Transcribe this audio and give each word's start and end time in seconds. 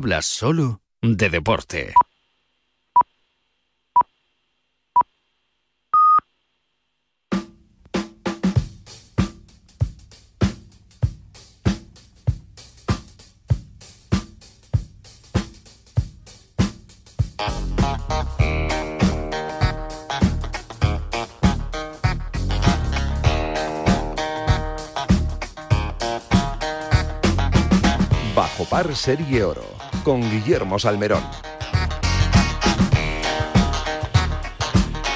Habla 0.00 0.22
solo 0.22 0.80
de 1.02 1.28
deporte. 1.28 1.92
Bajo 28.34 28.64
Par 28.64 28.96
Serie 28.96 29.44
Oro 29.44 29.89
con 30.02 30.20
Guillermo 30.30 30.78
Salmerón. 30.78 31.22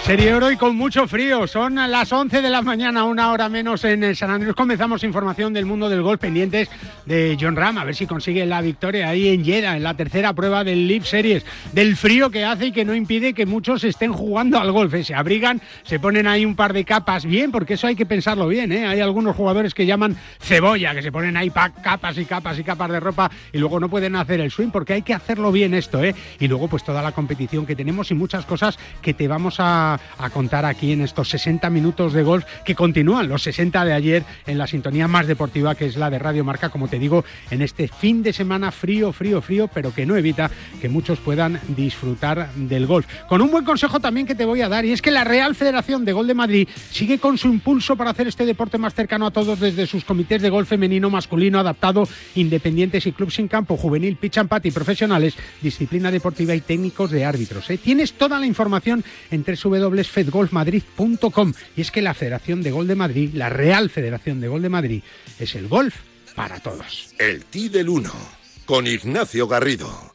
Serie 0.05 0.35
Oro 0.35 0.49
con 0.59 0.77
mucho 0.77 1.09
frío. 1.09 1.47
Son 1.47 1.77
las 1.77 2.13
11 2.13 2.43
de 2.43 2.51
la 2.51 2.61
mañana, 2.61 3.05
una 3.05 3.33
hora 3.33 3.49
menos 3.49 3.85
en 3.85 4.15
San 4.15 4.31
Andrés. 4.31 4.55
Comenzamos 4.55 5.03
información 5.03 5.55
del 5.55 5.65
mundo 5.65 5.89
del 5.89 6.03
golf 6.03 6.21
pendientes 6.21 6.69
de 7.07 7.39
John 7.41 7.57
Ram, 7.57 7.79
a 7.79 7.85
ver 7.85 7.95
si 7.95 8.07
consigue 8.07 8.45
la 8.45 8.61
victoria 8.61 9.09
ahí 9.09 9.29
en 9.29 9.43
Jeddah, 9.43 9.79
en 9.79 9.83
la 9.83 9.95
tercera 9.95 10.35
prueba 10.35 10.63
del 10.63 10.87
Leaf 10.87 11.07
Series. 11.07 11.47
Del 11.73 11.97
frío 11.97 12.31
que 12.31 12.45
hace 12.45 12.67
y 12.67 12.73
que 12.73 12.85
no 12.85 12.95
impide 12.95 13.33
que 13.33 13.47
muchos 13.47 13.83
estén 13.83 14.13
jugando 14.13 14.59
al 14.59 14.73
golf. 14.73 14.93
¿eh? 14.93 15.05
Se 15.05 15.15
abrigan, 15.15 15.63
se 15.85 15.99
ponen 15.99 16.27
ahí 16.27 16.45
un 16.45 16.55
par 16.55 16.75
de 16.75 16.85
capas 16.85 17.25
bien, 17.25 17.51
porque 17.51 17.75
eso 17.75 17.87
hay 17.87 17.97
que 17.97 18.05
pensarlo 18.05 18.47
bien. 18.47 18.73
¿eh? 18.73 18.87
Hay 18.87 19.01
algunos 19.01 19.35
jugadores 19.35 19.73
que 19.73 19.87
llaman 19.87 20.19
cebolla, 20.39 20.95
que 20.95 21.01
se 21.01 21.13
ponen 21.13 21.35
ahí 21.39 21.51
capas 21.51 22.19
y 22.19 22.27
capas 22.27 22.59
y 22.59 22.63
capas 22.63 22.91
de 22.91 23.01
ropa 23.01 23.31
y 23.55 23.59
luego 23.59 23.81
no 23.81 23.89
pueden 23.89 24.17
hacer 24.17 24.41
el 24.41 24.51
swing, 24.51 24.69
porque 24.69 24.93
hay 24.93 25.03
que 25.03 25.15
hacerlo 25.15 25.51
bien 25.51 25.73
esto. 25.73 26.05
¿eh? 26.05 26.15
Y 26.41 26.47
luego 26.47 26.69
pues 26.69 26.85
toda 26.85 27.01
la 27.01 27.13
competición 27.13 27.65
que 27.65 27.75
tenemos 27.75 28.11
y 28.11 28.15
muchas 28.15 28.45
cosas 28.45 28.79
que 29.01 29.15
te 29.15 29.27
vamos 29.29 29.57
a 29.61 29.94
a, 30.19 30.31
contar 30.31 30.65
aquí 30.65 30.93
en 30.93 31.03
estos 31.03 31.29
60 31.29 31.71
minutos 31.71 32.13
de 32.13 32.23
golf 32.23 32.45
que 32.65 32.75
continúan 32.75 33.29
los 33.29 33.43
60 33.43 33.85
de 33.85 33.93
ayer 33.93 34.25
en 34.47 34.59
la 34.59 34.67
sintonía 34.67 35.09
más 35.09 35.27
deportiva 35.27 35.75
que 35.75 35.87
es 35.87 35.97
la 35.97 36.11
de 36.11 36.19
Radio 36.19 36.45
Marca, 36.45 36.71
como 36.71 36.89
te 36.89 36.99
digo, 36.99 37.25
en 37.51 37.63
este 37.63 37.89
fin 37.89 38.23
de 38.23 38.33
semana 38.33 38.71
frío, 38.71 39.13
frío, 39.13 39.41
frío, 39.41 39.69
pero 39.69 39.95
que 39.95 40.07
no 40.07 40.17
evita 40.17 40.51
que 40.81 40.89
muchos 40.89 41.19
puedan 41.19 41.61
disfrutar 41.69 42.53
del 42.55 42.87
golf. 42.87 43.07
Con 43.29 43.43
un 43.43 43.51
buen 43.51 43.65
consejo 43.65 44.01
también 44.01 44.27
que 44.27 44.35
te 44.35 44.45
voy 44.45 44.61
a 44.61 44.69
dar 44.69 44.85
y 44.85 44.93
es 44.93 45.03
que 45.03 45.11
la 45.11 45.25
Real 45.25 45.55
Federación 45.55 46.05
de 46.05 46.13
Gol 46.13 46.27
de 46.27 46.35
Madrid 46.35 46.69
sigue 46.91 47.19
con 47.19 47.39
su 47.39 47.49
impulso 47.49 47.97
para 47.97 48.11
hacer 48.11 48.29
este 48.29 48.47
deporte 48.47 48.79
más 48.79 48.95
cercano 48.95 49.27
a 49.27 49.31
todos 49.31 49.61
desde 49.61 49.87
sus 49.87 50.05
comités 50.05 50.43
de 50.43 50.51
golf 50.51 50.69
femenino, 50.69 51.11
masculino, 51.11 51.59
adaptado, 51.59 52.09
independientes 52.35 53.07
y 53.07 53.13
club 53.13 53.31
sin 53.31 53.49
campo, 53.49 53.77
juvenil, 53.77 54.17
pitch 54.17 54.39
and 54.39 54.49
pat 54.49 54.67
y 54.67 54.71
profesionales, 54.71 55.35
disciplina 55.63 56.11
deportiva 56.11 56.55
y 56.55 56.61
técnicos 56.61 57.11
de 57.11 57.25
árbitros. 57.25 57.69
¿eh? 57.71 57.79
Tienes 57.79 58.15
toda 58.15 58.39
la 58.39 58.47
información 58.47 59.05
en 59.31 59.45
www.fedgolfmadrid.com 59.91 61.53
y 61.77 61.81
es 61.81 61.91
que 61.91 62.03
la 62.03 62.15
Federación 62.15 62.63
de 62.63 62.71
Gol 62.71 62.87
de 62.87 62.95
Madrid, 62.95 63.31
la 63.35 63.49
Real 63.49 63.91
Federación 63.91 64.41
de 64.41 64.49
Gol 64.49 64.63
de 64.63 64.69
Madrid, 64.69 65.03
es 65.39 65.55
el 65.55 65.69
golf 65.69 65.95
para 66.35 66.61
todos. 66.61 67.15
El 67.19 67.45
T 67.45 67.69
del 67.69 67.89
1 67.89 68.11
con 68.65 68.87
Ignacio 68.87 69.47
Garrido. 69.47 70.15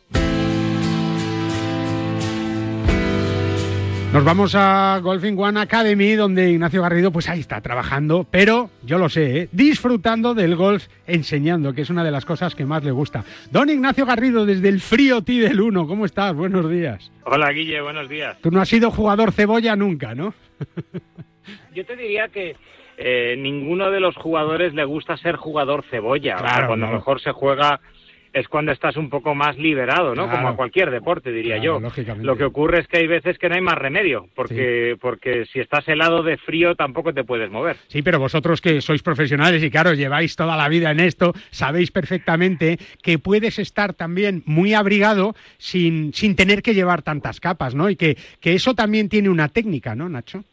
Nos 4.12 4.26
vamos 4.26 4.56
a 4.56 5.00
Golfing 5.04 5.38
One 5.38 5.60
Academy, 5.60 6.14
donde 6.14 6.50
Ignacio 6.50 6.82
Garrido, 6.82 7.12
pues 7.12 7.30
ahí 7.30 7.42
está 7.42 7.62
trabajando, 7.62 8.26
pero 8.32 8.72
yo 8.82 8.98
lo 8.98 9.08
sé, 9.08 9.42
¿eh? 9.42 9.50
disfrutando 9.52 10.34
del 10.34 10.56
golf, 10.56 10.88
enseñando, 11.06 11.74
que 11.74 11.84
es 11.84 11.92
una 11.92 12.04
de 12.04 12.10
las 12.10 12.26
cosas 12.26 12.56
que 12.56 12.66
más 12.66 12.84
le 12.84 12.90
gusta. 12.90 13.24
Don 13.52 13.70
Ignacio 13.70 14.08
Garrido, 14.08 14.48
desde 14.48 14.68
el 14.68 14.82
frío 14.82 15.22
T 15.22 15.34
del 15.34 15.62
1, 15.62 15.88
¿cómo 15.88 16.06
estás? 16.06 16.34
Buenos 16.34 16.68
días. 16.72 17.12
Hola, 17.24 17.52
Guille, 17.52 17.82
buenos 17.82 18.10
días. 18.10 18.36
Tú 18.42 18.50
no 18.50 18.60
has 18.60 18.68
sido 18.68 18.90
jugador 18.90 19.32
cebolla 19.32 19.76
nunca, 19.76 20.16
¿no? 20.16 20.34
yo 21.76 21.86
te 21.86 21.96
diría 21.96 22.30
que 22.30 22.56
eh, 22.98 23.36
ninguno 23.38 23.92
de 23.92 24.00
los 24.00 24.16
jugadores 24.16 24.74
le 24.74 24.86
gusta 24.86 25.18
ser 25.18 25.36
jugador 25.36 25.86
cebolla. 25.88 26.36
Claro, 26.38 26.68
cuando 26.68 26.88
mejor 26.88 27.22
se 27.22 27.32
juega 27.32 27.80
es 28.34 28.48
cuando 28.48 28.72
estás 28.72 28.98
un 28.98 29.10
poco 29.10 29.36
más 29.36 29.58
liberado, 29.58 30.16
¿no? 30.16 30.26
Claro. 30.26 30.38
Como 30.38 30.50
a 30.50 30.56
cualquier 30.56 30.92
deporte, 30.92 31.32
diría 31.32 31.60
Claro, 31.60 31.82
yo. 31.92 32.16
Lo 32.22 32.38
que 32.38 32.44
ocurre 32.44 32.82
es 32.82 32.88
que 32.88 33.00
hay 33.00 33.08
veces 33.08 33.38
que 33.38 33.50
no 33.50 33.56
hay 33.56 33.62
más 33.62 33.78
remedio, 33.78 34.28
porque, 34.36 34.96
porque 35.00 35.46
si 35.46 35.60
estás 35.60 35.88
helado 35.88 36.24
de 36.24 36.38
frío 36.38 36.76
tampoco 36.76 37.14
te 37.14 37.24
puedes 37.24 37.50
mover. 37.50 37.78
Sí, 37.88 38.02
pero 38.02 38.20
vosotros 38.20 38.62
que 38.62 38.82
sois 38.82 39.02
profesionales 39.02 39.64
y 39.64 39.70
claro, 39.70 39.94
lleváis 39.94 40.36
toda 40.36 40.56
la 40.56 40.70
vida 40.70 40.92
en 40.92 41.00
esto, 41.00 41.34
sabéis 41.50 41.92
perfectamente 41.92 42.78
que 43.02 43.20
puedes 43.20 43.60
estar 43.60 43.94
también 43.94 44.44
muy 44.46 44.74
abrigado 44.74 45.36
sin, 45.58 46.14
sin 46.14 46.36
tener 46.36 46.62
que 46.62 46.74
llevar 46.74 47.02
tantas 47.02 47.40
capas, 47.40 47.76
¿no? 47.76 47.90
Y 47.90 47.96
que, 47.96 48.18
que 48.40 48.54
eso 48.54 48.74
también 48.76 49.10
tiene 49.10 49.30
una 49.30 49.48
técnica, 49.50 49.96
¿no, 49.96 50.10
Nacho? 50.10 50.44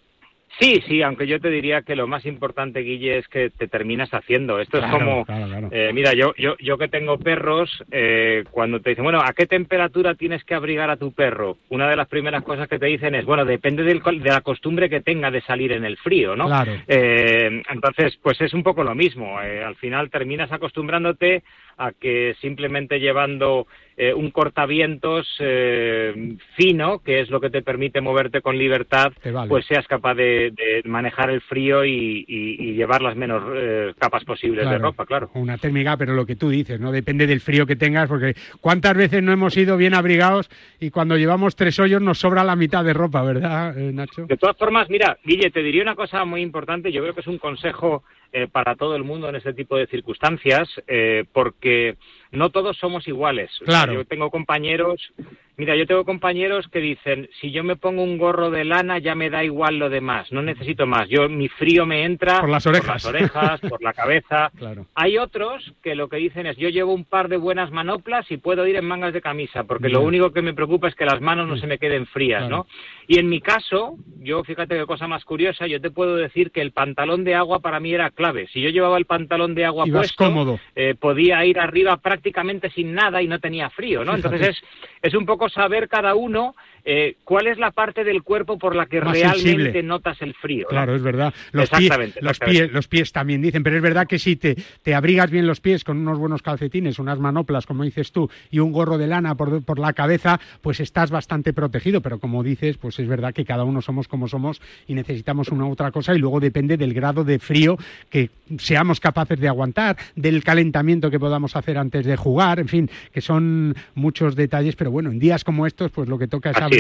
Sí, 0.59 0.83
sí, 0.89 1.03
aunque 1.03 1.27
yo 1.27 1.39
te 1.39 1.51
diría 1.51 1.83
que 1.83 1.95
lo 1.97 2.07
más 2.07 2.25
importante, 2.25 2.81
Guille, 2.81 3.19
es 3.19 3.29
que 3.29 3.51
te 3.51 3.69
terminas 3.69 4.09
haciendo. 4.15 4.59
Esto 4.59 4.79
Claro, 4.79 4.97
es 4.97 5.03
como, 5.03 5.25
claro, 5.27 5.47
claro. 5.49 5.69
eh, 5.71 5.91
mira, 5.93 6.15
yo, 6.15 6.33
yo, 6.39 6.57
yo 6.59 6.79
que 6.79 6.89
tengo 6.89 7.19
perros, 7.19 7.85
eh, 7.91 8.45
cuando 8.51 8.81
te 8.81 8.91
dicen, 8.91 9.05
bueno, 9.05 9.21
¿a 9.23 9.33
qué 9.35 9.47
temperatura 9.47 10.15
tienes 10.15 10.45
que 10.45 10.55
abrigar 10.55 10.89
a 10.89 10.97
tu 10.97 11.13
perro? 11.13 11.59
Una 11.69 11.89
de 11.91 11.97
las 11.97 12.09
primeras 12.09 12.43
cosas 12.43 12.69
que 12.69 12.79
te 12.79 12.87
dicen 12.87 13.15
es, 13.15 13.27
bueno, 13.27 13.45
depende 13.45 13.83
del 13.83 14.01
de 14.03 14.31
la 14.31 14.41
costumbre 14.41 14.89
que 14.89 15.01
tenga 15.01 15.31
de 15.31 15.43
salir 15.43 15.73
en 15.73 15.85
el 15.85 15.97
frío, 15.99 16.37
¿no? 16.37 16.47
Claro. 16.47 16.73
Eh, 16.87 17.63
entonces, 17.71 18.19
pues 18.23 18.41
es 18.41 18.55
un 18.55 18.63
poco 18.63 18.83
lo 18.83 18.95
mismo. 18.95 19.41
Eh, 19.43 19.63
al 19.63 19.77
final 19.77 20.11
terminas 20.11 20.51
acostumbrándote 20.53 21.43
a 21.79 21.93
que 21.93 22.35
simplemente 22.41 22.99
llevando 23.01 23.67
eh, 23.99 24.13
un 24.13 24.31
cortavientos 24.31 25.27
eh, 25.41 26.37
fino, 26.55 26.99
que 27.01 27.21
es 27.21 27.31
lo 27.31 27.41
que 27.41 27.51
te 27.51 27.63
permite 27.63 28.01
moverte 28.01 28.43
con 28.43 28.59
libertad, 28.59 29.13
vale. 29.33 29.49
pues 29.49 29.65
seas 29.67 29.87
capaz 29.87 30.15
de, 30.15 30.51
de 30.53 30.83
manejar 30.85 31.31
el 31.31 31.41
frío 31.41 31.85
y, 31.85 32.25
y- 32.29 32.57
y 32.59 32.75
llevar 32.75 33.01
las 33.03 33.17
menos 33.17 33.43
eh, 33.55 33.95
capas 33.99 34.25
posibles 34.25 34.69
de 34.69 34.79
ropa, 34.79 35.07
claro. 35.07 35.31
Una 35.35 35.57
técnica, 35.59 35.97
pero 35.97 36.15
lo 36.15 36.27
que 36.27 36.37
tú 36.37 36.51
dices, 36.51 36.79
¿no? 36.81 36.93
Depende 36.93 37.27
del 37.27 37.41
frío 37.41 37.67
que 37.67 37.77
tengas, 37.77 38.09
porque 38.09 38.35
cuántas 38.61 38.95
veces 38.97 39.23
no 39.23 39.33
hemos 39.33 39.57
ido 39.57 39.77
bien 39.77 39.95
abrigados 39.95 40.51
y 40.81 40.91
cuando 40.91 41.17
llevamos 41.17 41.57
tres 41.57 41.79
hoyos 41.79 42.03
nos 42.03 42.19
sobra 42.19 42.45
la 42.45 42.57
mitad 42.57 42.85
de 42.85 42.93
ropa, 42.93 43.23
¿verdad, 43.23 43.75
Nacho? 43.77 44.27
De 44.27 44.37
todas 44.37 44.57
formas, 44.59 44.91
mira, 44.91 45.17
Guille, 45.25 45.51
te 45.51 45.63
diría 45.63 45.83
una 45.83 45.95
cosa 45.95 46.25
muy 46.25 46.43
importante, 46.43 46.93
yo 46.93 47.01
creo 47.03 47.15
que 47.15 47.21
es 47.21 47.27
un 47.27 47.39
consejo 47.39 48.03
para 48.51 48.77
todo 48.77 48.97
el 48.97 49.05
mundo 49.05 49.29
en 49.29 49.37
este 49.37 49.55
tipo 49.55 49.77
de 49.77 49.87
circunstancias, 49.87 50.69
eh, 50.87 51.25
porque 51.33 51.97
no 52.37 52.51
todos 52.51 52.77
somos 52.77 53.07
iguales. 53.09 53.51
O 53.63 53.65
sea, 53.65 53.67
Claro. 53.67 53.93
yo 53.95 54.05
tengo 54.05 54.31
compañeros, 54.31 55.13
mira, 55.57 55.75
yo 55.75 55.87
tengo 55.87 56.05
compañeros 56.05 56.69
que 56.69 56.81
dicen, 56.81 57.29
si 57.41 57.51
yo 57.51 57.65
me 57.65 57.77
pongo 57.77 58.03
un 58.03 58.19
gorro 58.19 58.51
de 58.51 58.65
lana 58.65 58.99
ya 58.99 59.15
me 59.15 59.31
da 59.31 59.43
igual 59.43 59.79
lo 59.79 59.89
demás, 59.89 60.31
no 60.33 60.43
necesito 60.43 60.87
más. 60.87 61.09
Yo 61.09 61.29
mi 61.29 61.49
frío 61.49 61.87
me 61.87 62.05
entra 62.05 62.41
Por 62.41 62.51
las 62.51 62.67
orejas. 62.67 63.03
por, 63.03 63.15
las 63.15 63.23
orejas, 63.35 63.61
por 63.61 63.83
la 63.83 63.93
cabeza. 63.93 64.51
Claro. 64.59 64.87
Hay 64.95 65.19
otros 65.19 65.73
que 65.83 65.95
lo 65.95 66.09
que 66.09 66.17
dicen 66.19 66.47
es, 66.47 66.57
yo 66.57 66.69
llevo 66.69 66.93
un 66.93 67.05
par 67.05 67.29
de 67.29 67.37
buenas 67.37 67.71
manoplas 67.71 68.31
y 68.31 68.37
puedo 68.37 68.67
ir 68.67 68.77
en 68.77 68.85
mangas 68.87 69.13
de 69.15 69.21
camisa, 69.21 69.65
porque 69.65 69.89
lo 69.89 70.01
único 70.03 70.33
que 70.33 70.43
me 70.43 70.55
preocupa 70.55 70.89
es 70.89 70.95
que 70.95 71.05
las 71.07 71.21
manos 71.21 71.47
no 71.49 71.57
se 71.57 71.67
me 71.67 71.79
queden 71.79 72.07
frías, 72.07 72.41
Claro. 72.47 72.57
¿no? 72.57 72.67
Y 73.09 73.19
en 73.19 73.29
mi 73.29 73.41
caso, 73.41 73.97
yo 74.21 74.43
fíjate 74.45 74.77
qué 74.77 74.85
cosa 74.87 75.07
más 75.09 75.25
curiosa, 75.25 75.67
yo 75.67 75.81
te 75.81 75.91
puedo 75.91 76.17
decir 76.17 76.51
que 76.51 76.61
el 76.61 76.73
pantalón 76.73 77.23
de 77.25 77.35
agua 77.35 77.61
para 77.61 77.79
mí 77.81 77.93
era 77.95 78.11
clave. 78.11 78.49
Si 78.53 78.61
yo 78.61 78.71
llevaba 78.71 78.99
el 78.99 79.07
pantalón 79.07 79.55
de 79.55 79.65
agua 79.65 79.87
Ibas 79.87 80.01
puesto, 80.01 80.25
cómodo. 80.25 80.59
eh, 80.75 80.95
podía 80.99 81.45
ir 81.47 81.59
arriba 81.61 81.97
prácticamente 81.99 82.26
sin 82.71 82.95
nada 82.95 83.23
y 83.23 83.29
no 83.29 83.39
tenía 83.39 83.71
frío, 83.71 84.05
¿no? 84.05 84.15
Entonces 84.15 84.49
es, 84.49 84.63
es 85.03 85.15
un 85.15 85.27
poco 85.27 85.49
saber 85.49 85.89
cada 85.89 86.15
uno 86.15 86.57
eh, 86.89 87.17
cuál 87.25 87.49
es 87.49 87.59
la 87.59 87.73
parte 87.73 88.05
del 88.05 88.23
cuerpo 88.23 88.59
por 88.59 88.77
la 88.77 88.87
que 88.87 89.01
Más 89.01 89.13
realmente 89.13 89.41
sensible. 89.43 89.83
notas 89.83 90.23
el 90.23 90.35
frío. 90.35 90.67
¿no? 90.67 90.69
Claro, 90.71 90.95
es 90.95 91.03
verdad. 91.03 91.35
Los 91.51 91.69
pies, 91.69 91.83
Exactamente, 91.83 92.21
los 92.23 92.39
pies, 92.39 92.73
los 92.73 92.87
pies 92.89 93.13
también 93.13 93.43
dicen, 93.43 93.65
pero 93.65 93.75
es 93.77 93.83
verdad 93.83 94.07
que 94.07 94.21
si 94.21 94.37
te, 94.37 94.57
te 94.83 94.95
abrigas 94.95 95.31
bien 95.31 95.49
los 95.49 95.61
pies 95.61 95.83
con 95.83 95.99
unos 95.99 96.17
buenos 96.19 96.43
calcetines, 96.43 97.01
unas 97.01 97.19
manoplas, 97.19 97.67
como 97.67 97.83
dices 97.83 98.13
tú, 98.13 98.31
y 98.53 98.61
un 98.61 98.71
gorro 98.71 98.99
de 98.99 99.09
lana 99.09 99.35
por, 99.35 99.65
por 99.65 99.81
la 99.81 99.95
cabeza, 99.95 100.39
pues 100.61 100.79
estás 100.79 101.11
bastante 101.11 101.53
protegido. 101.53 102.01
Pero 102.03 102.21
como 102.21 102.45
dices, 102.45 102.77
pues 102.79 103.01
es 103.01 103.09
verdad 103.09 103.35
que 103.35 103.45
cada 103.45 103.65
uno 103.65 103.83
somos 103.83 104.07
como 104.07 104.29
somos 104.29 104.63
y 104.87 104.95
necesitamos 104.95 105.49
una 105.49 105.67
u 105.67 105.73
otra 105.73 105.91
cosa 105.91 106.15
y 106.15 106.19
luego 106.19 106.39
depende 106.39 106.77
del 106.77 106.95
grado 106.95 107.25
de 107.25 107.41
frío 107.41 107.77
que 108.11 108.31
seamos 108.59 109.01
capaces 109.01 109.41
de 109.41 109.49
aguantar, 109.49 109.97
del 110.15 110.45
calentamiento 110.45 111.11
que 111.11 111.19
podamos 111.19 111.57
hacer 111.57 111.79
antes 111.79 112.07
de 112.07 112.17
jugar, 112.17 112.61
en 112.61 112.69
fin, 112.69 112.91
que 113.13 113.21
son 113.21 113.75
muchos 113.97 114.37
detalles, 114.37 114.77
pero 114.77 114.93
bueno, 114.93 115.11
en 115.11 115.19
días 115.19 115.43
como 115.43 115.67
estos, 115.67 115.91
pues 115.91 116.09
lo 116.09 116.17
que 116.17 116.29
toca 116.29 116.51
es 116.51 116.57
Así 116.57 116.76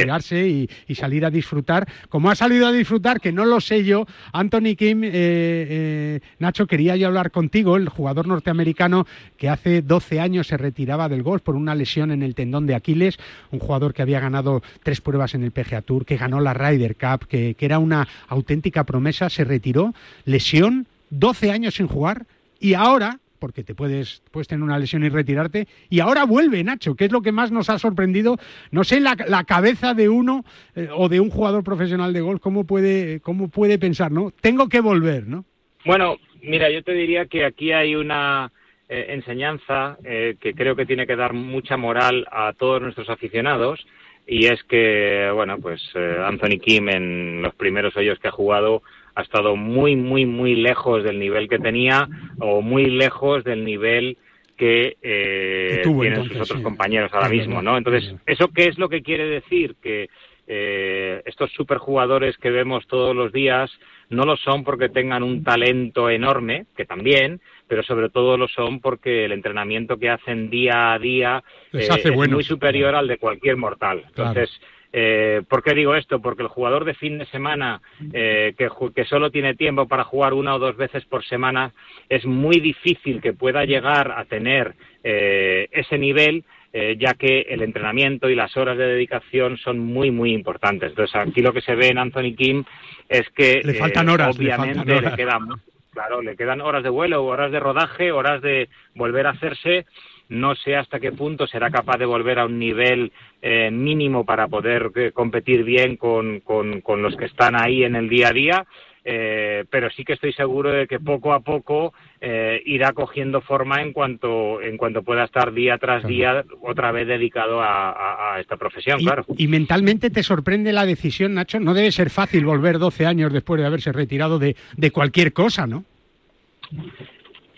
y 0.88 0.94
salir 0.94 1.25
a 1.25 1.31
disfrutar. 1.31 1.88
Como 2.08 2.31
ha 2.31 2.34
salido 2.34 2.66
a 2.66 2.72
disfrutar, 2.72 3.20
que 3.20 3.32
no 3.32 3.44
lo 3.44 3.60
sé 3.60 3.84
yo, 3.84 4.06
Anthony 4.32 4.76
Kim, 4.76 5.04
eh, 5.04 5.10
eh, 5.12 6.20
Nacho, 6.38 6.66
quería 6.66 6.96
yo 6.96 7.06
hablar 7.08 7.31
contigo, 7.31 7.76
el 7.76 7.88
jugador 7.88 8.26
norteamericano 8.26 9.06
que 9.37 9.48
hace 9.48 9.82
12 9.82 10.20
años 10.20 10.46
se 10.46 10.56
retiraba 10.56 11.08
del 11.08 11.22
golf 11.22 11.43
por 11.43 11.56
una 11.56 11.75
lesión 11.75 12.10
en 12.10 12.22
el 12.22 12.34
tendón 12.34 12.66
de 12.66 12.75
Aquiles, 12.75 13.19
un 13.50 13.58
jugador 13.58 13.94
que 13.94 14.02
había 14.02 14.20
ganado 14.20 14.62
tres 14.82 15.00
pruebas 15.00 15.34
en 15.34 15.43
el 15.43 15.52
PGA 15.52 15.82
Tour, 15.82 16.04
que 16.04 16.16
ganó 16.16 16.40
la 16.40 16.54
Ryder 16.54 16.96
Cup, 16.96 17.26
que, 17.28 17.54
que 17.54 17.66
era 17.66 17.78
una 17.78 18.08
auténtica 18.28 18.84
promesa, 18.84 19.31
se 19.31 19.44
retiró, 19.44 19.94
lesión, 20.25 20.87
12 21.10 21.50
años 21.50 21.75
sin 21.75 21.87
jugar 21.87 22.26
y 22.58 22.75
ahora 22.75 23.20
porque 23.37 23.65
te 23.65 23.75
puedes, 23.75 24.23
puedes 24.31 24.49
tener 24.49 24.62
una 24.62 24.79
lesión 24.79 25.05
y 25.05 25.09
retirarte. 25.09 25.67
Y 25.88 26.00
ahora 26.00 26.25
vuelve 26.25 26.62
Nacho, 26.65 26.94
que 26.94 27.06
es 27.06 27.12
lo 27.12 27.23
que 27.23 27.33
más 27.33 27.53
nos 27.53 27.71
ha 27.71 27.79
sorprendido. 27.79 28.37
No 28.71 28.85
sé 28.85 29.00
la, 29.00 29.17
la 29.29 29.44
cabeza 29.44 29.94
de 29.94 30.09
uno 30.09 30.44
eh, 30.75 30.88
o 30.93 31.09
de 31.09 31.21
un 31.21 31.31
jugador 31.31 31.65
profesional 31.65 32.12
de 32.12 32.21
golf, 32.21 32.41
cómo 32.41 32.65
puede, 32.65 33.21
cómo 33.21 33.49
puede 33.49 33.79
pensar, 33.79 34.12
¿no? 34.12 34.31
Tengo 34.41 34.69
que 34.69 34.81
volver, 34.81 35.27
¿no? 35.27 35.44
Bueno, 35.85 36.17
mira, 36.43 36.71
yo 36.71 36.83
te 36.83 36.93
diría 36.93 37.27
que 37.27 37.44
aquí 37.44 37.73
hay 37.73 37.94
una 37.94 38.50
eh, 38.88 39.06
enseñanza 39.11 39.99
eh, 40.05 40.37
que 40.41 40.55
creo 40.55 40.75
que 40.77 40.87
tiene 40.87 41.06
que 41.06 41.17
dar 41.17 41.33
mucha 41.33 41.77
moral 41.77 42.27
a 42.31 42.53
todos 42.53 42.83
nuestros 42.83 43.09
aficionados 43.09 43.87
y 44.27 44.47
es 44.47 44.62
que, 44.65 45.31
bueno, 45.33 45.59
pues 45.61 45.81
Anthony 45.94 46.59
Kim 46.61 46.88
en 46.88 47.43
los 47.43 47.55
primeros 47.55 47.97
hoyos 47.97 48.19
que 48.19 48.27
ha 48.27 48.33
jugado 48.33 48.83
ha 49.16 49.22
estado 49.22 49.56
muy, 49.56 49.96
muy, 49.96 50.26
muy 50.26 50.54
lejos 50.54 51.02
del 51.02 51.18
nivel 51.18 51.48
que 51.48 51.58
tenía 51.58 52.06
o 52.38 52.60
muy 52.60 52.84
lejos 52.84 53.42
del 53.44 53.64
nivel 53.64 54.18
que, 54.56 54.96
eh, 55.02 55.82
tienen 55.82 56.24
sus 56.24 56.40
otros 56.42 56.60
compañeros 56.60 57.12
ahora 57.12 57.28
mismo, 57.28 57.62
¿no? 57.62 57.76
Entonces, 57.76 58.14
¿eso 58.26 58.48
qué 58.54 58.66
es 58.66 58.78
lo 58.78 58.88
que 58.88 59.02
quiere 59.02 59.24
decir? 59.24 59.76
Que 59.82 60.08
eh, 60.46 61.22
estos 61.24 61.50
superjugadores 61.52 62.36
que 62.38 62.50
vemos 62.50 62.86
todos 62.86 63.16
los 63.16 63.32
días 63.32 63.70
no 64.10 64.24
lo 64.24 64.36
son 64.36 64.64
porque 64.64 64.88
tengan 64.88 65.22
un 65.22 65.42
talento 65.42 66.08
enorme, 66.08 66.66
que 66.76 66.84
también, 66.84 67.40
pero 67.66 67.82
sobre 67.82 68.10
todo 68.10 68.36
lo 68.36 68.48
son 68.48 68.80
porque 68.80 69.24
el 69.24 69.32
entrenamiento 69.32 69.98
que 69.98 70.10
hacen 70.10 70.48
día 70.50 70.92
a 70.92 70.98
día 70.98 71.42
eh, 71.72 71.88
es 71.90 72.30
muy 72.30 72.44
superior 72.44 72.94
al 72.94 73.08
de 73.08 73.18
cualquier 73.18 73.56
mortal. 73.56 74.04
Entonces, 74.06 74.50
eh, 74.93 75.43
¿Por 75.49 75.62
qué 75.62 75.75
digo 75.75 75.94
esto? 75.94 76.21
Porque 76.21 76.43
el 76.43 76.49
jugador 76.49 76.85
de 76.85 76.94
fin 76.94 77.19
de 77.19 77.27
semana 77.27 77.81
eh, 78.12 78.55
que, 78.56 78.69
que, 78.94 79.05
solo 79.05 79.31
tiene 79.31 79.55
tiempo 79.55 79.87
para 79.87 80.05
jugar 80.05 80.35
una 80.35 80.55
o 80.55 80.59
dos 80.59 80.77
veces 80.77 81.05
por 81.05 81.25
semana 81.25 81.73
es 82.09 82.25
muy 82.25 82.61
difícil 82.61 83.21
que 83.21 83.33
pueda 83.33 83.65
llegar 83.65 84.12
a 84.12 84.25
tener 84.25 84.75
eh, 85.05 85.69
ese 85.73 85.99
nivel 85.99 86.44
eh, 86.73 86.97
ya 86.99 87.15
que 87.15 87.41
el 87.49 87.62
entrenamiento 87.62 88.29
y 88.29 88.35
las 88.35 88.55
horas 88.55 88.77
de 88.77 88.87
dedicación 88.87 89.56
son 89.56 89.79
muy, 89.79 90.11
muy 90.11 90.35
importantes. 90.35 90.91
Entonces, 90.91 91.17
aquí 91.17 91.41
lo 91.41 91.55
que 91.55 91.62
se 91.62 91.75
ve 91.75 91.88
en 91.88 91.97
Anthony 91.97 92.35
Kim 92.37 92.65
es 93.09 93.27
que 93.31 93.62
le 93.65 93.75
faltan 93.75 94.11
horas, 94.11 94.37
obviamente 94.37 94.85
le, 94.85 95.00
le 95.00 95.17
quedan, 95.17 95.49
claro, 95.91 96.21
le 96.21 96.37
quedan 96.37 96.61
horas 96.61 96.83
de 96.83 96.91
vuelo, 96.91 97.25
horas 97.25 97.50
de 97.50 97.61
rodaje, 97.61 98.12
horas 98.12 98.43
de 98.43 98.69
volver 98.94 99.27
a 99.27 99.31
hacerse 99.31 99.87
no 100.28 100.55
sé 100.55 100.76
hasta 100.76 101.00
qué 101.00 101.12
punto 101.12 101.46
será 101.46 101.70
capaz 101.70 101.99
de 101.99 102.06
volver 102.06 102.38
a 102.38 102.46
un 102.46 102.58
nivel 102.58 103.12
eh, 103.43 103.70
mínimo 103.70 104.25
para 104.25 104.49
poder 104.49 104.90
eh, 104.94 105.12
competir 105.12 105.64
bien 105.64 105.96
con, 105.96 106.40
con, 106.40 106.81
con, 106.81 107.02
los 107.02 107.17
que 107.17 107.26
están 107.26 107.61
ahí 107.61 107.84
en 107.84 107.96
el 107.96 108.08
día 108.08 108.28
a 108.28 108.32
día, 108.32 108.67
eh, 109.05 109.64
pero 109.70 109.88
sí 109.90 110.05
que 110.05 110.14
estoy 110.14 110.32
seguro 110.32 110.73
de 110.73 110.88
que 110.88 110.99
poco 110.99 111.32
a 111.32 111.38
poco 111.38 111.94
eh, 112.20 112.61
irá 112.67 112.93
cogiendo 112.93 113.40
forma 113.40 113.81
en 113.81 113.93
cuanto 113.93 114.61
en 114.61 114.76
cuanto 114.76 115.05
pueda 115.05 115.23
estar 115.23 115.52
día 115.52 115.78
tras 115.78 116.05
día 116.05 116.44
otra 116.61 116.90
vez 116.90 117.06
dedicado 117.06 117.62
a, 117.62 118.34
a, 118.34 118.40
esta 118.40 118.56
profesión, 118.56 119.00
y, 119.00 119.05
claro. 119.05 119.25
Y 119.37 119.46
mentalmente 119.46 120.11
te 120.11 120.25
sorprende 120.25 120.73
la 120.73 120.87
decisión, 120.87 121.34
Nacho. 121.34 121.61
No 121.61 121.73
debe 121.73 121.93
ser 121.93 122.11
fácil 122.11 122.44
volver 122.44 122.81
12 122.81 123.06
años 123.06 123.32
después 123.32 123.61
de 123.61 123.67
haberse 123.69 123.93
retirado 123.93 124.40
de, 124.40 124.56
de 124.76 124.90
cualquier 124.90 125.32
cosa, 125.32 125.69
¿no? 125.69 125.84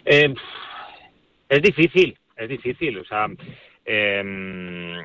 Eh, 0.05 0.35
es 1.49 1.62
difícil, 1.62 2.15
es 2.38 2.49
difícil. 2.49 2.99
O 2.99 3.05
sea, 3.05 3.29
eh, 3.85 5.02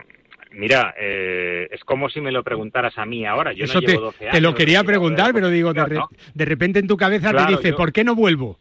Mira, 0.56 0.94
eh, 1.00 1.68
es 1.71 1.83
como 1.83 2.09
si 2.09 2.21
me 2.21 2.31
lo 2.31 2.44
preguntaras 2.44 2.97
a 2.97 3.06
mí 3.06 3.25
ahora. 3.25 3.53
Yo 3.53 3.65
Eso 3.65 3.75
no 3.75 3.81
te, 3.81 3.88
llevo 3.88 4.01
12 4.01 4.24
años. 4.25 4.33
te 4.35 4.41
lo 4.41 4.53
quería 4.53 4.83
preguntar, 4.83 5.33
pero 5.33 5.50
digo, 5.50 5.74
de, 5.74 5.85
re, 5.85 5.95
no. 5.95 6.09
de, 6.33 6.45
repente 6.45 6.80
en 6.80 6.88
tu 6.88 6.95
cabeza 6.95 7.31
Claro, 7.31 7.47
te 7.47 7.51
dice, 7.57 7.69
yo- 7.71 7.77
¿por 7.77 7.91
qué 7.91 8.03
no 8.03 8.15
vuelvo? 8.15 8.57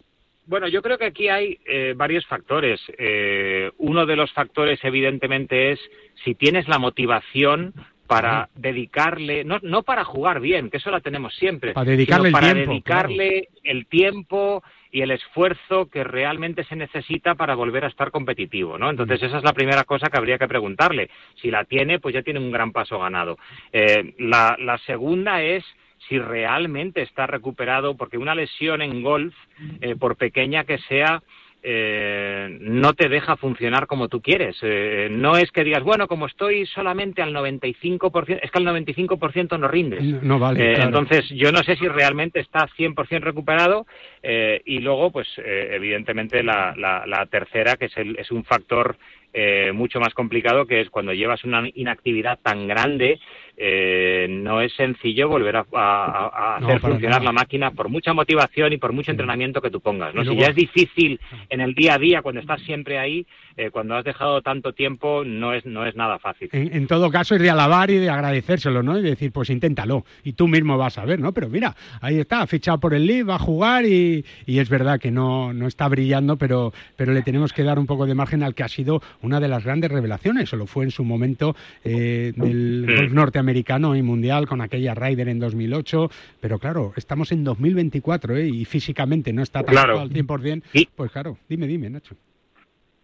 Bueno, 0.46 0.66
yo 0.69 0.82
creo 0.82 0.98
que 0.98 1.04
aquí 1.04 1.28
hay 1.28 1.58
eh, 1.66 1.94
varios 1.96 2.26
factores. 2.26 2.80
Eh, 2.98 3.70
uno 3.78 4.06
de 4.06 4.16
los 4.16 4.32
factores, 4.32 4.80
evidentemente, 4.82 5.72
es 5.72 5.80
si 6.25 6.34
tienes 6.34 6.66
la 6.66 6.78
motivación 6.78 7.75
para 8.08 8.48
dedicarle, 8.56 9.44
no, 9.44 9.58
no 9.62 9.84
para 9.84 10.04
jugar 10.04 10.40
bien, 10.40 10.68
que 10.68 10.78
eso 10.78 10.90
la 10.90 11.00
tenemos 11.00 11.34
siempre, 11.36 11.72
Para 11.72 11.90
dedicarle 11.90 12.28
sino 12.28 12.38
el 12.38 12.42
para 12.42 12.54
tiempo, 12.54 12.70
dedicarle 12.72 13.48
el 13.62 13.86
tiempo 13.86 14.62
y 14.92 15.00
el 15.00 15.10
esfuerzo 15.10 15.86
que 15.86 16.04
realmente 16.04 16.64
se 16.64 16.76
necesita 16.76 17.34
para 17.34 17.54
volver 17.54 17.84
a 17.84 17.88
estar 17.88 18.10
competitivo, 18.10 18.78
¿no? 18.78 18.90
Entonces 18.90 19.22
esa 19.22 19.38
es 19.38 19.42
la 19.42 19.54
primera 19.54 19.84
cosa 19.84 20.08
que 20.10 20.18
habría 20.18 20.38
que 20.38 20.46
preguntarle. 20.46 21.08
Si 21.40 21.50
la 21.50 21.64
tiene, 21.64 21.98
pues 21.98 22.14
ya 22.14 22.22
tiene 22.22 22.38
un 22.38 22.52
gran 22.52 22.72
paso 22.72 22.98
ganado. 22.98 23.38
Eh, 23.72 24.14
la, 24.18 24.54
la 24.60 24.76
segunda 24.78 25.42
es 25.42 25.64
si 26.08 26.18
realmente 26.18 27.02
está 27.02 27.26
recuperado, 27.26 27.96
porque 27.96 28.18
una 28.18 28.34
lesión 28.34 28.82
en 28.82 29.02
golf, 29.02 29.34
eh, 29.80 29.96
por 29.96 30.16
pequeña 30.16 30.64
que 30.64 30.78
sea, 30.78 31.22
eh, 31.62 32.59
no 32.61 32.93
te 32.93 33.09
deja 33.09 33.37
funcionar 33.37 33.87
como 33.87 34.09
tú 34.09 34.20
quieres. 34.20 34.56
Eh, 34.62 35.09
no 35.11 35.37
es 35.37 35.50
que 35.53 35.64
digas, 35.64 35.82
bueno, 35.82 36.09
como 36.09 36.26
estoy 36.26 36.67
solamente 36.67 37.23
al 37.23 37.32
95%, 37.32 38.41
es 38.43 38.50
que 38.50 38.59
al 38.59 38.67
95% 38.67 39.59
no 39.59 39.69
rindes. 39.69 40.03
No, 40.03 40.20
no 40.23 40.38
vale. 40.38 40.73
Eh, 40.73 40.75
claro. 40.75 40.88
Entonces, 40.88 41.29
yo 41.31 41.53
no 41.53 41.62
sé 41.62 41.76
si 41.76 41.87
realmente 41.87 42.41
está 42.41 42.69
100% 42.76 43.20
recuperado 43.20 43.87
eh, 44.23 44.61
y 44.64 44.81
luego, 44.81 45.12
pues, 45.12 45.29
eh, 45.38 45.70
evidentemente, 45.73 46.43
la, 46.43 46.75
la, 46.76 47.06
la 47.06 47.26
tercera, 47.26 47.76
que 47.76 47.87
es, 47.87 47.97
el, 47.97 48.17
es 48.19 48.31
un 48.31 48.44
factor 48.44 48.97
eh, 49.35 49.73
mucho 49.73 49.99
más 49.99 50.12
complicado, 50.12 50.67
que 50.67 50.82
es 50.82 50.91
cuando 50.91 51.14
llevas 51.14 51.43
una 51.44 51.67
inactividad 51.75 52.38
tan 52.43 52.69
grande, 52.69 53.19
eh, 53.64 54.26
no 54.29 54.61
es 54.61 54.73
sencillo 54.75 55.29
volver 55.29 55.55
a, 55.56 55.64
a- 55.73 56.56
a 56.56 56.61
No, 56.61 56.67
hacer 56.67 56.81
funcionar 56.81 57.20
nada. 57.20 57.25
la 57.26 57.32
máquina 57.32 57.70
por 57.70 57.88
mucha 57.88 58.12
motivación 58.12 58.73
y 58.73 58.76
por 58.79 58.93
mucho 58.93 59.12
entrenamiento 59.12 59.61
que 59.62 59.70
tú 59.70 59.81
pongas. 59.81 60.12
¿no? 60.17 60.25
Si 60.25 60.35
ya 60.37 60.49
es 60.49 60.56
difícil 60.56 61.20
en 61.49 61.61
el 61.61 61.73
día 61.75 61.94
a 61.94 61.99
día, 61.99 62.23
cuando 62.23 62.41
estás 62.41 62.61
siempre 62.62 62.99
ahí, 62.99 63.25
eh, 63.56 63.70
cuando 63.70 63.94
has 63.94 64.05
dejado 64.05 64.43
tanto 64.43 64.73
tiempo, 64.73 65.23
no 65.25 65.53
es, 65.53 65.64
no 65.64 65.87
es 65.87 65.94
nada 65.94 66.19
fácil. 66.19 66.49
En, 66.50 66.75
en 66.75 66.87
todo 66.88 67.09
caso, 67.12 67.37
es 67.37 67.41
de 67.41 67.50
alabar 67.50 67.88
y 67.91 67.99
de 67.99 68.11
agradecérselo, 68.11 68.82
¿no? 68.82 68.99
Y 68.99 69.03
decir, 69.03 69.31
pues 69.31 69.49
inténtalo. 69.50 70.05
Y 70.25 70.32
tú 70.32 70.49
mismo 70.49 70.76
vas 70.76 70.99
a 70.99 71.05
ver, 71.05 71.20
¿no? 71.20 71.32
Pero 71.32 71.49
mira, 71.49 71.76
ahí 72.00 72.19
está, 72.19 72.41
ha 72.43 72.47
fichado 72.49 72.81
por 72.81 72.94
el 72.94 73.06
Leeds, 73.06 73.29
va 73.29 73.37
a 73.37 73.38
jugar 73.38 73.85
y, 73.85 74.25
y 74.44 74.59
es 74.59 74.69
verdad 74.69 74.99
que 74.99 75.12
no, 75.12 75.53
no 75.53 75.69
está 75.69 75.87
brillando, 75.88 76.37
pero, 76.37 76.73
pero 76.97 77.12
le 77.12 77.23
tenemos 77.23 77.53
que 77.53 77.62
dar 77.62 77.79
un 77.79 77.87
poco 77.87 78.06
de 78.06 78.14
margen 78.17 78.43
al 78.43 78.55
que 78.56 78.64
ha 78.64 78.69
sido 78.69 79.00
una 79.20 79.38
de 79.38 79.47
las 79.49 79.62
grandes 79.64 79.93
revelaciones. 79.93 80.53
O 80.53 80.56
lo 80.56 80.67
fue 80.67 80.85
en 80.85 80.91
su 80.91 81.05
momento 81.05 81.55
eh, 81.85 82.32
del 82.35 82.87
golf 82.88 83.12
norteamericano 83.12 83.51
y 83.56 84.02
mundial 84.02 84.46
con 84.49 84.60
aquella 84.60 84.94
Ryder 84.94 85.28
en 85.28 85.38
2008. 85.38 86.10
Pero 86.40 86.58
claro, 86.58 86.93
estamos 86.96 87.31
en 87.32 87.44
2024 87.44 88.37
¿eh? 88.37 88.49
y 88.49 88.64
físicamente 88.64 89.32
no 89.32 89.43
está 89.43 89.62
tan 89.62 89.75
Claro. 89.75 90.00
al 90.00 90.10
100%. 90.10 90.62
Y- 90.72 90.87
Pues 90.96 91.10
claro, 91.12 91.38
dime, 91.49 91.66
dime, 91.66 91.90
Nacho. 91.90 92.14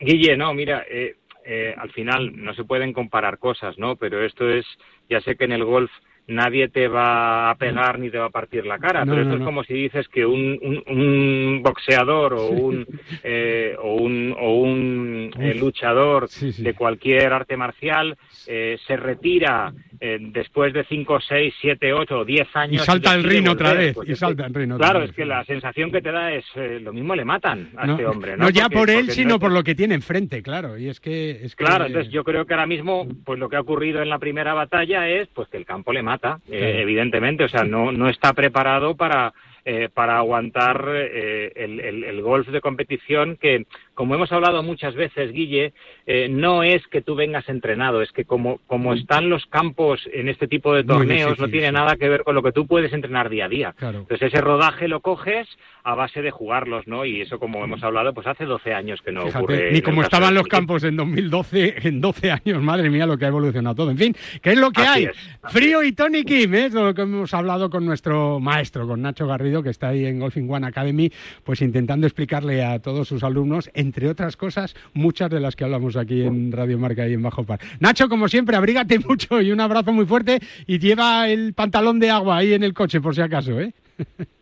Guille, 0.00 0.36
no, 0.36 0.54
mira, 0.54 0.84
eh, 0.88 1.16
eh, 1.44 1.74
al 1.76 1.90
final 1.90 2.32
no 2.36 2.54
se 2.54 2.64
pueden 2.64 2.92
comparar 2.92 3.38
cosas, 3.38 3.78
¿no? 3.78 3.96
Pero 3.96 4.24
esto 4.24 4.48
es, 4.48 4.64
ya 5.10 5.20
sé 5.20 5.36
que 5.36 5.44
en 5.44 5.52
el 5.52 5.64
golf 5.64 5.90
nadie 6.28 6.68
te 6.68 6.88
va 6.88 7.48
a 7.50 7.54
pegar 7.56 7.98
ni 7.98 8.10
te 8.10 8.18
va 8.18 8.26
a 8.26 8.30
partir 8.30 8.66
la 8.66 8.78
cara, 8.78 9.04
No, 9.04 9.12
pero 9.12 9.22
esto 9.22 9.34
no. 9.36 9.40
es 9.40 9.46
como 9.46 9.64
si 9.64 9.72
dices 9.72 10.06
que 10.08 10.26
un, 10.26 10.58
un, 10.62 10.82
un 10.94 11.62
boxeador 11.62 12.34
o 12.34 12.48
un, 12.50 12.86
eh, 13.24 13.74
o 13.82 13.94
un, 13.94 14.36
o 14.38 14.54
un 14.60 15.30
eh, 15.40 15.54
luchador 15.54 16.28
Sí, 16.28 16.52
sí. 16.52 16.62
de 16.62 16.74
cualquier 16.74 17.32
arte 17.32 17.56
marcial 17.56 18.16
eh, 18.46 18.76
se 18.86 18.96
retira 18.98 19.72
eh, 20.00 20.18
después 20.20 20.72
de 20.72 20.84
5, 20.84 21.18
6, 21.20 21.54
7, 21.60 21.92
8 21.92 22.18
o 22.20 22.24
10 22.24 22.46
Y 22.54 22.58
años. 22.58 22.84
salta 22.84 23.14
el 23.14 23.22
decide 23.22 23.40
rin 23.40 23.48
otra 23.48 23.72
vez. 23.74 23.94
pues 23.94 24.08
y 24.08 24.14
salta 24.16 24.46
el 24.46 24.54
rin 24.54 24.72
otra 24.72 24.84
Claro, 24.86 25.00
vez. 25.00 25.10
es 25.10 25.16
que 25.16 25.24
la 25.24 25.44
sensación 25.44 25.90
que 25.90 26.00
te 26.00 26.12
da 26.12 26.32
es 26.32 26.44
eh, 26.56 26.78
lo 26.82 26.92
mismo 26.92 27.14
le 27.16 27.24
matan 27.24 27.70
a 27.76 27.86
no, 27.86 27.92
este 27.94 28.06
hombre, 28.06 28.36
¿no? 28.36 28.44
no 28.44 28.50
ya 28.50 28.64
Porque- 28.64 28.76
por 28.78 28.90
él, 28.90 29.10
sino 29.10 29.28
no 29.30 29.38
por 29.40 29.52
lo 29.52 29.62
que 29.64 29.74
tiene 29.74 29.94
enfrente, 29.94 30.42
claro. 30.42 30.78
Y 30.78 30.88
es 30.88 31.00
que. 31.00 31.30
Es 31.30 31.54
que- 31.56 31.64
Claro, 31.64 31.86
entonces 31.86 32.12
yo 32.12 32.24
creo 32.24 32.46
que 32.46 32.54
ahora 32.54 32.66
mismo, 32.66 33.06
pues 33.24 33.38
lo 33.38 33.48
que 33.48 33.56
ha 33.56 33.60
ocurrido 33.60 34.00
en 34.02 34.08
la 34.08 34.18
primera 34.18 34.54
batalla 34.54 35.08
es, 35.08 35.28
pues 35.28 35.48
que 35.48 35.56
el 35.56 35.64
campo 35.66 35.92
le 35.92 36.02
mata, 36.02 36.38
eh, 36.48 36.58
Claro. 36.58 36.78
evidentemente, 36.78 37.44
o 37.44 37.48
sea, 37.48 37.64
no 37.64 37.92
no 37.92 38.08
está 38.08 38.32
preparado 38.32 38.96
para 38.96 39.32
eh, 39.64 39.90
para 39.92 40.16
aguantar 40.16 40.82
eh, 40.94 41.52
el, 41.54 41.80
el- 41.80 42.04
el 42.04 42.22
golf 42.22 42.48
de 42.48 42.60
competición 42.62 43.36
que, 43.36 43.66
como 43.98 44.14
hemos 44.14 44.30
hablado 44.30 44.62
muchas 44.62 44.94
veces, 44.94 45.32
Guille, 45.32 45.72
eh, 46.06 46.28
no 46.30 46.62
es 46.62 46.86
que 46.86 47.02
tú 47.02 47.16
vengas 47.16 47.48
entrenado, 47.48 48.00
es 48.00 48.12
que 48.12 48.24
como 48.24 48.60
como 48.68 48.94
están 48.94 49.28
los 49.28 49.44
campos 49.46 50.08
en 50.12 50.28
este 50.28 50.46
tipo 50.46 50.72
de 50.72 50.84
torneos, 50.84 51.30
difícil, 51.30 51.44
no 51.44 51.50
tiene 51.50 51.66
sí. 51.66 51.72
nada 51.72 51.96
que 51.96 52.08
ver 52.08 52.22
con 52.22 52.36
lo 52.36 52.44
que 52.44 52.52
tú 52.52 52.68
puedes 52.68 52.92
entrenar 52.92 53.28
día 53.28 53.46
a 53.46 53.48
día. 53.48 53.74
Claro. 53.76 53.98
Entonces 53.98 54.28
ese 54.32 54.40
rodaje 54.40 54.86
lo 54.86 55.00
coges 55.00 55.48
a 55.82 55.94
base 55.94 56.20
de 56.20 56.30
jugarlos, 56.30 56.86
¿no? 56.86 57.06
Y 57.06 57.22
eso, 57.22 57.38
como 57.38 57.64
hemos 57.64 57.82
hablado, 57.82 58.12
pues 58.12 58.26
hace 58.26 58.44
12 58.44 58.74
años 58.74 59.00
que 59.00 59.10
no 59.10 59.22
Fíjate, 59.22 59.38
ocurre. 59.38 59.72
ni 59.72 59.80
como 59.80 60.02
estaban 60.02 60.34
los 60.34 60.46
campos 60.46 60.84
en 60.84 60.96
2012, 60.96 61.88
en 61.88 62.00
12 62.00 62.30
años, 62.30 62.62
madre 62.62 62.90
mía, 62.90 63.06
lo 63.06 63.16
que 63.16 63.24
ha 63.24 63.28
evolucionado 63.28 63.74
todo. 63.74 63.90
En 63.90 63.96
fin, 63.96 64.14
¿qué 64.42 64.50
es 64.50 64.58
lo 64.58 64.70
que 64.70 64.82
Así 64.82 64.90
hay? 64.90 65.04
es, 65.06 65.16
Frío 65.44 65.82
y 65.82 65.92
Tony 65.92 66.24
Kim, 66.24 66.54
¿eh? 66.54 66.66
es 66.66 66.74
lo 66.74 66.92
que 66.92 67.02
hemos 67.02 67.32
hablado 67.32 67.70
con 67.70 67.86
nuestro 67.86 68.38
maestro, 68.38 68.86
con 68.86 69.00
Nacho 69.00 69.26
Garrido, 69.26 69.62
que 69.62 69.70
está 69.70 69.88
ahí 69.88 70.04
en 70.04 70.20
Golfing 70.20 70.50
One 70.50 70.66
Academy, 70.66 71.10
pues 71.42 71.62
intentando 71.62 72.06
explicarle 72.06 72.62
a 72.62 72.80
todos 72.80 73.08
sus 73.08 73.24
alumnos, 73.24 73.70
entre 73.88 74.10
otras 74.10 74.36
cosas, 74.36 74.76
muchas 74.92 75.30
de 75.30 75.40
las 75.40 75.56
que 75.56 75.64
hablamos 75.64 75.96
aquí 75.96 76.20
en 76.20 76.52
Radio 76.52 76.78
Marca 76.78 77.08
y 77.08 77.14
en 77.14 77.22
Bajo 77.22 77.44
Par. 77.44 77.58
Nacho, 77.80 78.10
como 78.10 78.28
siempre, 78.28 78.54
abrígate 78.54 78.98
mucho 79.08 79.40
y 79.40 79.50
un 79.50 79.60
abrazo 79.60 79.92
muy 79.92 80.04
fuerte 80.04 80.40
y 80.66 80.78
lleva 80.78 81.26
el 81.28 81.54
pantalón 81.54 81.98
de 81.98 82.10
agua 82.10 82.36
ahí 82.36 82.52
en 82.52 82.62
el 82.62 82.74
coche, 82.74 83.00
por 83.00 83.14
si 83.14 83.22
acaso, 83.22 83.58
¿eh? 83.58 83.72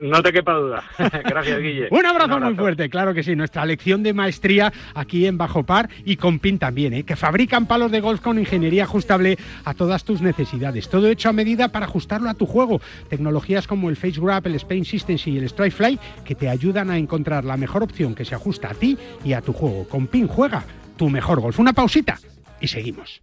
No 0.00 0.22
te 0.22 0.32
quepa 0.32 0.54
duda. 0.54 0.82
Gracias, 0.98 1.60
Guille. 1.60 1.88
Un 1.90 2.06
abrazo, 2.06 2.40
muy 2.40 2.54
fuerte, 2.54 2.88
claro 2.88 3.12
que 3.12 3.22
sí. 3.22 3.36
Nuestra 3.36 3.66
lección 3.66 4.02
de 4.02 4.14
maestría 4.14 4.72
aquí 4.94 5.26
en 5.26 5.36
Bajo 5.36 5.64
Par 5.64 5.90
y 6.04 6.16
con 6.16 6.38
PIN 6.38 6.58
también, 6.58 6.94
¿eh? 6.94 7.02
que 7.04 7.16
fabrican 7.16 7.66
palos 7.66 7.90
de 7.90 8.00
golf 8.00 8.20
con 8.20 8.38
ingeniería 8.38 8.84
ajustable 8.84 9.36
a 9.64 9.74
todas 9.74 10.04
tus 10.04 10.22
necesidades. 10.22 10.88
Todo 10.88 11.08
hecho 11.08 11.28
a 11.28 11.32
medida 11.32 11.68
para 11.68 11.86
ajustarlo 11.86 12.30
a 12.30 12.34
tu 12.34 12.46
juego. 12.46 12.80
Tecnologías 13.08 13.66
como 13.66 13.90
el 13.90 13.96
Face 13.96 14.20
Grab, 14.20 14.46
el 14.46 14.54
Spain 14.54 14.84
Systems 14.84 15.26
y 15.26 15.36
el 15.36 15.44
Strike 15.44 15.72
Fly 15.72 15.98
que 16.24 16.34
te 16.34 16.48
ayudan 16.48 16.90
a 16.90 16.96
encontrar 16.96 17.44
la 17.44 17.58
mejor 17.58 17.82
opción 17.82 18.14
que 18.14 18.24
se 18.24 18.34
ajusta 18.34 18.70
a 18.70 18.74
ti 18.74 18.96
y 19.22 19.34
a 19.34 19.42
tu 19.42 19.52
juego. 19.52 19.86
Con 19.86 20.06
PIN 20.06 20.28
juega 20.28 20.64
tu 20.96 21.10
mejor 21.10 21.40
golf. 21.40 21.58
Una 21.58 21.72
pausita 21.72 22.18
y 22.60 22.68
seguimos. 22.68 23.22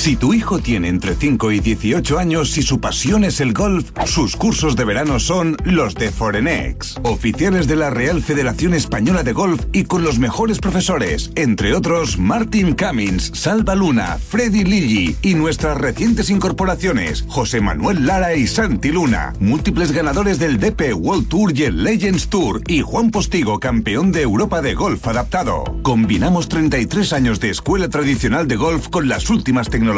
Si 0.00 0.16
tu 0.16 0.32
hijo 0.32 0.60
tiene 0.60 0.88
entre 0.88 1.14
5 1.14 1.52
y 1.52 1.60
18 1.60 2.18
años 2.18 2.56
y 2.56 2.62
su 2.62 2.80
pasión 2.80 3.22
es 3.22 3.38
el 3.38 3.52
golf, 3.52 3.90
sus 4.06 4.34
cursos 4.34 4.74
de 4.74 4.86
verano 4.86 5.20
son 5.20 5.58
los 5.62 5.94
de 5.94 6.10
Forenex, 6.10 6.96
oficiales 7.02 7.66
de 7.68 7.76
la 7.76 7.90
Real 7.90 8.22
Federación 8.22 8.72
Española 8.72 9.24
de 9.24 9.34
Golf 9.34 9.66
y 9.74 9.84
con 9.84 10.02
los 10.02 10.18
mejores 10.18 10.58
profesores, 10.58 11.32
entre 11.34 11.74
otros 11.74 12.16
Martin 12.16 12.74
Cummins, 12.74 13.30
Salva 13.34 13.74
Luna, 13.74 14.16
Freddy 14.16 14.64
Lilly 14.64 15.16
y 15.20 15.34
nuestras 15.34 15.76
recientes 15.76 16.30
incorporaciones, 16.30 17.26
José 17.28 17.60
Manuel 17.60 18.06
Lara 18.06 18.34
y 18.34 18.46
Santi 18.46 18.92
Luna, 18.92 19.34
múltiples 19.38 19.92
ganadores 19.92 20.38
del 20.38 20.58
DP 20.58 20.94
World 20.94 21.28
Tour 21.28 21.52
y 21.54 21.64
el 21.64 21.84
Legends 21.84 22.30
Tour 22.30 22.62
y 22.68 22.80
Juan 22.80 23.10
Postigo, 23.10 23.60
campeón 23.60 24.12
de 24.12 24.22
Europa 24.22 24.62
de 24.62 24.74
golf 24.74 25.06
adaptado. 25.06 25.62
Combinamos 25.82 26.48
33 26.48 27.12
años 27.12 27.38
de 27.38 27.50
escuela 27.50 27.90
tradicional 27.90 28.48
de 28.48 28.56
golf 28.56 28.88
con 28.88 29.06
las 29.06 29.28
últimas 29.28 29.68
tecnologías 29.68 29.89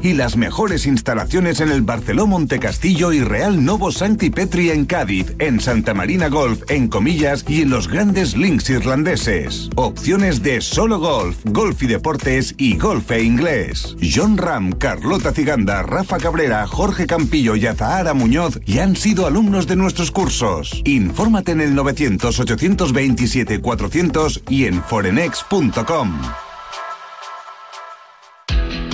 y 0.00 0.14
las 0.14 0.38
mejores 0.38 0.86
instalaciones 0.86 1.60
en 1.60 1.68
el 1.70 1.82
Barceló 1.82 2.26
Montecastillo 2.26 3.12
y 3.12 3.20
Real 3.20 3.62
Novo 3.62 3.92
Sancti 3.92 4.30
Petri 4.30 4.70
en 4.70 4.86
Cádiz, 4.86 5.34
en 5.38 5.60
Santa 5.60 5.92
Marina 5.92 6.28
Golf, 6.28 6.62
en 6.68 6.88
Comillas 6.88 7.44
y 7.46 7.60
en 7.60 7.68
los 7.68 7.88
grandes 7.88 8.38
links 8.38 8.70
irlandeses. 8.70 9.68
Opciones 9.76 10.42
de 10.42 10.62
solo 10.62 10.98
golf, 10.98 11.36
golf 11.44 11.82
y 11.82 11.86
deportes 11.86 12.54
y 12.56 12.78
golf 12.78 13.10
e 13.10 13.22
inglés. 13.22 13.96
John 14.00 14.38
Ram, 14.38 14.72
Carlota 14.72 15.32
Ciganda, 15.32 15.82
Rafa 15.82 16.16
Cabrera, 16.16 16.66
Jorge 16.66 17.06
Campillo 17.06 17.54
y 17.54 17.66
Azahara 17.66 18.14
Muñoz 18.14 18.60
ya 18.64 18.84
han 18.84 18.96
sido 18.96 19.26
alumnos 19.26 19.66
de 19.66 19.76
nuestros 19.76 20.10
cursos. 20.10 20.80
Infórmate 20.84 21.52
en 21.52 21.60
el 21.60 21.74
900 21.74 22.40
827 22.40 23.60
400 23.60 24.42
y 24.48 24.64
en 24.64 24.82
forenex.com. 24.82 26.20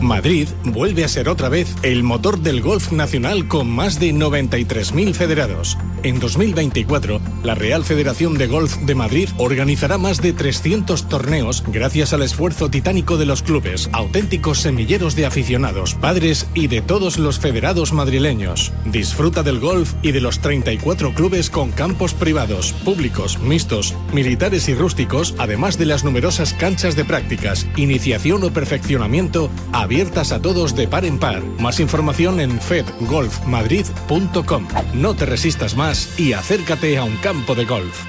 Madrid 0.00 0.48
vuelve 0.64 1.04
a 1.04 1.08
ser 1.08 1.28
otra 1.28 1.48
vez 1.48 1.74
el 1.82 2.02
motor 2.02 2.40
del 2.40 2.62
golf 2.62 2.92
nacional 2.92 3.48
con 3.48 3.68
más 3.68 4.00
de 4.00 4.12
93.000 4.12 5.14
federados. 5.14 5.76
En 6.02 6.18
2024, 6.18 7.20
la 7.42 7.54
Real 7.54 7.84
Federación 7.84 8.38
de 8.38 8.46
Golf 8.46 8.76
de 8.78 8.94
Madrid 8.94 9.28
organizará 9.36 9.98
más 9.98 10.22
de 10.22 10.32
300 10.32 11.08
torneos 11.08 11.62
gracias 11.66 12.14
al 12.14 12.22
esfuerzo 12.22 12.70
titánico 12.70 13.18
de 13.18 13.26
los 13.26 13.42
clubes, 13.42 13.90
auténticos 13.92 14.60
semilleros 14.60 15.14
de 15.14 15.26
aficionados, 15.26 15.94
padres 15.94 16.48
y 16.54 16.68
de 16.68 16.80
todos 16.80 17.18
los 17.18 17.38
federados 17.38 17.92
madrileños. 17.92 18.72
Disfruta 18.86 19.42
del 19.42 19.60
golf 19.60 19.92
y 20.02 20.12
de 20.12 20.22
los 20.22 20.40
34 20.40 21.12
clubes 21.14 21.50
con 21.50 21.70
campos 21.70 22.14
privados, 22.14 22.72
públicos, 22.84 23.38
mixtos, 23.40 23.94
militares 24.14 24.68
y 24.70 24.74
rústicos, 24.74 25.34
además 25.38 25.76
de 25.76 25.86
las 25.86 26.02
numerosas 26.02 26.54
canchas 26.54 26.96
de 26.96 27.04
prácticas, 27.04 27.66
iniciación 27.76 28.42
o 28.44 28.52
perfeccionamiento 28.52 29.50
abiertas 29.90 30.30
a 30.30 30.40
todos 30.40 30.76
de 30.76 30.86
par 30.86 31.04
en 31.04 31.18
par. 31.18 31.42
Más 31.58 31.80
información 31.80 32.38
en 32.38 32.60
fedgolfmadrid.com. 32.60 34.68
No 34.94 35.16
te 35.16 35.26
resistas 35.26 35.76
más 35.76 36.16
y 36.16 36.32
acércate 36.32 36.96
a 36.96 37.02
un 37.02 37.16
campo 37.16 37.56
de 37.56 37.64
golf. 37.64 38.04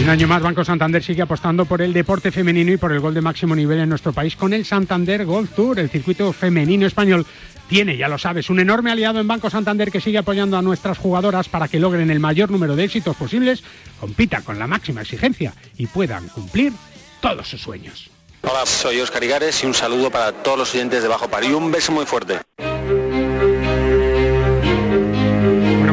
un 0.00 0.08
año 0.08 0.26
más 0.26 0.40
Banco 0.40 0.64
Santander 0.64 1.04
sigue 1.04 1.20
apostando 1.20 1.66
por 1.66 1.82
el 1.82 1.92
deporte 1.92 2.32
femenino 2.32 2.72
y 2.72 2.78
por 2.78 2.92
el 2.92 3.00
gol 3.00 3.12
de 3.12 3.20
máximo 3.20 3.54
nivel 3.54 3.80
en 3.80 3.90
nuestro 3.90 4.14
país 4.14 4.34
con 4.34 4.54
el 4.54 4.64
Santander 4.64 5.26
Golf 5.26 5.54
Tour. 5.54 5.78
El 5.78 5.90
circuito 5.90 6.32
femenino 6.32 6.86
español 6.86 7.26
tiene, 7.68 7.98
ya 7.98 8.08
lo 8.08 8.16
sabes, 8.16 8.48
un 8.48 8.60
enorme 8.60 8.90
aliado 8.90 9.20
en 9.20 9.28
Banco 9.28 9.50
Santander 9.50 9.90
que 9.90 10.00
sigue 10.00 10.16
apoyando 10.16 10.56
a 10.56 10.62
nuestras 10.62 10.96
jugadoras 10.96 11.50
para 11.50 11.68
que 11.68 11.78
logren 11.78 12.10
el 12.10 12.20
mayor 12.20 12.50
número 12.50 12.76
de 12.76 12.84
éxitos 12.84 13.14
posibles, 13.14 13.62
compitan 14.00 14.42
con 14.42 14.58
la 14.58 14.66
máxima 14.66 15.02
exigencia 15.02 15.52
y 15.76 15.86
puedan 15.86 16.28
cumplir 16.28 16.72
todos 17.20 17.48
sus 17.48 17.60
sueños. 17.60 18.10
Hola, 18.42 18.64
soy 18.66 19.00
Oscar 19.00 19.22
Igares 19.24 19.62
y 19.62 19.66
un 19.66 19.74
saludo 19.74 20.10
para 20.10 20.32
todos 20.32 20.58
los 20.58 20.74
oyentes 20.74 21.02
de 21.02 21.08
Bajo 21.08 21.28
Par 21.28 21.44
y 21.44 21.52
un 21.52 21.70
beso 21.70 21.92
muy 21.92 22.06
fuerte. 22.06 22.38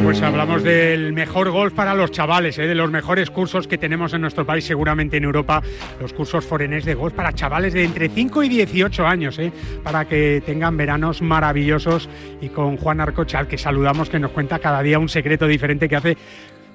pues 0.06 0.22
hablamos 0.22 0.62
del 0.62 1.12
mejor 1.12 1.50
golf 1.50 1.74
para 1.74 1.92
los 1.92 2.12
chavales, 2.12 2.56
¿eh? 2.58 2.68
de 2.68 2.76
los 2.76 2.92
mejores 2.92 3.28
cursos 3.28 3.66
que 3.66 3.76
tenemos 3.76 4.14
en 4.14 4.20
nuestro 4.20 4.46
país, 4.46 4.64
seguramente 4.64 5.16
en 5.16 5.24
Europa, 5.24 5.60
los 6.00 6.12
cursos 6.12 6.44
forenés 6.44 6.84
de 6.84 6.94
golf 6.94 7.12
para 7.12 7.32
chavales 7.32 7.74
de 7.74 7.82
entre 7.82 8.08
5 8.08 8.44
y 8.44 8.48
18 8.48 9.04
años, 9.04 9.36
¿eh? 9.40 9.52
para 9.82 10.04
que 10.04 10.44
tengan 10.46 10.76
veranos 10.76 11.22
maravillosos. 11.22 12.08
Y 12.40 12.50
con 12.50 12.76
Juan 12.76 13.00
Arcochal, 13.00 13.48
que 13.48 13.58
saludamos, 13.58 14.08
que 14.08 14.20
nos 14.20 14.30
cuenta 14.30 14.60
cada 14.60 14.80
día 14.80 15.00
un 15.00 15.08
secreto 15.08 15.48
diferente 15.48 15.88
que 15.88 15.96
hace 15.96 16.16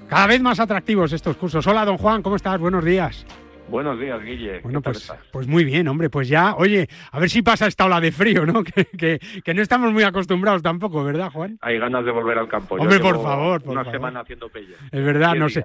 Cada 0.09 0.27
vez 0.27 0.41
más 0.41 0.59
atractivos 0.59 1.13
estos 1.13 1.37
cursos. 1.37 1.65
Hola, 1.65 1.85
don 1.85 1.97
Juan, 1.97 2.21
¿cómo 2.21 2.35
estás? 2.35 2.59
Buenos 2.59 2.83
días. 2.83 3.25
Buenos 3.71 3.97
días, 3.97 4.21
Guille. 4.21 4.59
Bueno, 4.59 4.81
pues, 4.81 5.13
pues 5.31 5.47
muy 5.47 5.63
bien, 5.63 5.87
hombre, 5.87 6.09
pues 6.09 6.27
ya, 6.27 6.55
oye, 6.55 6.89
a 7.09 7.19
ver 7.19 7.29
si 7.29 7.41
pasa 7.41 7.67
esta 7.67 7.85
ola 7.85 8.01
de 8.01 8.11
frío, 8.11 8.45
¿no? 8.45 8.63
Que, 8.97 9.19
que, 9.43 9.53
no 9.53 9.61
estamos 9.61 9.93
muy 9.93 10.03
acostumbrados 10.03 10.61
tampoco, 10.61 11.03
¿verdad, 11.03 11.31
Juan? 11.31 11.57
Hay 11.61 11.79
ganas 11.79 12.03
de 12.03 12.11
volver 12.11 12.37
al 12.37 12.47
campo. 12.47 12.75
Hombre, 12.75 12.99
por 12.99 13.23
favor, 13.23 13.61
Una 13.65 13.89
semana 13.89 14.19
haciendo 14.19 14.49
pella. 14.49 14.75
Es 14.91 15.03
verdad, 15.03 15.35
nos, 15.35 15.59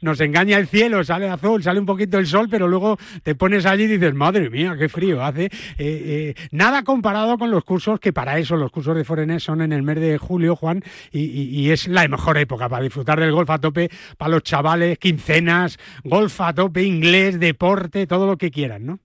nos 0.00 0.20
engaña 0.20 0.58
el 0.58 0.66
cielo, 0.66 1.04
sale 1.04 1.28
azul, 1.28 1.62
sale 1.62 1.78
un 1.78 1.86
poquito 1.86 2.18
el 2.18 2.26
sol, 2.26 2.48
pero 2.50 2.66
luego 2.66 2.98
te 3.22 3.34
pones 3.34 3.64
allí 3.64 3.84
y 3.84 3.86
dices, 3.86 4.14
madre 4.14 4.50
mía, 4.50 4.74
qué 4.76 4.88
frío 4.88 5.22
hace. 5.22 5.44
Eh, 5.44 5.50
eh, 5.78 6.34
nada 6.50 6.82
comparado 6.82 7.38
con 7.38 7.50
los 7.50 7.64
cursos, 7.64 8.00
que 8.00 8.12
para 8.12 8.38
eso 8.38 8.56
los 8.56 8.72
cursos 8.72 8.96
de 8.96 9.04
Forenes 9.04 9.44
son 9.44 9.62
en 9.62 9.72
el 9.72 9.82
mes 9.82 10.00
de 10.00 10.18
julio, 10.18 10.56
Juan, 10.56 10.82
y, 11.12 11.20
y 11.20 11.70
es 11.70 11.86
la 11.86 12.06
mejor 12.08 12.36
época 12.36 12.68
para 12.68 12.82
disfrutar 12.82 13.20
del 13.20 13.32
golf 13.32 13.50
a 13.50 13.58
tope, 13.58 13.90
para 14.18 14.32
los 14.32 14.42
chavales, 14.42 14.98
quincenas, 14.98 15.78
golf 16.04 16.40
a 16.40 16.52
tope, 16.52 16.82
inglés, 16.82 17.38
deporte, 17.52 18.06
todo 18.06 18.26
lo 18.26 18.36
que 18.36 18.50
quieran, 18.50 18.86
¿no? 18.86 18.98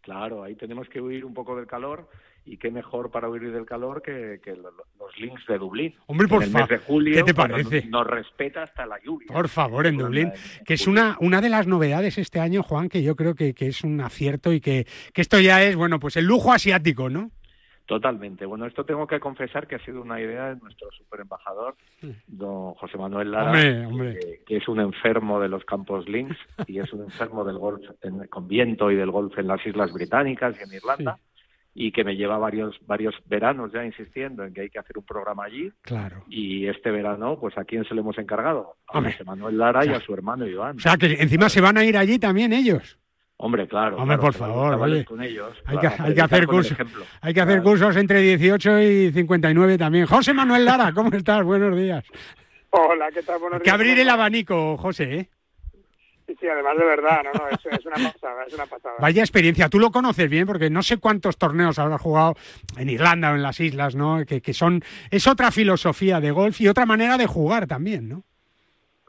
Claro, 0.00 0.42
ahí 0.42 0.56
tenemos 0.56 0.88
que 0.88 1.00
huir 1.00 1.24
un 1.24 1.32
poco 1.32 1.54
del 1.56 1.66
calor 1.66 2.08
y 2.44 2.56
qué 2.56 2.70
mejor 2.72 3.10
para 3.10 3.28
huir 3.28 3.52
del 3.52 3.64
calor 3.64 4.02
que, 4.02 4.40
los 4.56 5.18
links 5.18 5.46
de 5.46 5.58
Dublín. 5.58 5.94
Hombre, 6.06 6.26
por 6.26 6.44
favor, 6.44 6.68
¿qué 7.04 7.22
te 7.22 7.34
parece? 7.34 7.86
Nos, 7.86 8.06
respeta 8.06 8.64
hasta 8.64 8.84
la 8.84 8.98
lluvia. 9.04 9.28
Por 9.32 9.48
favor, 9.48 9.86
en 9.86 9.96
Dublín, 9.96 10.32
que 10.64 10.74
es 10.74 10.88
una, 10.88 11.16
una 11.20 11.40
de 11.40 11.48
las 11.48 11.68
novedades 11.68 12.18
este 12.18 12.40
año, 12.40 12.64
Juan, 12.64 12.88
que 12.88 13.02
yo 13.02 13.14
creo 13.14 13.36
que, 13.36 13.54
que 13.54 13.68
es 13.68 13.84
un 13.84 14.00
acierto 14.00 14.52
y 14.52 14.60
que, 14.60 14.86
que 15.12 15.20
esto 15.20 15.38
ya 15.38 15.62
es, 15.62 15.76
bueno, 15.76 16.00
pues 16.00 16.16
el 16.16 16.24
lujo 16.24 16.52
asiático, 16.52 17.08
¿no? 17.08 17.30
Totalmente. 17.86 18.46
Bueno, 18.46 18.66
esto 18.66 18.84
tengo 18.84 19.06
que 19.06 19.20
confesar 19.20 19.66
que 19.66 19.74
ha 19.74 19.84
sido 19.84 20.02
una 20.02 20.20
idea 20.20 20.54
de 20.54 20.60
nuestro 20.60 20.90
superembajador, 20.92 21.74
don 22.26 22.74
José 22.74 22.96
Manuel 22.96 23.32
Lara, 23.32 23.52
Que, 23.52 24.56
es 24.56 24.68
un 24.68 24.80
enfermo 24.80 25.40
de 25.40 25.48
los 25.48 25.64
campos 25.64 26.08
links 26.08 26.36
y 26.66 26.78
es 26.78 26.92
un 26.92 27.02
enfermo 27.02 27.44
del 27.44 27.58
golf 27.58 27.82
en, 28.02 28.26
con 28.28 28.46
viento 28.46 28.90
y 28.90 28.96
del 28.96 29.10
golf 29.10 29.36
en 29.38 29.48
las 29.48 29.64
Islas 29.66 29.92
Británicas 29.92 30.56
y 30.58 30.62
en 30.62 30.74
Irlanda. 30.74 31.18
Y 31.74 31.90
que 31.90 32.04
me 32.04 32.16
lleva 32.16 32.36
varios 32.36 32.76
varios 32.86 33.14
veranos 33.26 33.72
ya 33.72 33.82
insistiendo 33.82 34.44
en 34.44 34.52
que 34.52 34.60
hay 34.60 34.68
que 34.68 34.78
hacer 34.78 34.98
un 34.98 35.04
programa 35.04 35.44
allí. 35.44 35.72
Claro. 35.80 36.22
Y 36.28 36.66
este 36.66 36.90
verano, 36.90 37.38
pues 37.40 37.56
¿a 37.56 37.64
quién 37.64 37.84
se 37.84 37.94
le 37.94 38.02
hemos 38.02 38.18
encargado? 38.18 38.76
A 38.88 39.00
José 39.00 39.24
Manuel 39.24 39.56
Lara 39.56 39.86
y 39.86 39.88
a 39.88 40.00
su 40.00 40.12
hermano 40.12 40.46
Iván. 40.46 40.76
O 40.76 40.80
sea, 40.80 40.98
que 40.98 41.14
encima 41.14 41.48
se 41.48 41.62
van 41.62 41.78
a 41.78 41.84
ir 41.84 41.96
allí 41.96 42.18
también 42.18 42.52
ellos. 42.52 42.98
Hombre, 43.42 43.66
claro. 43.66 43.96
Hombre, 43.96 44.18
por 44.18 44.34
favor, 44.34 44.80
Hay, 44.84 45.04
que, 45.78 45.86
hay 45.98 46.14
que 46.14 46.20
hacer 46.20 46.46
cursos. 46.46 46.78
Hay 47.20 47.34
que 47.34 47.40
hacer 47.40 47.60
cursos 47.60 47.96
entre 47.96 48.20
18 48.20 48.80
y 48.82 49.10
59 49.10 49.78
también. 49.78 50.06
José 50.06 50.32
Manuel 50.32 50.64
Lara, 50.64 50.92
¿cómo 50.94 51.10
estás? 51.10 51.42
Buenos 51.42 51.76
días. 51.76 52.04
Hola, 52.70 53.08
¿qué 53.12 53.20
tal? 53.24 53.40
Buenos 53.40 53.58
días. 53.58 53.64
Que 53.64 53.70
abrir 53.72 53.98
el 53.98 54.08
abanico, 54.08 54.76
José, 54.76 55.14
¿eh? 55.14 55.30
Sí, 56.28 56.36
sí, 56.40 56.46
además 56.46 56.78
de 56.78 56.84
verdad, 56.84 57.20
no, 57.24 57.32
no, 57.32 57.48
es, 57.48 57.78
es, 57.80 57.84
una 57.84 58.12
pasada, 58.12 58.44
es 58.46 58.54
una 58.54 58.66
pasada. 58.66 58.94
Vaya 59.00 59.22
experiencia, 59.22 59.68
tú 59.68 59.80
lo 59.80 59.90
conoces 59.90 60.30
bien 60.30 60.46
porque 60.46 60.70
no 60.70 60.84
sé 60.84 60.98
cuántos 60.98 61.36
torneos 61.36 61.80
habrás 61.80 62.00
jugado 62.00 62.36
en 62.76 62.90
Irlanda 62.90 63.32
o 63.32 63.34
en 63.34 63.42
las 63.42 63.58
islas, 63.58 63.96
¿no? 63.96 64.24
Que, 64.24 64.40
que 64.40 64.54
son, 64.54 64.84
es 65.10 65.26
otra 65.26 65.50
filosofía 65.50 66.20
de 66.20 66.30
golf 66.30 66.60
y 66.60 66.68
otra 66.68 66.86
manera 66.86 67.18
de 67.18 67.26
jugar 67.26 67.66
también, 67.66 68.08
¿no? 68.08 68.22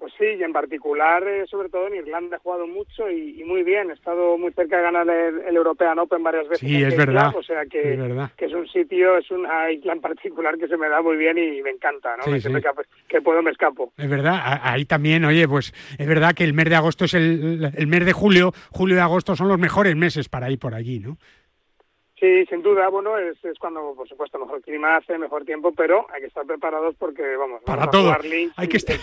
Pues 0.03 0.15
sí, 0.17 0.25
y 0.38 0.43
en 0.43 0.51
particular, 0.51 1.25
eh, 1.25 1.45
sobre 1.50 1.69
todo 1.69 1.88
en 1.88 1.95
Irlanda, 1.95 2.36
he 2.36 2.39
jugado 2.39 2.67
mucho 2.67 3.10
y, 3.10 3.41
muy 3.45 3.63
bien. 3.63 3.89
He 3.89 3.93
estado 3.93 4.38
muy 4.38 4.51
cerca 4.51 4.75
de 4.75 4.83
ganar 4.83 5.10
el, 5.10 5.55
European 5.55 5.98
Open 5.98 6.22
varias 6.22 6.43
veces. 6.50 6.67
Sí, 6.67 6.83
es 6.83 6.98
verdad. 6.98 7.33
O 7.33 7.41
sea 7.41 7.65
que 7.67 7.93
es, 7.93 8.31
que 8.36 8.45
es 8.48 8.53
un 8.53 8.67
sitio, 8.67 9.17
es 9.17 9.31
una 9.31 9.72
isla 9.72 9.93
en 9.93 10.01
particular 10.01 10.57
que 10.57 10.67
se 10.67 10.75
me 10.75 10.89
da 10.89 11.01
muy 11.01 11.15
bien 11.15 11.38
y 11.38 11.62
me 11.62 11.69
encanta, 11.69 12.17
¿no? 12.17 12.25
Que, 13.07 13.22
puedo 13.22 13.41
me 13.41 13.51
escapo. 13.51 13.93
Es 13.98 14.10
verdad, 14.10 14.60
ahí 14.62 14.83
también, 14.83 15.24
oye, 15.24 15.48
pues 15.48 15.74
es 15.98 16.05
verdad 16.05 16.33
que 16.33 16.43
el 16.43 16.53
mes 16.53 16.65
de 16.65 16.75
agosto 16.75 17.05
es 17.05 17.13
el, 17.13 17.72
el 17.74 17.88
mes 17.88 18.05
de 18.05 18.12
julio, 18.12 18.51
julio 18.72 18.98
y 18.98 19.00
agosto 19.00 19.38
son 19.38 19.48
los 19.48 19.57
mejores 19.57 19.95
meses 19.95 20.27
para 20.27 20.51
ir 20.51 20.60
por 20.60 20.74
allí, 20.74 21.00
¿no? 21.00 21.17
Sí, 22.24 22.46
sin 22.46 22.62
duda, 22.62 22.88
bueno, 22.88 23.18
es, 23.18 23.36
es, 23.44 23.60
cuando, 23.60 23.94
por 23.98 24.08
supuesto, 24.08 24.39
mejor 24.39 24.62
clima 24.62 24.96
hace, 24.96 25.18
mejor 25.18 25.44
tiempo, 25.44 25.74
pero 25.74 26.06
hay 26.10 26.22
que 26.22 26.27
estar 26.27 26.46
preparados 26.46 26.96
porque, 26.98 27.36
vamos, 27.36 27.62
para 27.66 27.90
todo. 27.90 28.16
hay 28.55 28.68
que 28.70 28.77
estar... 28.77 28.96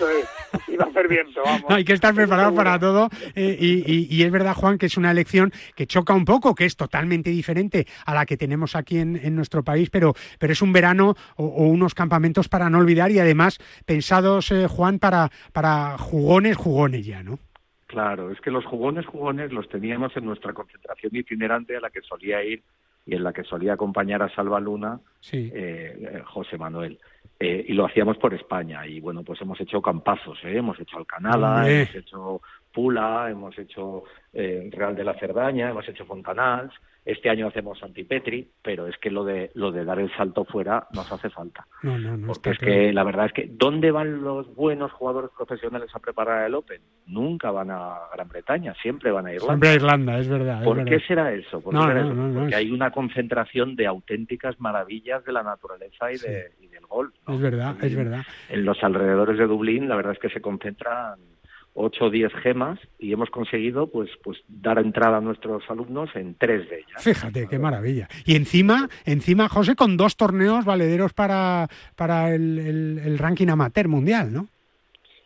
y 0.67 0.77
va 0.77 0.87
a 0.87 0.89
hacer 0.89 1.07
viento, 1.07 1.43
vamos. 1.45 1.65
hay 1.69 1.85
que 1.85 1.93
estar 1.93 2.15
preparados 2.15 2.55
para 2.55 2.79
todo 2.79 3.11
eh, 3.35 3.59
y, 3.61 4.07
y, 4.09 4.23
es 4.23 4.33
verdad, 4.33 4.55
Juan, 4.55 4.79
que 4.79 4.87
es 4.87 4.97
una 4.97 5.11
elección 5.11 5.53
que 5.77 5.87
choca 5.87 6.15
un 6.15 6.25
poco, 6.25 6.55
que 6.55 6.65
es 6.65 6.79
totalmente 6.79 7.29
diferente 7.29 7.87
a 8.07 8.15
la 8.15 8.25
que 8.25 8.39
tenemos 8.39 8.75
aquí 8.75 8.97
en, 8.97 9.17
en 9.17 9.37
nuestro 9.37 9.63
país, 9.63 9.91
pero, 9.91 10.15
pero 10.39 10.55
es 10.55 10.63
un 10.63 10.73
verano 10.73 11.15
o, 11.37 11.45
unos 11.67 11.95
campamentos 11.95 12.49
para 12.49 12.71
no 12.71 12.79
olvidar 12.79 13.11
y 13.11 13.19
además 13.19 13.59
pensados, 13.85 14.51
eh, 14.51 14.67
Juan, 14.67 14.99
para, 14.99 15.29
para 15.53 15.99
jugones, 15.99 16.57
jugones 16.57 17.05
ya, 17.05 17.23
¿no? 17.23 17.39
Claro, 17.87 18.31
es 18.31 18.41
que 18.41 18.51
los 18.51 18.65
jugones, 18.65 19.05
jugones 19.05 19.53
los 19.53 19.69
teníamos 19.69 20.17
en 20.17 20.25
nuestra 20.25 20.55
concentración 20.55 21.15
itinerante 21.15 21.77
a 21.77 21.81
la 21.81 21.91
que 21.91 22.01
solía 22.01 22.43
ir 22.43 22.63
y 23.07 23.15
en 23.15 23.25
la 23.25 23.33
que 23.33 23.45
solía 23.45 23.75
acompañar 23.75 24.23
a 24.23 24.35
Salva 24.35 24.61
Luna 24.61 25.01
eh, 25.33 25.51
eh, 25.53 26.23
José 26.27 26.59
Manuel. 26.59 26.99
Eh, 27.39 27.65
y 27.69 27.73
lo 27.73 27.87
hacíamos 27.87 28.19
por 28.19 28.35
España. 28.35 28.87
Y 28.87 29.01
bueno, 29.01 29.23
pues 29.23 29.41
hemos 29.41 29.61
hecho 29.61 29.81
campazos, 29.81 30.39
hemos 30.45 30.79
hecho 30.79 30.99
Alcanada, 30.99 31.69
hemos 31.69 31.95
hecho 31.95 32.43
Pula, 32.73 33.29
hemos 33.31 33.59
hecho 33.59 34.05
Real 34.33 34.95
de 34.95 35.05
la 35.05 35.19
Cerdaña, 35.19 35.71
hemos 35.71 35.89
hecho 35.89 36.05
Fontanals, 36.05 36.73
este 37.05 37.31
año 37.31 37.47
hacemos 37.47 37.83
Antipetri, 37.83 38.47
pero 38.63 38.87
es 38.87 38.97
que 38.99 39.11
lo 39.11 39.25
de 39.25 39.51
lo 39.55 39.73
de 39.73 39.85
dar 39.85 39.99
el 39.99 40.15
salto 40.15 40.45
fuera 40.45 40.87
nos 40.93 41.11
hace 41.11 41.31
falta. 41.31 41.67
No, 41.83 41.99
no, 41.99 42.17
no 42.17 42.27
Porque 42.27 42.51
es 42.51 42.59
que 42.59 42.93
la 42.93 43.05
verdad 43.05 43.27
es 43.27 43.33
que 43.33 43.49
¿dónde 43.51 43.91
van 43.91 44.23
los 44.23 44.55
buenos 44.55 44.93
jugadores 44.93 45.31
profesionales 45.37 45.91
a 45.95 45.99
preparar 45.99 46.47
el 46.47 46.55
Open? 46.55 46.83
Nunca 47.07 47.51
van 47.51 47.71
a 47.71 47.97
Gran 48.13 48.29
Bretaña, 48.29 48.75
siempre 48.83 49.11
van 49.11 49.27
a 49.27 49.33
Irlanda. 49.33 49.53
Siempre 49.53 49.69
a 49.71 49.75
Irlanda, 49.75 50.19
es 50.19 50.29
verdad. 50.29 50.63
¿Por 50.63 50.85
qué 50.85 51.01
será 51.01 51.33
eso? 51.33 51.61
¿Por 51.61 51.75
Porque 51.75 52.55
hay 52.55 52.71
una 52.71 52.91
concentración 52.91 53.77
de 53.77 53.87
auténticas 53.87 54.61
maravillas 54.61 55.25
de 55.25 55.33
la 55.33 55.43
naturaleza 55.43 56.13
y, 56.13 56.19
de, 56.19 56.53
y 56.61 56.69
del 56.69 56.85
golf. 56.87 57.15
Es 57.27 57.41
verdad, 57.41 57.83
es 57.83 57.97
verdad. 57.97 58.23
En 58.51 58.65
los 58.65 58.83
alrededores 58.85 59.39
de 59.39 59.47
Dublín, 59.47 59.89
la 59.89 59.97
verdad 59.97 60.13
es 60.13 60.19
que 60.19 60.29
se 60.29 60.43
concentran 60.43 61.19
8 61.75 62.05
o 62.05 62.11
10 62.11 62.33
gemas 62.43 62.79
y 62.99 63.13
hemos 63.13 63.31
conseguido 63.31 63.87
pues 63.87 64.11
pues 64.23 64.39
dar 64.49 64.79
entrada 64.79 65.19
a 65.19 65.21
nuestros 65.21 65.63
alumnos 65.71 66.11
en 66.15 66.35
tres 66.35 66.69
de 66.69 66.81
ellas. 66.81 67.03
Fíjate, 67.03 67.47
qué 67.49 67.59
maravilla. 67.59 68.09
Y 68.25 68.37
encima, 68.37 68.89
encima 69.05 69.49
José, 69.49 69.77
con 69.77 69.97
dos 69.97 70.17
torneos 70.17 70.65
valederos 70.65 71.13
para, 71.13 71.69
para 71.97 72.35
el, 72.35 72.59
el, 72.59 73.19
ranking 73.19 73.49
amateur 73.49 73.89
mundial, 73.89 74.33
¿no? 74.33 74.49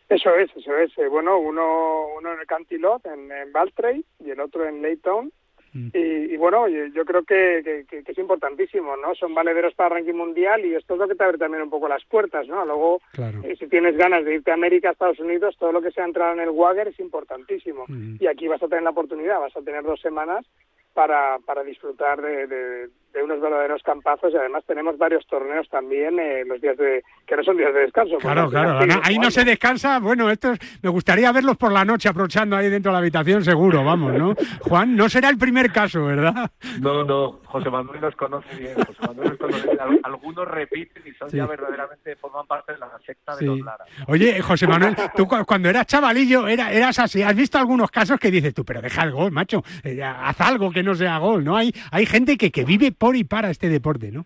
Eso 0.07 0.35
es, 0.35 0.49
eso 0.55 0.77
es. 0.77 0.95
Eh, 0.97 1.07
bueno, 1.07 1.39
uno, 1.39 2.07
uno 2.17 2.33
en 2.33 2.39
el 2.39 2.45
Cantilot, 2.45 3.05
en, 3.07 3.31
en 3.31 4.05
y 4.19 4.29
el 4.29 4.39
otro 4.39 4.67
en 4.67 4.81
Leyton 4.81 5.31
Mm. 5.75 5.89
Y, 5.93 6.37
bueno, 6.37 6.69
yo, 6.69 7.03
creo 7.03 7.23
que, 7.23 7.85
es 7.91 8.17
importantísimo, 8.17 8.95
¿no? 8.95 9.13
Son 9.13 9.33
valederos 9.33 9.73
para 9.73 9.89
el 9.89 9.95
ranking 9.95 10.17
mundial 10.17 10.65
y 10.65 10.73
esto 10.73 10.93
es 10.93 10.99
lo 11.01 11.07
que 11.07 11.15
te 11.15 11.23
abre 11.25 11.37
también 11.37 11.63
un 11.63 11.69
poco 11.69 11.89
las 11.89 12.03
puertas, 12.05 12.47
¿no? 12.47 12.65
Luego, 12.65 13.01
eh, 13.43 13.57
si 13.59 13.67
tienes 13.67 13.97
ganas 13.97 14.23
de 14.23 14.35
irte 14.35 14.51
a 14.51 14.53
América, 14.53 14.91
Estados 14.91 15.19
Unidos, 15.19 15.57
todo 15.59 15.73
lo 15.73 15.81
que 15.81 15.91
sea 15.91 16.05
entrar 16.05 16.33
en 16.33 16.41
el 16.41 16.49
Wagger 16.49 16.87
es 16.87 16.99
importantísimo. 17.01 17.83
Mm. 17.89 18.15
Y 18.21 18.27
aquí 18.27 18.47
vas 18.47 18.63
a 18.63 18.69
tener 18.69 18.83
la 18.83 18.91
oportunidad, 18.91 19.41
vas 19.41 19.55
a 19.57 19.61
tener 19.61 19.83
dos 19.83 19.99
semanas 19.99 20.45
para, 20.93 21.39
para 21.45 21.61
disfrutar 21.63 22.21
de, 22.21 22.47
de, 22.47 22.89
unos 23.23 23.39
verdaderos 23.39 23.81
campazos 23.83 24.33
y 24.33 24.37
además 24.37 24.63
tenemos 24.67 24.97
varios 24.97 25.25
torneos 25.27 25.67
también 25.69 26.19
eh, 26.19 26.43
los 26.45 26.61
días 26.61 26.77
de 26.77 27.03
que 27.25 27.35
no 27.35 27.43
son 27.43 27.57
días 27.57 27.73
de 27.73 27.81
descanso. 27.81 28.17
Claro, 28.17 28.49
claro, 28.49 29.01
ahí 29.03 29.17
no 29.17 29.31
se 29.31 29.43
descansa. 29.43 29.99
Bueno, 29.99 30.29
esto 30.29 30.53
me 30.81 30.89
gustaría 30.89 31.31
verlos 31.31 31.57
por 31.57 31.71
la 31.71 31.85
noche 31.85 32.09
aprovechando 32.09 32.55
ahí 32.55 32.69
dentro 32.69 32.91
de 32.91 32.93
la 32.93 32.99
habitación, 32.99 33.43
seguro, 33.43 33.83
vamos, 33.83 34.13
¿no? 34.13 34.35
Juan, 34.61 34.95
no 34.95 35.09
será 35.09 35.29
el 35.29 35.37
primer 35.37 35.71
caso, 35.71 36.05
¿verdad? 36.05 36.51
No, 36.79 37.03
no, 37.03 37.39
José 37.45 37.69
Manuel 37.69 38.01
nos 38.01 38.15
conoce 38.15 38.55
bien, 38.55 38.75
José 38.75 38.99
Manuel 39.01 39.29
nos 39.29 39.37
conoce 39.37 39.67
bien. 39.67 39.99
Algunos 40.03 40.47
repiten 40.47 41.03
y 41.05 41.11
son 41.13 41.29
ya 41.29 41.45
verdaderamente 41.45 42.15
forman 42.17 42.45
parte 42.47 42.73
de 42.73 42.79
la 42.79 42.89
secta 43.05 43.35
de 43.35 43.45
los 43.45 43.59
Lara. 43.59 43.85
Oye, 44.07 44.41
José 44.41 44.67
Manuel, 44.67 44.95
tú 45.15 45.27
cuando 45.27 45.69
eras 45.69 45.87
chavalillo 45.87 46.47
era, 46.47 46.71
eras 46.71 46.99
así. 46.99 47.21
¿Has 47.21 47.35
visto 47.35 47.57
algunos 47.57 47.91
casos 47.91 48.19
que 48.19 48.31
dices 48.31 48.53
tú, 48.53 48.63
pero 48.65 48.81
deja 48.81 49.03
el 49.03 49.11
gol, 49.11 49.31
macho, 49.31 49.63
eh, 49.83 50.01
haz 50.03 50.41
algo 50.41 50.71
que 50.71 50.83
no 50.83 50.95
sea 50.95 51.17
gol, 51.17 51.43
¿no? 51.43 51.55
Hay, 51.55 51.73
hay 51.91 52.05
gente 52.05 52.37
que, 52.37 52.51
que 52.51 52.65
vive 52.65 52.91
por 52.91 53.04
y 53.13 53.23
para 53.23 53.51
este 53.51 53.69
deporte, 53.69 54.11
¿no? 54.11 54.25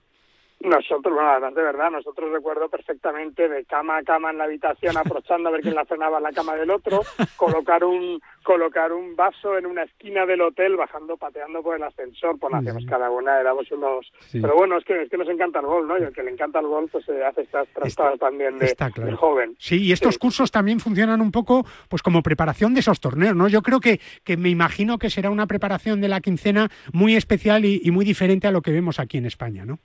Nosotros, 0.62 1.14
bueno, 1.14 1.30
además 1.30 1.56
de 1.56 1.64
verdad, 1.64 1.90
nosotros 1.90 2.32
recuerdo 2.32 2.68
perfectamente 2.68 3.48
de 3.48 3.64
cama 3.64 3.98
a 3.98 4.04
cama 4.04 4.32
en 4.32 4.40
la 4.40 4.44
habitación, 4.44 4.98
aprovechando 4.98 5.48
a 5.48 5.52
ver 5.54 5.62
quién 5.62 5.74
la 5.74 5.86
frenaba 5.86 6.18
en 6.18 6.24
la 6.24 6.34
cama 6.34 6.56
del 6.56 6.70
otro, 6.70 7.02
colocar 7.38 7.84
un 7.86 8.20
colocar 8.44 8.92
un 8.92 9.16
vaso 9.16 9.58
en 9.58 9.66
una 9.66 9.84
esquina 9.84 10.26
del 10.26 10.42
hotel, 10.42 10.76
bajando, 10.76 11.16
pateando 11.18 11.62
por 11.62 11.78
el 11.78 11.84
ascensor, 11.84 12.38
pues 12.40 12.54
hacíamos 12.54 12.84
cada 12.88 13.10
una, 13.12 13.40
éramos 13.40 13.72
unos... 13.72 14.12
Pero 14.32 14.56
bueno, 14.56 14.78
es 14.78 14.86
que, 14.86 15.04
es 15.04 15.10
que 15.10 15.18
nos 15.18 15.30
encanta 15.30 15.60
el 15.60 15.68
gol, 15.68 15.88
¿no? 15.88 15.98
Y 15.98 16.04
el 16.04 16.14
que 16.14 16.24
le 16.24 16.32
encanta 16.32 16.60
el 16.60 16.66
gol, 16.66 16.90
pues 16.92 17.06
se 17.06 17.24
hace 17.24 17.42
estas 17.42 17.68
trastadas 17.70 18.20
también 18.20 18.58
de, 18.58 18.76
joven. 19.16 19.56
Sí, 19.60 19.84
y 19.84 19.92
estos 19.92 20.18
cursos 20.18 20.52
también 20.52 20.80
funcionan 20.80 21.22
un 21.22 21.32
poco, 21.32 21.66
pues 21.90 22.02
como 22.02 22.24
preparación 22.24 22.74
de 22.74 22.80
esos 22.80 23.00
torneos, 23.00 23.36
¿no? 23.36 23.48
Yo 23.48 23.62
creo 23.62 23.80
que, 23.80 24.00
que 24.24 24.36
me 24.36 24.50
imagino 24.50 24.98
que 24.98 25.10
será 25.10 25.30
una 25.30 25.46
preparación 25.46 26.02
de 26.02 26.08
la 26.08 26.20
quincena 26.20 26.70
muy 26.92 27.16
especial 27.16 27.66
y 27.66 27.92
muy 27.92 28.04
diferente 28.04 28.48
a 28.48 28.52
lo 28.52 28.62
que 28.62 28.72
vemos 28.72 29.00
aquí 29.00 29.18
en 29.18 29.26
España, 29.26 29.64
¿no? 29.64 29.80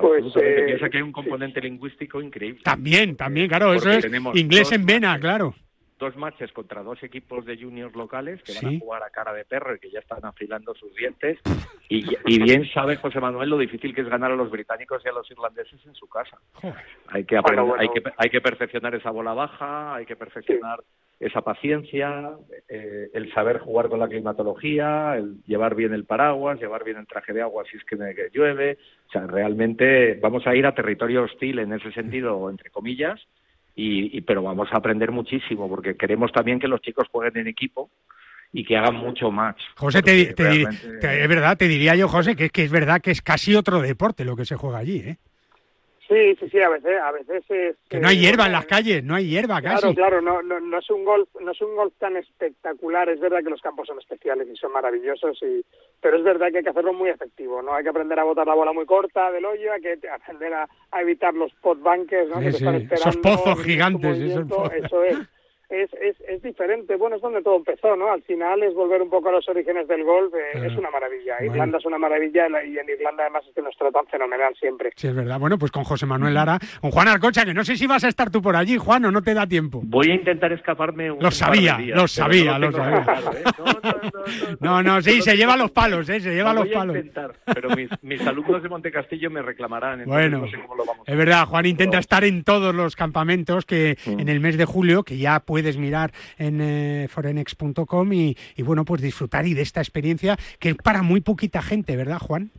Pues 0.00 0.24
eh, 0.36 0.62
piensa 0.66 0.88
que 0.88 0.98
hay 0.98 1.02
un 1.02 1.12
componente 1.12 1.60
lingüístico 1.60 2.20
increíble. 2.20 2.62
También, 2.64 3.16
también, 3.16 3.48
claro, 3.48 3.74
eso 3.74 3.90
es 3.90 4.04
inglés 4.34 4.72
en 4.72 4.86
vena, 4.86 5.18
claro. 5.18 5.54
dos 5.98 6.16
matches 6.16 6.50
contra 6.52 6.82
dos 6.82 7.02
equipos 7.02 7.44
de 7.44 7.56
juniors 7.56 7.94
locales 7.94 8.42
que 8.42 8.54
van 8.54 8.76
a 8.76 8.78
jugar 8.78 9.02
a 9.02 9.10
cara 9.10 9.32
de 9.34 9.44
perro 9.44 9.74
y 9.74 9.78
que 9.78 9.90
ya 9.90 10.00
están 10.00 10.24
afilando 10.24 10.74
sus 10.74 10.94
dientes. 10.94 11.38
Y, 11.88 12.42
bien 12.42 12.64
sabe 12.72 12.96
José 12.96 13.20
Manuel 13.20 13.50
lo 13.50 13.58
difícil 13.58 13.94
que 13.94 14.00
es 14.00 14.08
ganar 14.08 14.32
a 14.32 14.36
los 14.36 14.50
británicos 14.50 15.02
y 15.04 15.08
a 15.08 15.12
los 15.12 15.30
irlandeses 15.30 15.84
en 15.84 15.94
su 15.94 16.08
casa. 16.08 16.38
Hay 17.08 17.24
que, 17.24 17.36
hay 17.36 17.88
que 17.88 18.02
hay 18.16 18.30
que 18.30 18.40
perfeccionar 18.40 18.94
esa 18.94 19.10
bola 19.10 19.34
baja, 19.34 19.94
hay 19.94 20.06
que 20.06 20.16
perfeccionar 20.16 20.80
esa 21.20 21.42
paciencia, 21.42 22.30
eh, 22.66 23.10
el 23.12 23.30
saber 23.34 23.58
jugar 23.58 23.90
con 23.90 24.00
la 24.00 24.08
climatología, 24.08 25.16
el 25.16 25.36
llevar 25.46 25.74
bien 25.74 25.92
el 25.92 26.06
paraguas, 26.06 26.58
llevar 26.58 26.82
bien 26.82 26.96
el 26.96 27.06
traje 27.06 27.34
de 27.34 27.42
agua 27.42 27.64
si 27.70 27.76
es 27.76 27.84
que, 27.84 27.96
llueve. 28.32 28.78
O 29.06 29.12
sea, 29.12 29.26
realmente 29.26 30.14
vamos 30.14 30.46
a 30.46 30.56
ir 30.56 30.64
a 30.64 30.74
territorio 30.74 31.24
hostil 31.24 31.58
en 31.58 31.74
ese 31.74 31.92
sentido, 31.92 32.48
entre 32.48 32.70
comillas, 32.70 33.20
y, 33.76 34.18
pero 34.22 34.42
vamos 34.42 34.68
a 34.72 34.78
aprender 34.78 35.10
muchísimo 35.10 35.68
porque 35.68 35.94
queremos 35.94 36.32
también 36.32 36.58
que 36.58 36.68
los 36.68 36.80
chicos 36.80 37.06
jueguen 37.12 37.42
en 37.42 37.48
equipo 37.48 37.90
y 38.50 38.64
que 38.64 38.78
hagan 38.78 38.96
mucho 38.96 39.30
más. 39.30 39.56
José, 39.76 40.02
te, 40.02 40.30
es 40.30 41.28
verdad, 41.28 41.56
te 41.58 41.68
diría 41.68 41.94
yo, 41.96 42.08
José, 42.08 42.34
que, 42.34 42.48
que 42.48 42.64
es 42.64 42.70
verdad 42.70 43.00
que 43.02 43.10
es 43.10 43.20
casi 43.20 43.54
otro 43.54 43.80
deporte 43.80 44.24
lo 44.24 44.36
que 44.36 44.46
se 44.46 44.56
juega 44.56 44.78
allí, 44.78 45.00
¿eh? 45.00 45.18
Sí, 46.10 46.34
sí, 46.40 46.48
sí, 46.50 46.60
a 46.60 46.68
veces, 46.68 47.00
a 47.00 47.12
veces 47.12 47.44
es... 47.48 47.76
Que 47.88 48.00
no 48.00 48.08
hay 48.08 48.18
hierba 48.18 48.46
en 48.46 48.52
las 48.52 48.66
calles, 48.66 49.04
no 49.04 49.14
hay 49.14 49.28
hierba 49.28 49.62
casi. 49.62 49.94
Claro, 49.94 49.94
claro, 49.94 50.20
no, 50.20 50.42
no, 50.42 50.58
no, 50.58 50.78
es 50.78 50.90
un 50.90 51.04
golf, 51.04 51.28
no 51.40 51.52
es 51.52 51.60
un 51.60 51.76
golf 51.76 51.94
tan 52.00 52.16
espectacular, 52.16 53.08
es 53.08 53.20
verdad 53.20 53.44
que 53.44 53.50
los 53.50 53.62
campos 53.62 53.86
son 53.86 54.00
especiales 54.00 54.48
y 54.52 54.56
son 54.56 54.72
maravillosos, 54.72 55.38
y, 55.42 55.64
pero 56.00 56.16
es 56.16 56.24
verdad 56.24 56.50
que 56.50 56.58
hay 56.58 56.64
que 56.64 56.70
hacerlo 56.70 56.92
muy 56.92 57.10
efectivo, 57.10 57.62
¿no? 57.62 57.74
Hay 57.74 57.84
que 57.84 57.90
aprender 57.90 58.18
a 58.18 58.24
botar 58.24 58.44
la 58.44 58.54
bola 58.54 58.72
muy 58.72 58.86
corta 58.86 59.30
del 59.30 59.44
hoyo, 59.44 59.72
hay 59.72 59.80
que 59.80 60.08
aprender 60.08 60.52
a, 60.52 60.68
evitar 61.00 61.32
los 61.32 61.54
pot 61.62 61.78
bunkers, 61.78 62.28
¿no? 62.28 62.40
Sí, 62.40 62.52
sí. 62.54 62.88
esos 62.90 63.16
pozos 63.18 63.62
gigantes, 63.62 64.18
Eso 64.18 65.04
es 65.04 65.16
es, 65.70 65.90
es, 65.94 66.16
es, 66.28 66.42
diferente. 66.42 66.96
Bueno, 66.96 67.16
es 67.16 67.22
donde 67.22 67.42
todo 67.42 67.56
empezó, 67.56 67.94
¿no? 67.96 68.10
Al 68.10 68.22
final 68.22 68.62
es 68.62 68.74
volver 68.74 69.00
un 69.02 69.08
poco 69.08 69.28
a 69.28 69.32
los 69.32 69.48
orígenes 69.48 69.86
del 69.86 70.04
golf. 70.04 70.34
Eh, 70.34 70.66
es 70.66 70.76
una 70.76 70.90
maravilla. 70.90 71.36
Irlanda 71.42 71.78
es 71.78 71.84
una 71.84 71.98
maravilla 71.98 72.46
y 72.64 72.78
en 72.78 72.88
Irlanda 72.88 73.24
además 73.24 73.44
es 73.48 73.54
que 73.54 73.62
nos 73.62 73.76
tratan 73.76 74.06
fenomenal 74.06 74.54
siempre. 74.58 74.90
Sí, 74.96 75.06
es 75.06 75.14
verdad. 75.14 75.38
Bueno, 75.38 75.58
pues 75.58 75.70
con 75.70 75.84
José 75.84 76.06
Manuel 76.06 76.34
Lara, 76.34 76.58
con 76.80 76.90
Juan 76.90 77.08
Arcocha, 77.08 77.44
que 77.44 77.54
no 77.54 77.64
sé 77.64 77.76
si 77.76 77.86
vas 77.86 78.04
a 78.04 78.08
estar 78.08 78.30
tú 78.30 78.42
por 78.42 78.56
allí, 78.56 78.78
Juan, 78.78 79.04
o 79.04 79.10
no 79.10 79.22
te 79.22 79.32
da 79.32 79.46
tiempo. 79.46 79.80
Voy 79.84 80.10
a 80.10 80.14
intentar 80.14 80.52
escaparme 80.52 81.10
un 81.10 81.22
Lo 81.22 81.30
sabía, 81.30 81.78
lo 81.78 82.08
sabía, 82.08 82.58
lo 82.58 82.72
sabía. 82.72 83.04
No, 84.60 84.82
no, 84.82 85.00
sí, 85.00 85.22
se 85.22 85.36
lleva 85.36 85.56
los 85.56 85.70
palos, 85.70 86.08
¿eh? 86.08 86.20
Se 86.20 86.34
lleva 86.34 86.52
los 86.52 86.68
palos. 86.68 86.96
Intentar, 86.96 87.32
pero 87.52 87.70
mis, 87.70 87.90
mis, 88.02 88.24
alumnos 88.26 88.62
de 88.62 88.68
Montecastillo 88.68 89.30
me 89.30 89.42
reclamarán. 89.42 90.04
Bueno, 90.04 90.44
es 91.06 91.16
verdad, 91.16 91.46
Juan 91.46 91.66
intenta 91.66 91.98
estar 91.98 92.24
en 92.24 92.44
todos 92.44 92.74
los 92.74 92.96
campamentos 92.96 93.64
que 93.64 93.96
mm. 94.04 94.20
en 94.20 94.28
el 94.28 94.40
mes 94.40 94.56
de 94.56 94.64
julio, 94.64 95.02
que 95.02 95.18
ya 95.18 95.40
puede 95.40 95.59
puedes 95.60 95.76
mirar 95.76 96.10
en 96.38 96.58
eh, 96.62 97.06
forenex.com 97.08 98.12
y, 98.14 98.34
bueno, 98.64 98.86
pues 98.86 99.02
disfrutar 99.02 99.46
y 99.46 99.52
de 99.52 99.60
esta 99.60 99.80
experiencia 99.80 100.36
que 100.58 100.70
es 100.70 100.76
para 100.76 101.02
muy 101.02 101.20
poquita 101.20 101.60
gente, 101.60 101.96
¿verdad, 101.96 102.18
Juan? 102.18 102.50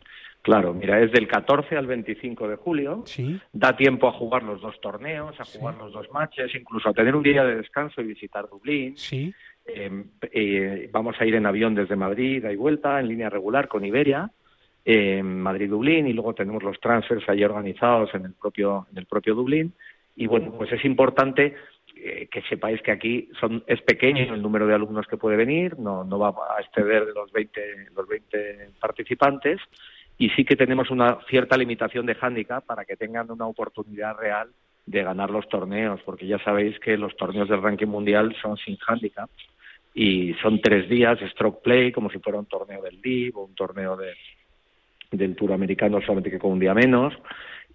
Claro, 0.44 0.72
mira, 0.76 1.00
es 1.02 1.12
del 1.12 1.28
14 1.28 1.78
al 1.78 1.88
25 1.88 2.48
de 2.48 2.56
julio. 2.58 3.02
Sí. 3.08 3.40
Da 3.54 3.76
tiempo 3.76 4.08
a 4.08 4.12
jugar 4.12 4.44
los 4.44 4.62
dos 4.62 4.80
torneos, 4.82 5.40
a 5.40 5.46
jugar 5.46 5.78
los 5.78 5.92
dos 5.94 6.12
matches, 6.12 6.54
incluso 6.54 6.90
a 6.90 6.94
tener 6.94 7.16
un 7.16 7.24
día 7.24 7.44
de 7.44 7.56
descanso 7.56 8.02
y 8.02 8.06
visitar 8.06 8.48
Dublín. 8.48 8.96
Sí. 8.96 9.34
Em, 9.66 10.06
eh, 10.32 10.88
vamos 10.92 11.16
a 11.20 11.26
ir 11.26 11.34
en 11.34 11.48
avión 11.48 11.74
desde 11.74 11.96
Madrid, 11.96 12.46
y 12.46 12.56
vuelta, 12.56 13.00
en 13.00 13.08
línea 13.08 13.32
regular 13.32 13.68
con 13.68 13.84
Iberia. 13.84 14.30
Madrid-Dublín 14.84 16.08
y 16.08 16.14
luego 16.14 16.34
tenemos 16.34 16.64
los 16.64 16.80
transfers 16.80 17.28
ahí 17.30 17.44
organizados 17.44 18.14
en 18.16 18.26
el 18.26 18.34
propio 18.34 18.88
en 18.92 18.98
el 18.98 19.06
propio 19.06 19.36
Dublín 19.36 19.74
y 20.16 20.26
bueno 20.26 20.54
pues 20.58 20.72
es 20.72 20.84
importante 20.86 21.56
eh, 22.04 22.28
que 22.32 22.42
sepáis 22.44 22.82
que 22.82 22.92
aquí 22.92 23.30
son, 23.40 23.64
es 23.68 23.82
pequeño 23.82 24.34
el 24.34 24.42
número 24.42 24.66
de 24.66 24.74
alumnos 24.74 25.06
que 25.06 25.18
puede 25.18 25.38
venir, 25.38 25.78
no, 25.78 26.04
no 26.04 26.18
va 26.18 26.30
a 26.30 26.62
exceder 26.62 27.06
de 27.06 27.14
los 27.14 27.32
20, 27.32 27.90
los 27.96 28.08
20 28.08 28.72
participantes 28.80 29.60
y 30.18 30.30
sí 30.30 30.44
que 30.44 30.56
tenemos 30.56 30.90
una 30.90 31.20
cierta 31.30 31.58
limitación 31.58 32.06
de 32.06 32.16
hándicap 32.16 32.66
para 32.66 32.86
que 32.86 32.96
tengan 32.96 33.30
una 33.30 33.46
oportunidad 33.46 34.18
real 34.18 34.50
de 34.86 35.04
ganar 35.04 35.30
los 35.30 35.48
torneos, 35.48 36.02
porque 36.04 36.26
ya 36.26 36.40
sabéis 36.40 36.80
que 36.80 36.98
los 36.98 37.16
torneos 37.16 37.48
del 37.48 37.62
ranking 37.62 37.88
mundial 37.88 38.36
son 38.42 38.58
sin 38.58 38.78
hándicap 38.78 39.30
y 39.94 40.34
son 40.42 40.60
tres 40.60 40.90
días 40.90 41.20
stroke 41.32 41.62
play 41.62 41.92
como 41.92 42.10
si 42.10 42.20
fuera 42.20 42.40
un 42.40 42.46
torneo 42.46 42.82
del 42.82 43.00
LIV 43.02 43.38
o 43.38 43.44
un 43.44 43.56
torneo 43.56 43.96
de, 43.96 44.14
del 45.12 45.36
Tour 45.36 45.54
americano 45.54 46.02
solamente 46.02 46.32
que 46.32 46.40
con 46.40 46.54
un 46.54 46.60
día 46.60 46.74
menos 46.74 47.14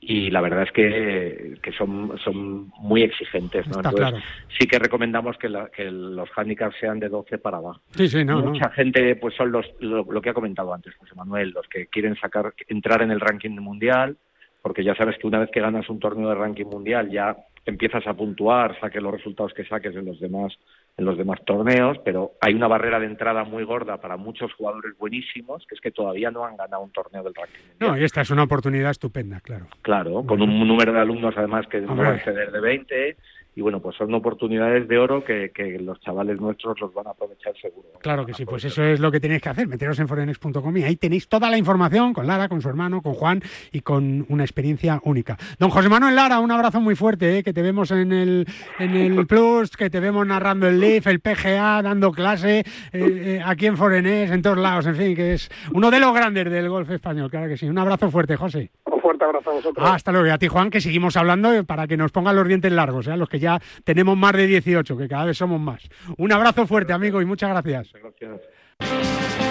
y 0.00 0.30
la 0.30 0.40
verdad 0.40 0.62
es 0.62 0.72
que, 0.72 1.58
que 1.62 1.72
son, 1.72 2.16
son 2.18 2.70
muy 2.78 3.02
exigentes. 3.02 3.66
¿no? 3.68 3.76
Entonces, 3.76 4.22
sí 4.58 4.66
que 4.66 4.78
recomendamos 4.78 5.36
que, 5.38 5.48
que 5.74 5.90
los 5.90 6.28
handicaps 6.36 6.76
sean 6.78 7.00
de 7.00 7.08
12 7.08 7.38
para 7.38 7.58
abajo. 7.58 7.80
Sí, 7.90 8.08
sí, 8.08 8.24
no, 8.24 8.40
Mucha 8.40 8.70
gente, 8.70 9.16
pues 9.16 9.34
son 9.34 9.52
los, 9.52 9.66
lo, 9.80 10.20
que 10.20 10.30
ha 10.30 10.34
comentado 10.34 10.72
antes 10.72 10.94
José 10.96 11.14
Manuel, 11.14 11.50
los 11.50 11.66
que 11.68 11.86
quieren 11.86 12.16
sacar, 12.16 12.54
entrar 12.68 13.02
en 13.02 13.10
el 13.10 13.20
ranking 13.20 13.58
mundial, 13.58 14.16
porque 14.62 14.84
ya 14.84 14.94
sabes 14.94 15.16
que 15.18 15.26
una 15.26 15.38
vez 15.38 15.50
que 15.50 15.60
ganas 15.60 15.88
un 15.88 15.98
torneo 15.98 16.28
de 16.28 16.34
ranking 16.34 16.66
mundial 16.66 17.10
ya 17.10 17.36
empiezas 17.64 18.06
a 18.06 18.14
puntuar, 18.14 18.78
saques 18.80 19.02
los 19.02 19.12
resultados 19.12 19.52
que 19.54 19.64
saques 19.64 19.94
en 19.96 20.04
los 20.04 20.20
demás 20.20 20.56
en 20.96 21.04
los 21.04 21.18
demás 21.18 21.40
torneos, 21.44 21.98
pero 22.04 22.32
hay 22.40 22.54
una 22.54 22.68
barrera 22.68 22.98
de 22.98 23.06
entrada 23.06 23.44
muy 23.44 23.64
gorda 23.64 23.98
para 23.98 24.16
muchos 24.16 24.52
jugadores 24.54 24.96
buenísimos, 24.98 25.66
que 25.66 25.74
es 25.74 25.80
que 25.80 25.90
todavía 25.90 26.30
no 26.30 26.44
han 26.44 26.56
ganado 26.56 26.82
un 26.82 26.90
torneo 26.90 27.22
del 27.22 27.34
ranking. 27.34 27.76
No, 27.80 27.98
y 27.98 28.04
esta 28.04 28.22
es 28.22 28.30
una 28.30 28.44
oportunidad 28.44 28.90
estupenda, 28.90 29.40
claro. 29.40 29.66
Claro, 29.82 30.24
con 30.24 30.40
un 30.40 30.66
número 30.66 30.92
de 30.92 31.00
alumnos 31.00 31.34
además 31.36 31.66
que 31.66 31.80
no 31.82 31.96
va 31.96 32.12
a 32.12 32.16
exceder 32.16 32.50
de 32.50 32.60
20 32.60 33.16
y 33.56 33.62
bueno, 33.62 33.80
pues 33.80 33.96
son 33.96 34.12
oportunidades 34.12 34.86
de 34.86 34.98
oro 34.98 35.24
que, 35.24 35.50
los 35.80 35.98
chavales 36.00 36.38
nuestros 36.38 36.78
los 36.78 36.92
van 36.92 37.06
a 37.06 37.10
aprovechar 37.10 37.54
seguro. 37.56 37.88
Claro 38.00 38.26
que 38.26 38.34
sí, 38.34 38.44
pues 38.44 38.64
eso 38.66 38.84
es 38.84 39.00
lo 39.00 39.10
que 39.10 39.18
tenéis 39.18 39.40
que 39.40 39.48
hacer, 39.48 39.66
meteros 39.66 39.98
en 39.98 40.06
forenex.com 40.06 40.76
y 40.76 40.82
ahí 40.82 40.96
tenéis 40.96 41.26
toda 41.26 41.48
la 41.48 41.56
información 41.56 42.12
con 42.12 42.26
Lara, 42.26 42.50
con 42.50 42.60
su 42.60 42.68
hermano, 42.68 43.00
con 43.00 43.14
Juan 43.14 43.40
y 43.72 43.80
con 43.80 44.26
una 44.28 44.44
experiencia 44.44 45.00
única. 45.04 45.38
Don 45.58 45.70
José 45.70 45.88
Manuel 45.88 46.14
Lara, 46.14 46.38
un 46.40 46.50
abrazo 46.50 46.82
muy 46.82 46.96
fuerte, 46.96 47.38
¿eh? 47.38 47.42
que 47.42 47.54
te 47.54 47.62
vemos 47.62 47.90
en 47.92 48.12
el, 48.12 48.46
en 48.78 48.94
el 48.94 49.26
Plus, 49.26 49.70
que 49.70 49.88
te 49.88 50.00
vemos 50.00 50.26
narrando 50.26 50.68
el 50.68 50.78
LIF, 50.78 51.06
el 51.06 51.20
PGA, 51.20 51.80
dando 51.80 52.12
clase 52.12 52.58
eh, 52.58 52.64
eh, 52.92 53.40
aquí 53.42 53.64
en 53.64 53.78
Forenex, 53.78 54.32
en 54.32 54.42
todos 54.42 54.58
lados, 54.58 54.86
en 54.86 54.96
fin, 54.96 55.16
que 55.16 55.32
es 55.32 55.48
uno 55.72 55.90
de 55.90 55.98
los 55.98 56.12
grandes 56.14 56.50
del 56.50 56.68
golf 56.68 56.90
español, 56.90 57.30
claro 57.30 57.48
que 57.48 57.56
sí. 57.56 57.66
Un 57.66 57.78
abrazo 57.78 58.10
fuerte, 58.10 58.36
José. 58.36 58.70
Un 59.06 59.10
fuerte 59.10 59.24
abrazo 59.24 59.50
a 59.50 59.54
vosotros. 59.54 59.88
hasta 59.88 60.10
luego. 60.10 60.26
Y 60.26 60.30
a 60.30 60.38
ti, 60.38 60.48
Juan, 60.48 60.70
que 60.70 60.80
seguimos 60.80 61.16
hablando 61.16 61.64
para 61.64 61.86
que 61.86 61.96
nos 61.96 62.10
pongan 62.10 62.34
los 62.34 62.48
dientes 62.48 62.72
largos, 62.72 63.06
¿eh? 63.06 63.16
los 63.16 63.28
que 63.28 63.38
ya 63.38 63.60
tenemos 63.84 64.16
más 64.16 64.32
de 64.32 64.46
18, 64.46 64.96
que 64.96 65.08
cada 65.08 65.26
vez 65.26 65.38
somos 65.38 65.60
más. 65.60 65.88
Un 66.18 66.32
abrazo 66.32 66.66
fuerte, 66.66 66.92
amigo, 66.92 67.22
y 67.22 67.24
muchas 67.24 67.50
gracias. 67.50 67.92
Gracias. 67.92 69.45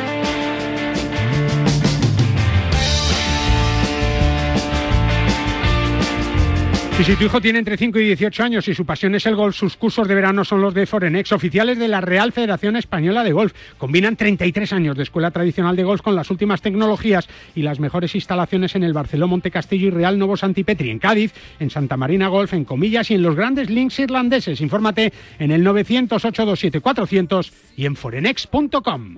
Y 6.97 7.03
si 7.03 7.13
tu 7.17 7.25
hijo 7.25 7.41
tiene 7.41 7.59
entre 7.59 7.75
5 7.75 7.99
y 7.99 8.05
18 8.05 8.41
años 8.41 8.67
y 8.69 8.73
su 8.73 8.85
pasión 8.85 9.15
es 9.15 9.25
el 9.25 9.35
golf, 9.35 9.53
sus 9.53 9.75
cursos 9.75 10.07
de 10.07 10.15
verano 10.15 10.45
son 10.45 10.61
los 10.61 10.73
de 10.73 10.85
Forenex, 10.85 11.33
oficiales 11.33 11.77
de 11.77 11.89
la 11.89 11.99
Real 11.99 12.31
Federación 12.31 12.77
Española 12.77 13.25
de 13.25 13.33
Golf. 13.33 13.53
Combinan 13.77 14.15
33 14.15 14.71
años 14.71 14.95
de 14.95 15.03
escuela 15.03 15.29
tradicional 15.31 15.75
de 15.75 15.83
golf 15.83 16.01
con 16.01 16.15
las 16.15 16.31
últimas 16.31 16.61
tecnologías 16.61 17.27
y 17.53 17.63
las 17.63 17.81
mejores 17.81 18.15
instalaciones 18.15 18.75
en 18.75 18.83
el 18.83 18.93
Barceló 18.93 19.27
Monte 19.27 19.51
Castillo 19.51 19.89
y 19.89 19.91
Real 19.91 20.17
Novo 20.17 20.37
Santipetri, 20.37 20.89
en 20.89 20.99
Cádiz, 20.99 21.33
en 21.59 21.69
Santa 21.69 21.97
Marina 21.97 22.29
Golf, 22.29 22.53
en 22.53 22.63
Comillas 22.63 23.11
y 23.11 23.15
en 23.15 23.23
los 23.23 23.35
grandes 23.35 23.69
links 23.69 23.99
irlandeses. 23.99 24.61
Infórmate 24.61 25.11
en 25.37 25.51
el 25.51 25.65
900 25.65 26.23
400 26.81 27.53
y 27.75 27.85
en 27.87 27.95
forenex.com. 27.97 29.17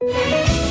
Música 0.00 0.37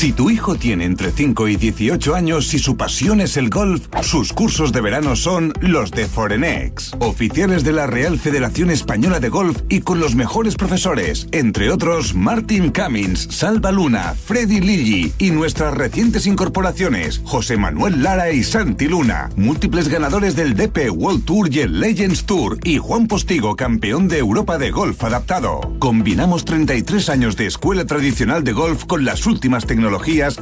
Si 0.00 0.14
tu 0.14 0.30
hijo 0.30 0.54
tiene 0.54 0.86
entre 0.86 1.12
5 1.12 1.48
y 1.48 1.56
18 1.56 2.14
años 2.14 2.54
y 2.54 2.58
su 2.58 2.78
pasión 2.78 3.20
es 3.20 3.36
el 3.36 3.50
golf, 3.50 3.86
sus 4.00 4.32
cursos 4.32 4.72
de 4.72 4.80
verano 4.80 5.14
son 5.14 5.52
los 5.60 5.90
de 5.90 6.06
Forenex, 6.06 6.92
oficiales 7.00 7.64
de 7.64 7.72
la 7.72 7.86
Real 7.86 8.18
Federación 8.18 8.70
Española 8.70 9.20
de 9.20 9.28
Golf 9.28 9.58
y 9.68 9.82
con 9.82 10.00
los 10.00 10.14
mejores 10.14 10.56
profesores, 10.56 11.28
entre 11.32 11.70
otros 11.70 12.14
Martin 12.14 12.72
Cummins, 12.72 13.28
Salva 13.30 13.72
Luna, 13.72 14.14
Freddy 14.14 14.60
Lilly 14.60 15.12
y 15.18 15.32
nuestras 15.32 15.74
recientes 15.74 16.26
incorporaciones, 16.26 17.20
José 17.22 17.58
Manuel 17.58 18.02
Lara 18.02 18.32
y 18.32 18.42
Santi 18.42 18.88
Luna, 18.88 19.28
múltiples 19.36 19.90
ganadores 19.90 20.34
del 20.34 20.56
DP 20.56 20.92
World 20.94 21.26
Tour 21.26 21.54
y 21.54 21.58
el 21.58 21.78
Legends 21.78 22.24
Tour 22.24 22.58
y 22.64 22.78
Juan 22.78 23.06
Postigo, 23.06 23.54
campeón 23.54 24.08
de 24.08 24.16
Europa 24.16 24.56
de 24.56 24.70
golf 24.70 25.04
adaptado. 25.04 25.60
Combinamos 25.78 26.46
33 26.46 27.10
años 27.10 27.36
de 27.36 27.44
escuela 27.44 27.84
tradicional 27.84 28.44
de 28.44 28.52
golf 28.52 28.86
con 28.86 29.04
las 29.04 29.26
últimas 29.26 29.66
tecnologías 29.66 29.89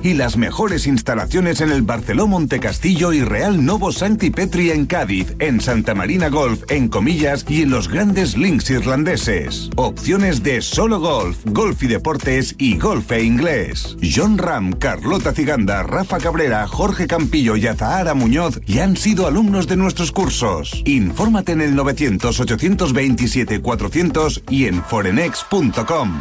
y 0.03 0.13
las 0.13 0.37
mejores 0.37 0.87
instalaciones 0.87 1.63
en 1.63 1.71
el 1.71 1.81
Barceló 1.81 2.27
Montecastillo 2.27 3.15
y 3.15 3.23
Real 3.23 3.65
Novo 3.65 3.93
Santi 3.93 4.31
Petri 4.31 4.71
en 4.71 4.85
Cádiz, 4.85 5.35
en 5.39 5.61
Santa 5.61 5.95
Marina 5.95 6.29
Golf, 6.29 6.65
en 6.69 6.89
Comillas 6.89 7.47
y 7.49 7.63
en 7.63 7.71
los 7.71 7.89
grandes 7.89 8.37
links 8.37 8.69
irlandeses. 8.69 9.71
Opciones 9.77 10.43
de 10.43 10.61
solo 10.61 11.01
golf, 11.01 11.39
golf 11.47 11.83
y 11.83 11.87
deportes 11.87 12.57
y 12.59 12.77
golf 12.77 13.11
e 13.11 13.23
inglés. 13.23 13.97
John 14.03 14.37
Ram, 14.37 14.73
Carlota 14.73 15.33
Ciganda, 15.33 15.83
Rafa 15.83 16.19
Cabrera, 16.19 16.67
Jorge 16.67 17.07
Campillo 17.07 17.57
y 17.57 17.67
Azahara 17.67 18.13
Muñoz 18.13 18.61
ya 18.67 18.85
han 18.85 18.97
sido 18.97 19.27
alumnos 19.27 19.67
de 19.67 19.77
nuestros 19.77 20.13
cursos. 20.13 20.83
Infórmate 20.85 21.53
en 21.53 21.63
el 21.63 21.75
900 21.75 22.39
827 22.39 23.61
400 23.61 24.43
y 24.51 24.67
en 24.67 24.83
forenex.com. 24.83 26.21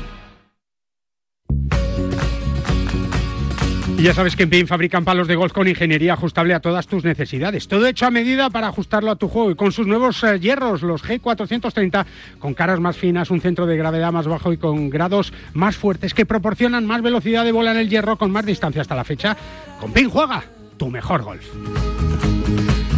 Y 4.01 4.05
ya 4.05 4.15
sabes 4.15 4.35
que 4.35 4.41
en 4.41 4.49
PIN 4.49 4.65
fabrican 4.65 5.05
palos 5.05 5.27
de 5.27 5.35
golf 5.35 5.53
con 5.53 5.67
ingeniería 5.67 6.13
ajustable 6.13 6.55
a 6.55 6.59
todas 6.59 6.87
tus 6.87 7.03
necesidades. 7.03 7.67
Todo 7.67 7.85
hecho 7.85 8.07
a 8.07 8.09
medida 8.09 8.49
para 8.49 8.65
ajustarlo 8.69 9.11
a 9.11 9.15
tu 9.15 9.27
juego 9.27 9.51
y 9.51 9.55
con 9.55 9.71
sus 9.71 9.85
nuevos 9.85 10.23
eh, 10.23 10.39
hierros, 10.39 10.81
los 10.81 11.03
G430, 11.03 12.07
con 12.39 12.55
caras 12.55 12.79
más 12.79 12.97
finas, 12.97 13.29
un 13.29 13.41
centro 13.41 13.67
de 13.67 13.77
gravedad 13.77 14.11
más 14.11 14.25
bajo 14.25 14.51
y 14.53 14.57
con 14.57 14.89
grados 14.89 15.31
más 15.53 15.75
fuertes 15.75 16.15
que 16.15 16.25
proporcionan 16.25 16.87
más 16.87 17.03
velocidad 17.03 17.45
de 17.45 17.51
bola 17.51 17.73
en 17.73 17.77
el 17.77 17.89
hierro 17.89 18.17
con 18.17 18.31
más 18.31 18.43
distancia 18.43 18.81
hasta 18.81 18.95
la 18.95 19.03
fecha. 19.03 19.37
Con 19.79 19.93
PIN 19.93 20.09
juega 20.09 20.45
tu 20.77 20.89
mejor 20.89 21.21
golf. 21.21 21.45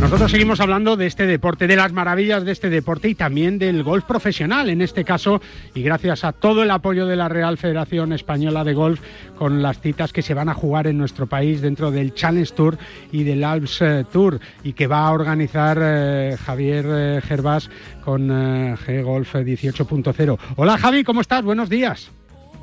Nosotros 0.03 0.31
seguimos 0.31 0.59
hablando 0.59 0.97
de 0.97 1.07
este 1.07 1.25
deporte, 1.25 1.65
de 1.65 1.77
las 1.77 1.93
maravillas 1.93 2.43
de 2.43 2.51
este 2.51 2.69
deporte 2.69 3.07
y 3.07 3.15
también 3.15 3.57
del 3.57 3.83
golf 3.83 4.03
profesional 4.03 4.69
en 4.69 4.81
este 4.81 5.05
caso 5.05 5.41
y 5.73 5.81
gracias 5.81 6.25
a 6.25 6.33
todo 6.33 6.61
el 6.61 6.71
apoyo 6.71 7.07
de 7.07 7.15
la 7.15 7.29
Real 7.29 7.57
Federación 7.57 8.11
Española 8.11 8.65
de 8.65 8.73
Golf 8.73 8.99
con 9.37 9.61
las 9.61 9.79
citas 9.79 10.11
que 10.11 10.21
se 10.21 10.33
van 10.33 10.49
a 10.49 10.53
jugar 10.53 10.87
en 10.87 10.97
nuestro 10.97 11.27
país 11.27 11.61
dentro 11.61 11.89
del 11.89 12.13
Challenge 12.13 12.53
Tour 12.53 12.77
y 13.13 13.23
del 13.23 13.45
Alps 13.45 13.81
eh, 13.81 14.05
Tour 14.11 14.41
y 14.65 14.73
que 14.73 14.87
va 14.87 15.07
a 15.07 15.11
organizar 15.13 15.79
eh, 15.81 16.35
Javier 16.45 16.85
eh, 16.89 17.21
Gervás 17.23 17.69
con 18.03 18.27
G 18.27 19.03
Golf 19.03 19.33
18.0. 19.35 20.37
Hola 20.57 20.77
Javi, 20.77 21.05
¿cómo 21.05 21.21
estás? 21.21 21.43
Buenos 21.43 21.69
días. 21.69 22.11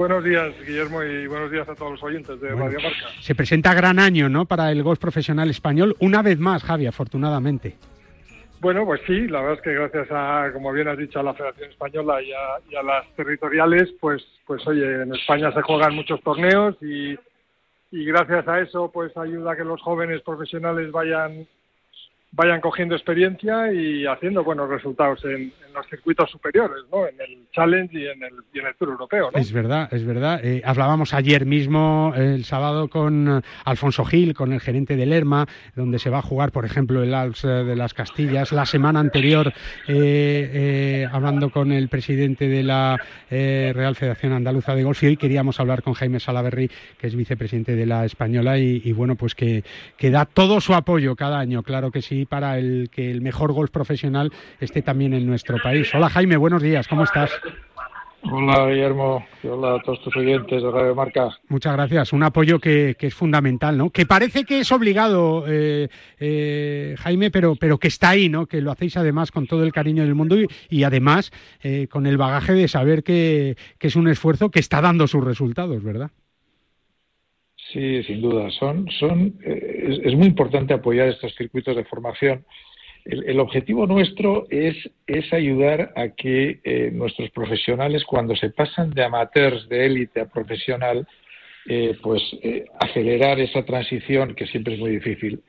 Buenos 0.00 0.24
días, 0.24 0.54
Guillermo, 0.66 1.02
y 1.02 1.26
buenos 1.26 1.50
días 1.50 1.68
a 1.68 1.74
todos 1.74 1.92
los 1.92 2.02
oyentes 2.02 2.40
de 2.40 2.48
Radio 2.54 2.80
Marca. 2.80 3.10
Se 3.20 3.34
presenta 3.34 3.74
gran 3.74 3.98
año, 3.98 4.30
¿no?, 4.30 4.46
para 4.46 4.72
el 4.72 4.82
golf 4.82 4.98
profesional 4.98 5.50
español, 5.50 5.94
una 6.00 6.22
vez 6.22 6.38
más, 6.38 6.64
Javi, 6.64 6.86
afortunadamente. 6.86 7.76
Bueno, 8.60 8.86
pues 8.86 9.02
sí, 9.06 9.28
la 9.28 9.42
verdad 9.42 9.58
es 9.58 9.60
que 9.60 9.74
gracias 9.74 10.08
a, 10.10 10.52
como 10.54 10.72
bien 10.72 10.88
has 10.88 10.96
dicho, 10.96 11.20
a 11.20 11.22
la 11.22 11.34
Federación 11.34 11.68
Española 11.68 12.22
y 12.22 12.32
a, 12.32 12.82
las 12.82 13.14
territoriales, 13.14 13.90
pues, 14.00 14.26
pues 14.46 14.66
oye, 14.66 15.02
en 15.02 15.14
España 15.14 15.52
se 15.52 15.60
juegan 15.60 15.94
muchos 15.94 16.18
torneos 16.22 16.76
y, 16.80 17.18
y 17.90 18.04
gracias 18.06 18.48
a 18.48 18.58
eso, 18.58 18.90
pues 18.90 19.14
ayuda 19.18 19.52
a 19.52 19.56
que 19.56 19.64
los 19.64 19.82
jóvenes 19.82 20.22
profesionales 20.22 20.90
vayan 20.92 21.46
vayan 22.32 22.60
cogiendo 22.60 22.94
experiencia 22.94 23.72
y 23.72 24.06
haciendo 24.06 24.44
buenos 24.44 24.68
resultados 24.68 25.24
en, 25.24 25.52
los 25.74 25.86
circuitos 25.86 26.28
superiores, 26.28 26.78
¿no? 26.90 27.06
En 27.06 27.14
el 27.20 27.48
Challenge 27.52 27.96
y 27.96 28.04
en 28.08 28.24
el, 28.24 28.74
Tour 28.76 28.90
Europeo, 28.90 29.30
¿no? 29.30 29.38
Es 29.38 29.52
verdad, 29.52 29.88
es 29.92 30.04
verdad. 30.04 30.44
Eh, 30.44 30.62
hablábamos 30.64 31.14
ayer 31.14 31.46
mismo, 31.46 32.12
el 32.16 32.44
sábado, 32.44 32.88
con 32.88 33.28
eh, 33.28 33.40
Alfonso 33.64 34.04
Gil, 34.04 34.34
con 34.34 34.52
el 34.52 34.60
gerente 34.60 34.96
del 34.96 35.12
ERMA, 35.12 35.46
donde 35.76 36.00
se 36.00 36.10
va 36.10 36.18
a 36.18 36.22
jugar, 36.22 36.50
por 36.50 36.64
ejemplo, 36.64 37.04
el 37.04 37.14
Alps 37.14 37.44
eh, 37.44 37.48
de 37.48 37.76
las 37.76 37.94
Castillas. 37.94 38.50
La 38.50 38.66
semana 38.66 38.98
anterior, 38.98 39.52
hablando 39.86 41.50
con 41.50 41.70
el 41.70 41.88
presidente 41.88 42.48
de 42.48 42.64
la 42.64 43.00
Real 43.30 43.94
Federación 43.94 44.32
Andaluza 44.32 44.74
de 44.74 44.82
Golf, 44.82 45.00
y 45.04 45.06
hoy 45.06 45.16
queríamos 45.16 45.60
hablar 45.60 45.84
con 45.84 45.94
Jaime 45.94 46.18
Salaverry, 46.18 46.68
que 46.98 47.06
es 47.06 47.14
vicepresidente 47.14 47.76
de 47.76 47.86
la 47.86 48.04
Española, 48.04 48.58
y, 48.58 48.82
y 48.84 48.92
bueno, 48.92 49.14
pues 49.14 49.36
que, 49.36 49.62
que 49.96 50.10
da 50.10 50.24
todo 50.24 50.60
su 50.60 50.74
apoyo 50.74 51.14
cada 51.14 51.38
año, 51.38 51.62
claro 51.62 51.92
que 51.92 52.02
sí, 52.02 52.19
para 52.26 52.58
el 52.58 52.90
que 52.90 53.10
el 53.10 53.20
mejor 53.20 53.52
golf 53.52 53.70
profesional 53.70 54.32
esté 54.60 54.82
también 54.82 55.14
en 55.14 55.26
nuestro 55.26 55.58
país. 55.62 55.92
Hola 55.94 56.10
Jaime, 56.10 56.36
buenos 56.36 56.62
días, 56.62 56.88
¿cómo 56.88 57.04
estás? 57.04 57.30
Hola 58.22 58.66
Guillermo, 58.66 59.24
hola 59.44 59.76
a 59.76 59.82
todos 59.82 60.02
tus 60.02 60.14
oyentes 60.14 60.62
de 60.62 60.70
Radio 60.70 60.94
Marca. 60.94 61.30
Muchas 61.48 61.72
gracias, 61.72 62.12
un 62.12 62.22
apoyo 62.22 62.58
que, 62.58 62.94
es 62.98 63.14
fundamental, 63.14 63.78
¿no? 63.78 63.90
Que 63.90 64.04
parece 64.04 64.44
que 64.44 64.60
es 64.60 64.70
obligado, 64.72 65.44
eh, 65.48 65.88
eh, 66.18 66.94
Jaime, 66.98 67.30
pero, 67.30 67.56
pero 67.56 67.78
que 67.78 67.88
está 67.88 68.10
ahí, 68.10 68.28
¿no? 68.28 68.46
Que 68.46 68.60
lo 68.60 68.72
hacéis 68.72 68.98
además 68.98 69.30
con 69.30 69.46
todo 69.46 69.64
el 69.64 69.72
cariño 69.72 70.02
del 70.02 70.14
mundo 70.14 70.36
y, 70.68 70.82
además 70.82 71.32
eh, 71.62 71.88
con 71.88 72.06
el 72.06 72.18
bagaje 72.18 72.52
de 72.52 72.68
saber 72.68 73.02
que, 73.02 73.56
que 73.78 73.86
es 73.86 73.96
un 73.96 74.06
esfuerzo 74.08 74.50
que 74.50 74.60
está 74.60 74.82
dando 74.82 75.06
sus 75.06 75.24
resultados, 75.24 75.82
¿verdad? 75.82 76.10
Sí, 77.72 78.02
sin 78.04 78.20
duda. 78.20 78.50
Son, 78.50 78.88
son, 78.98 79.34
eh, 79.44 80.00
es, 80.04 80.14
muy 80.14 80.26
importante 80.26 80.74
apoyar 80.74 81.08
estos 81.08 81.34
circuitos 81.36 81.76
de 81.76 81.84
formación. 81.84 82.44
El, 83.04 83.40
objetivo 83.40 83.86
nuestro 83.86 84.46
es, 84.50 84.76
es, 85.06 85.32
ayudar 85.32 85.92
a 85.96 86.08
que 86.08 86.60
eh, 86.64 86.90
nuestros 86.92 87.30
profesionales, 87.30 88.04
cuando 88.04 88.36
se 88.36 88.50
pasan 88.50 88.90
de 88.90 89.04
amateurs 89.04 89.68
de 89.68 89.86
élite 89.86 90.20
a 90.20 90.28
profesional, 90.28 91.06
eh, 91.66 91.96
pues 92.02 92.22
eh, 92.42 92.66
acelerar 92.78 93.40
esa 93.40 93.64
transición, 93.64 94.34
que 94.34 94.46
siempre 94.46 94.74
es 94.74 94.80
muy 94.80 94.90
difícil, 94.90 95.42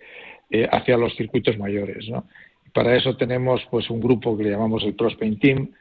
hacia 0.72 0.98
los 0.98 1.16
circuitos 1.16 1.58
mayores. 1.58 2.10
¿no? 2.10 2.26
Para 2.74 2.96
eso 2.96 3.16
tenemos 3.16 3.62
pues 3.72 3.90
un 3.90 4.02
grupo 4.02 4.38
que 4.38 4.44
le 4.44 4.52
llamamos 4.52 4.84
el 4.84 4.96
Prospain 4.96 5.40
Team, 5.40 5.72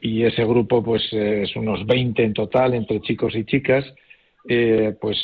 y 0.00 0.22
ese 0.22 0.44
grupo 0.44 0.84
pues 0.84 1.02
es 1.12 1.56
unos 1.56 1.84
20 1.84 2.22
en 2.22 2.32
total, 2.32 2.74
entre 2.74 3.00
chicos 3.00 3.34
y 3.34 3.44
chicas, 3.44 3.84
pues 5.00 5.18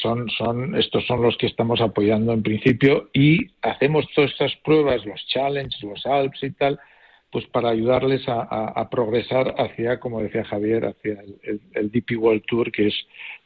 son, 0.00 0.28
son, 0.30 0.76
estos 0.76 1.06
son 1.06 1.22
los 1.22 1.36
que 1.36 1.46
estamos 1.46 1.80
apoyando 1.80 2.32
en 2.32 2.42
principio 2.42 3.10
y 3.12 3.48
hacemos 3.62 4.06
todas 4.14 4.30
estas 4.30 4.54
pruebas, 4.64 5.04
los 5.04 5.26
challenges, 5.26 5.82
los 5.82 6.06
Alps 6.06 6.42
y 6.44 6.52
tal, 6.52 6.78
pues 7.30 7.46
para 7.46 7.70
ayudarles 7.70 8.22
a, 8.26 8.88
progresar 8.90 9.54
hacia, 9.56 10.00
como 10.00 10.20
decía 10.20 10.44
Javier, 10.44 10.86
hacia 10.86 11.22
el, 11.74 11.90
DP 11.90 12.18
World 12.18 12.42
Tour, 12.46 12.72
que 12.72 12.88
es, 12.88 12.94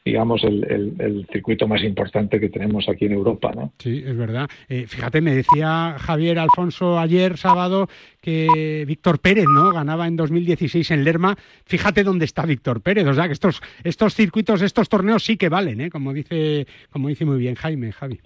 digamos, 0.03 0.43
el, 0.43 1.27
circuito 1.31 1.67
más 1.67 1.83
importante 1.83 2.39
que 2.39 2.49
tenemos 2.49 2.89
aquí 2.89 3.05
en 3.05 3.11
Europa, 3.11 3.51
¿no? 3.55 3.73
Sí, 3.77 4.03
es 4.05 4.17
verdad. 4.17 4.49
Eh, 4.69 4.85
fíjate, 4.87 5.21
me 5.21 5.35
decía 5.35 5.97
Javier 5.99 6.39
Alfonso 6.39 6.97
ayer, 6.97 7.37
sábado, 7.37 7.87
que 8.21 8.85
Víctor 8.87 9.19
Pérez, 9.19 9.45
¿no? 9.47 9.71
Ganaba 9.71 10.07
en 10.07 10.15
2016 10.15 10.89
en 10.89 11.03
Lerma. 11.03 11.35
Fíjate 11.65 12.03
dónde 12.03 12.25
está 12.25 12.43
Víctor 12.45 12.81
Pérez. 12.81 13.05
O 13.05 13.13
sea, 13.13 13.27
que 13.27 13.33
estos, 13.33 13.61
estos 13.83 14.15
circuitos, 14.15 14.63
estos 14.63 14.89
torneos 14.89 15.23
sí 15.23 15.37
que 15.37 15.49
valen, 15.49 15.81
¿eh? 15.81 15.89
Como 15.91 16.11
dice, 16.11 16.65
como 16.89 17.09
dice 17.09 17.25
muy 17.25 17.37
bien 17.37 17.53
Jaime, 17.53 17.91
Javi. 17.91 18.19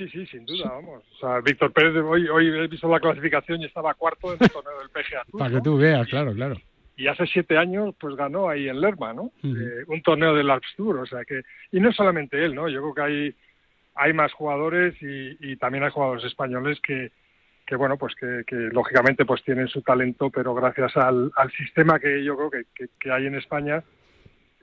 Sí, 0.00 0.08
sí, 0.08 0.26
sin 0.28 0.46
duda, 0.46 0.70
vamos. 0.70 1.04
O 1.12 1.18
sea, 1.18 1.40
Víctor 1.40 1.74
Pérez, 1.74 1.94
hoy, 1.96 2.26
hoy 2.26 2.46
he 2.46 2.66
visto 2.68 2.88
la 2.88 3.00
clasificación 3.00 3.60
y 3.60 3.66
estaba 3.66 3.92
cuarto 3.92 4.32
en 4.32 4.38
el 4.40 4.48
torneo 4.48 4.78
del 4.78 4.88
PGA 4.88 5.26
Para 5.38 5.54
que 5.56 5.60
tú 5.60 5.76
veas, 5.76 6.08
claro, 6.08 6.32
claro. 6.32 6.56
Y 6.96 7.06
hace 7.06 7.26
siete 7.26 7.58
años, 7.58 7.94
pues 8.00 8.16
ganó 8.16 8.48
ahí 8.48 8.66
en 8.70 8.80
Lerma, 8.80 9.12
¿no? 9.12 9.30
Eh, 9.44 9.84
un 9.88 10.00
torneo 10.00 10.34
del 10.34 10.48
Alps 10.48 10.74
Tour, 10.74 11.00
o 11.00 11.06
sea 11.06 11.22
que... 11.26 11.42
Y 11.70 11.80
no 11.80 11.92
solamente 11.92 12.42
él, 12.42 12.54
¿no? 12.54 12.66
Yo 12.70 12.80
creo 12.80 12.94
que 12.94 13.02
hay, 13.02 13.34
hay 13.94 14.14
más 14.14 14.32
jugadores 14.32 14.94
y, 15.02 15.56
también 15.56 15.84
hay 15.84 15.90
jugadores 15.90 16.24
españoles 16.24 16.80
que, 16.80 17.12
que 17.66 17.76
bueno, 17.76 17.98
pues 17.98 18.14
que, 18.14 18.42
lógicamente 18.72 19.26
pues 19.26 19.44
tienen 19.44 19.68
su 19.68 19.82
talento, 19.82 20.30
pero 20.30 20.54
gracias 20.54 20.96
al, 20.96 21.30
al 21.36 21.52
sistema 21.52 22.00
que 22.00 22.24
yo 22.24 22.38
creo 22.38 22.50
que, 22.50 22.88
que 22.98 23.12
hay 23.12 23.26
en 23.26 23.34
España, 23.34 23.84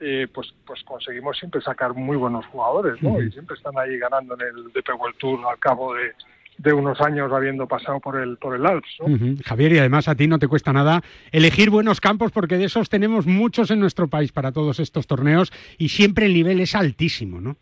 eh, 0.00 0.28
pues, 0.32 0.54
pues 0.64 0.82
conseguimos 0.84 1.36
siempre 1.38 1.60
sacar 1.60 1.94
muy 1.94 2.16
buenos 2.16 2.46
jugadores, 2.46 3.02
¿no? 3.02 3.20
Y 3.20 3.30
siempre 3.32 3.56
están 3.56 3.76
ahí 3.78 3.98
ganando 3.98 4.34
en 4.34 4.42
el 4.42 4.72
DP 4.72 4.90
World 4.98 5.16
Tour 5.18 5.40
al 5.50 5.58
cabo 5.58 5.94
de, 5.94 6.12
de 6.58 6.72
unos 6.72 7.00
años 7.00 7.32
habiendo 7.32 7.66
pasado 7.66 8.00
por 8.00 8.20
el 8.20 8.36
por 8.36 8.54
el 8.54 8.66
Alps. 8.66 8.98
Javier, 9.44 9.72
y 9.72 9.78
además 9.78 10.08
a 10.08 10.14
ti 10.14 10.26
no 10.26 10.38
te 10.38 10.48
cuesta 10.48 10.72
nada 10.72 11.02
elegir 11.32 11.70
buenos 11.70 12.00
campos 12.00 12.32
porque 12.32 12.58
de 12.58 12.64
esos 12.64 12.88
tenemos 12.88 13.26
muchos 13.26 13.70
en 13.70 13.80
nuestro 13.80 14.08
país 14.08 14.32
para 14.32 14.52
todos 14.52 14.80
estos 14.80 15.06
torneos 15.06 15.52
y 15.78 15.88
siempre 15.88 16.26
el 16.26 16.34
nivel 16.34 16.60
es 16.60 16.74
altísimo, 16.74 17.40
¿no? 17.40 17.56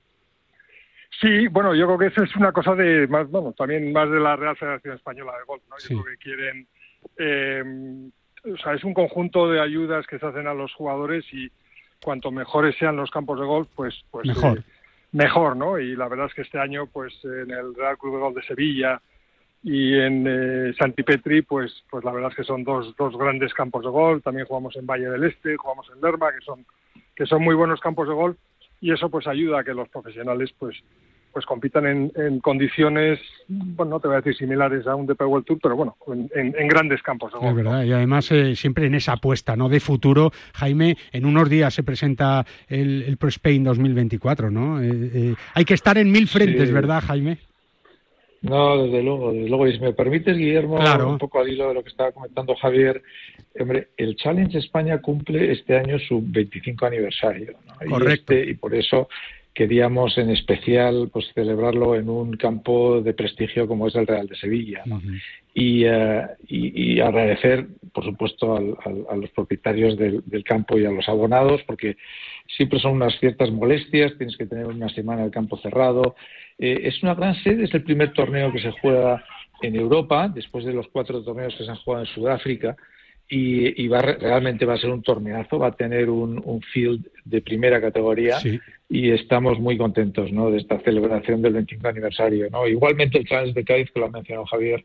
Sí, 1.20 1.48
bueno, 1.48 1.74
yo 1.74 1.86
creo 1.86 1.98
que 1.98 2.06
eso 2.06 2.22
es 2.22 2.36
una 2.36 2.52
cosa 2.52 2.74
de 2.74 3.06
más, 3.06 3.30
bueno, 3.30 3.54
también 3.56 3.92
más 3.92 4.10
de 4.10 4.20
la 4.20 4.36
Real 4.36 4.56
Federación 4.56 4.96
Española 4.96 5.32
de 5.38 5.44
Golf, 5.46 5.62
¿no? 5.70 5.76
Yo 5.78 6.02
creo 6.02 6.16
que 6.16 6.22
quieren, 6.22 6.66
eh, 7.16 8.10
o 8.52 8.56
sea, 8.58 8.74
es 8.74 8.84
un 8.84 8.92
conjunto 8.92 9.50
de 9.50 9.60
ayudas 9.60 10.06
que 10.06 10.18
se 10.18 10.26
hacen 10.26 10.46
a 10.46 10.52
los 10.52 10.74
jugadores 10.74 11.24
y 11.32 11.50
cuanto 12.02 12.30
mejores 12.30 12.76
sean 12.78 12.96
los 12.96 13.10
campos 13.10 13.38
de 13.40 13.46
golf, 13.46 13.68
pues, 13.74 13.94
pues 14.10 14.26
mejor. 14.26 14.58
Eh, 14.58 14.62
mejor, 15.12 15.56
¿no? 15.56 15.78
Y 15.78 15.96
la 15.96 16.08
verdad 16.08 16.26
es 16.26 16.34
que 16.34 16.42
este 16.42 16.58
año, 16.58 16.86
pues 16.86 17.14
en 17.24 17.50
el 17.50 17.74
Real 17.74 17.96
Club 17.98 18.14
de 18.14 18.20
Golf 18.20 18.36
de 18.36 18.42
Sevilla 18.42 19.00
y 19.62 19.94
en 19.94 20.26
eh, 20.28 20.74
Santipetri, 20.78 21.42
pues, 21.42 21.84
pues 21.90 22.04
la 22.04 22.12
verdad 22.12 22.30
es 22.30 22.36
que 22.36 22.44
son 22.44 22.64
dos, 22.64 22.94
dos 22.96 23.16
grandes 23.16 23.52
campos 23.54 23.82
de 23.82 23.90
golf. 23.90 24.22
También 24.22 24.46
jugamos 24.46 24.76
en 24.76 24.86
Valle 24.86 25.08
del 25.08 25.24
Este, 25.24 25.56
jugamos 25.56 25.90
en 25.94 26.00
Lerma, 26.00 26.32
que 26.32 26.44
son, 26.44 26.64
que 27.14 27.26
son 27.26 27.42
muy 27.42 27.54
buenos 27.54 27.80
campos 27.80 28.06
de 28.08 28.14
golf 28.14 28.36
y 28.80 28.92
eso 28.92 29.08
pues 29.08 29.26
ayuda 29.26 29.60
a 29.60 29.64
que 29.64 29.74
los 29.74 29.88
profesionales 29.88 30.52
pues 30.58 30.76
pues 31.36 31.44
compitan 31.44 32.10
en, 32.16 32.40
condiciones, 32.40 33.18
bueno, 33.46 33.90
no 33.90 34.00
te 34.00 34.08
voy 34.08 34.14
a 34.14 34.20
decir 34.22 34.34
similares 34.34 34.86
a 34.86 34.94
un 34.94 35.06
DP 35.06 35.20
World 35.20 35.44
Tour, 35.44 35.58
pero 35.62 35.76
bueno, 35.76 35.94
en, 36.34 36.66
grandes 36.66 37.02
campos. 37.02 37.30
Es 37.38 37.54
verdad, 37.54 37.84
y 37.84 37.92
además 37.92 38.32
eh, 38.32 38.56
siempre 38.56 38.86
en 38.86 38.94
esa 38.94 39.12
apuesta 39.12 39.54
¿no? 39.54 39.68
de 39.68 39.78
futuro. 39.78 40.30
Jaime, 40.54 40.96
en 41.12 41.26
unos 41.26 41.50
días 41.50 41.74
se 41.74 41.82
presenta 41.82 42.46
el, 42.68 43.02
el 43.02 43.18
Pro 43.18 43.28
Spain 43.28 43.64
2024, 43.64 44.50
¿no? 44.50 44.80
Eh, 44.80 44.90
eh, 44.90 45.34
hay 45.52 45.66
que 45.66 45.74
estar 45.74 45.98
en 45.98 46.10
mil 46.10 46.26
frentes, 46.26 46.72
¿verdad, 46.72 47.02
Jaime? 47.06 47.36
No, 48.40 48.84
desde 48.84 49.02
luego, 49.02 49.30
desde 49.30 49.50
luego. 49.50 49.68
Y 49.68 49.72
si 49.74 49.80
me 49.80 49.92
permites, 49.92 50.38
Guillermo, 50.38 50.78
un 51.06 51.18
poco 51.18 51.40
al 51.40 51.50
hilo 51.50 51.68
de 51.68 51.74
lo 51.74 51.82
que 51.82 51.90
estaba 51.90 52.12
comentando 52.12 52.56
Javier, 52.56 53.02
hombre, 53.60 53.88
el 53.98 54.16
Challenge 54.16 54.56
España 54.56 55.02
cumple 55.02 55.52
este 55.52 55.76
año 55.76 55.98
su 55.98 56.22
25 56.24 56.86
aniversario. 56.86 57.58
Correcto. 57.90 58.32
Este, 58.32 58.52
y 58.52 58.54
por 58.54 58.74
eso 58.74 59.10
queríamos 59.56 60.18
en 60.18 60.28
especial 60.28 61.08
pues 61.10 61.32
celebrarlo 61.34 61.94
en 61.94 62.10
un 62.10 62.36
campo 62.36 63.00
de 63.00 63.14
prestigio 63.14 63.66
como 63.66 63.88
es 63.88 63.94
el 63.94 64.06
Real 64.06 64.26
de 64.26 64.36
Sevilla 64.36 64.84
eh, 65.54 66.26
y, 66.46 67.00
agradecer 67.00 67.66
por 67.94 68.04
supuesto 68.04 68.54
a 68.54 69.16
los 69.16 69.30
propietarios 69.30 69.96
del, 69.96 70.44
campo 70.44 70.78
y 70.78 70.84
a 70.84 70.90
los 70.90 71.08
abonados 71.08 71.62
porque 71.66 71.96
siempre 72.54 72.78
son 72.78 72.92
unas 72.92 73.18
ciertas 73.18 73.50
molestias 73.50 74.12
tienes 74.18 74.36
que 74.36 74.44
tener 74.44 74.66
una 74.66 74.90
semana 74.90 75.24
el 75.24 75.30
campo 75.30 75.56
cerrado. 75.56 76.16
Eh, 76.58 76.80
es 76.84 77.02
una 77.02 77.14
gran 77.14 77.34
sede 77.42 77.64
es 77.64 77.72
el 77.72 77.82
primer 77.82 78.12
torneo 78.12 78.52
que 78.52 78.60
se 78.60 78.72
juega 78.72 79.24
en 79.62 79.74
Europa 79.74 80.28
después 80.28 80.66
de 80.66 80.74
los 80.74 80.86
cuatro 80.88 81.22
torneos 81.24 81.54
que 81.56 81.64
se 81.64 81.70
han 81.70 81.78
jugado 81.78 82.04
en 82.04 82.12
Sudáfrica 82.12 82.76
y, 83.28 83.88
va, 83.88 84.02
realmente 84.02 84.64
va 84.64 84.74
a 84.74 84.78
ser 84.78 84.90
un 84.90 85.02
torneazo, 85.02 85.58
va 85.58 85.68
a 85.68 85.76
tener 85.76 86.08
un, 86.08 86.60
field 86.72 87.06
de 87.24 87.40
primera 87.40 87.80
categoría 87.80 88.38
y 88.88 89.10
estamos 89.10 89.58
muy 89.58 89.76
contentos 89.76 90.30
¿no? 90.32 90.50
de 90.50 90.58
esta 90.58 90.78
celebración 90.80 91.42
del 91.42 91.54
25 91.54 91.88
aniversario. 91.88 92.48
¿no? 92.50 92.68
Igualmente 92.68 93.18
el 93.18 93.26
Challenge 93.26 93.54
de 93.54 93.64
Cádiz, 93.64 93.90
que 93.90 94.00
lo 94.00 94.06
ha 94.06 94.10
mencionado 94.10 94.46
Javier, 94.46 94.84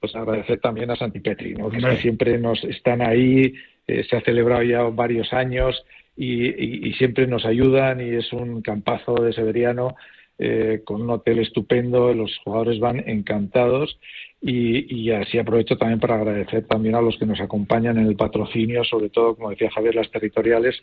pues 0.00 0.14
agradecer 0.16 0.60
también 0.60 0.90
a 0.90 0.96
Santi 0.96 1.20
Petri, 1.20 1.54
¿no? 1.54 1.70
que 1.70 1.80
siempre 1.96 2.38
nos 2.38 2.62
están 2.64 3.02
ahí, 3.02 3.54
eh, 3.86 4.04
se 4.08 4.16
ha 4.16 4.20
celebrado 4.22 4.62
ya 4.62 4.82
varios 4.84 5.32
años 5.32 5.84
y, 6.16 6.92
siempre 6.94 7.26
nos 7.26 7.44
ayudan 7.44 8.00
y 8.00 8.14
es 8.14 8.32
un 8.32 8.62
campazo 8.62 9.14
de 9.14 9.32
Severiano 9.32 9.96
eh, 10.38 10.82
con 10.84 11.02
un 11.02 11.10
hotel 11.10 11.38
estupendo, 11.38 12.12
los 12.12 12.36
jugadores 12.44 12.80
van 12.80 13.08
encantados 13.08 13.98
y, 14.40 15.10
así 15.10 15.38
aprovecho 15.38 15.76
también 15.76 16.00
para 16.00 16.16
agradecer 16.16 16.66
también 16.66 16.94
a 16.96 17.00
los 17.00 17.16
que 17.18 17.24
nos 17.24 17.40
acompañan 17.40 17.98
en 17.98 18.06
el 18.06 18.16
patrocinio, 18.16 18.84
sobre 18.84 19.08
todo, 19.08 19.36
como 19.36 19.50
decía 19.50 19.70
Javier, 19.70 19.94
las 19.94 20.10
territoriales. 20.10 20.82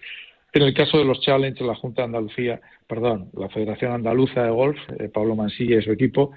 En 0.54 0.64
el 0.64 0.74
caso 0.74 0.98
de 0.98 1.06
los 1.06 1.22
Challenge, 1.22 1.64
la 1.64 1.76
Junta 1.76 2.02
de 2.02 2.06
Andalucía, 2.08 2.62
perdón, 2.88 3.30
la 3.34 3.50
Federación 3.50 3.92
Andaluza 3.92 4.44
de 4.44 4.50
Golf, 4.50 4.78
eh, 5.00 5.10
Pablo 5.10 5.36
Mansilla 5.36 5.80
y 5.80 5.84
su 5.84 5.92
equipo, 5.92 6.32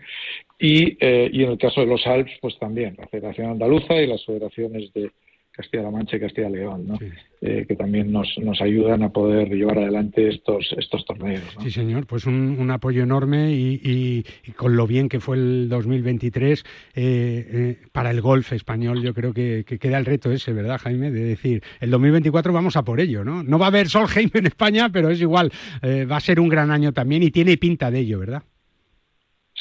y, 0.58 0.96
eh, 1.00 1.30
y 1.32 1.44
en 1.44 1.52
el 1.52 1.58
caso 1.58 1.80
de 1.80 1.86
los 1.86 2.06
Alps, 2.06 2.32
pues 2.40 2.58
también 2.58 2.94
la 2.98 3.08
Federación 3.08 3.50
Andaluza 3.50 3.94
y 3.94 4.06
las 4.06 4.24
federaciones 4.24 4.92
de, 4.92 5.10
Castilla-La 5.56 5.90
Mancha 5.90 6.16
y 6.16 6.20
Castilla-León, 6.20 6.86
¿no? 6.88 6.98
Eh, 7.40 7.64
que 7.68 7.76
también 7.76 8.10
nos, 8.10 8.26
nos 8.38 8.60
ayudan 8.60 9.04
a 9.04 9.10
poder 9.10 9.48
llevar 9.48 9.78
adelante 9.78 10.28
estos, 10.28 10.74
estos 10.76 11.04
torneos. 11.04 11.42
Sí, 11.62 11.70
señor, 11.70 12.06
pues 12.06 12.26
un, 12.26 12.68
apoyo 12.72 13.04
enorme 13.04 13.52
y, 13.52 14.24
con 14.56 14.76
lo 14.76 14.86
bien 14.88 15.08
que 15.08 15.20
fue 15.20 15.36
el 15.36 15.68
2023 15.68 16.60
eh, 16.60 16.64
eh, 16.96 17.76
para 17.92 18.10
el 18.10 18.20
golf 18.20 18.52
español, 18.52 19.00
yo 19.00 19.14
creo 19.14 19.32
que, 19.32 19.64
queda 19.64 19.98
el 19.98 20.06
reto 20.06 20.32
ese, 20.32 20.52
¿verdad, 20.52 20.80
Jaime? 20.82 21.12
De 21.12 21.22
decir, 21.22 21.62
el 21.80 21.90
2024 21.90 22.52
vamos 22.52 22.76
a 22.76 22.82
por 22.82 22.98
ello, 22.98 23.22
¿no? 23.22 23.44
No 23.44 23.58
va 23.58 23.66
a 23.66 23.68
haber 23.68 23.88
sol 23.88 24.06
Jaime 24.08 24.32
en 24.34 24.46
España, 24.46 24.88
pero 24.92 25.10
es 25.10 25.20
igual, 25.20 25.52
va 25.82 26.16
a 26.16 26.20
ser 26.20 26.40
un 26.40 26.48
gran 26.48 26.72
año 26.72 26.92
también 26.92 27.22
y 27.22 27.30
tiene 27.30 27.56
pinta 27.58 27.92
de 27.92 28.00
ello, 28.00 28.18
¿verdad? 28.18 28.42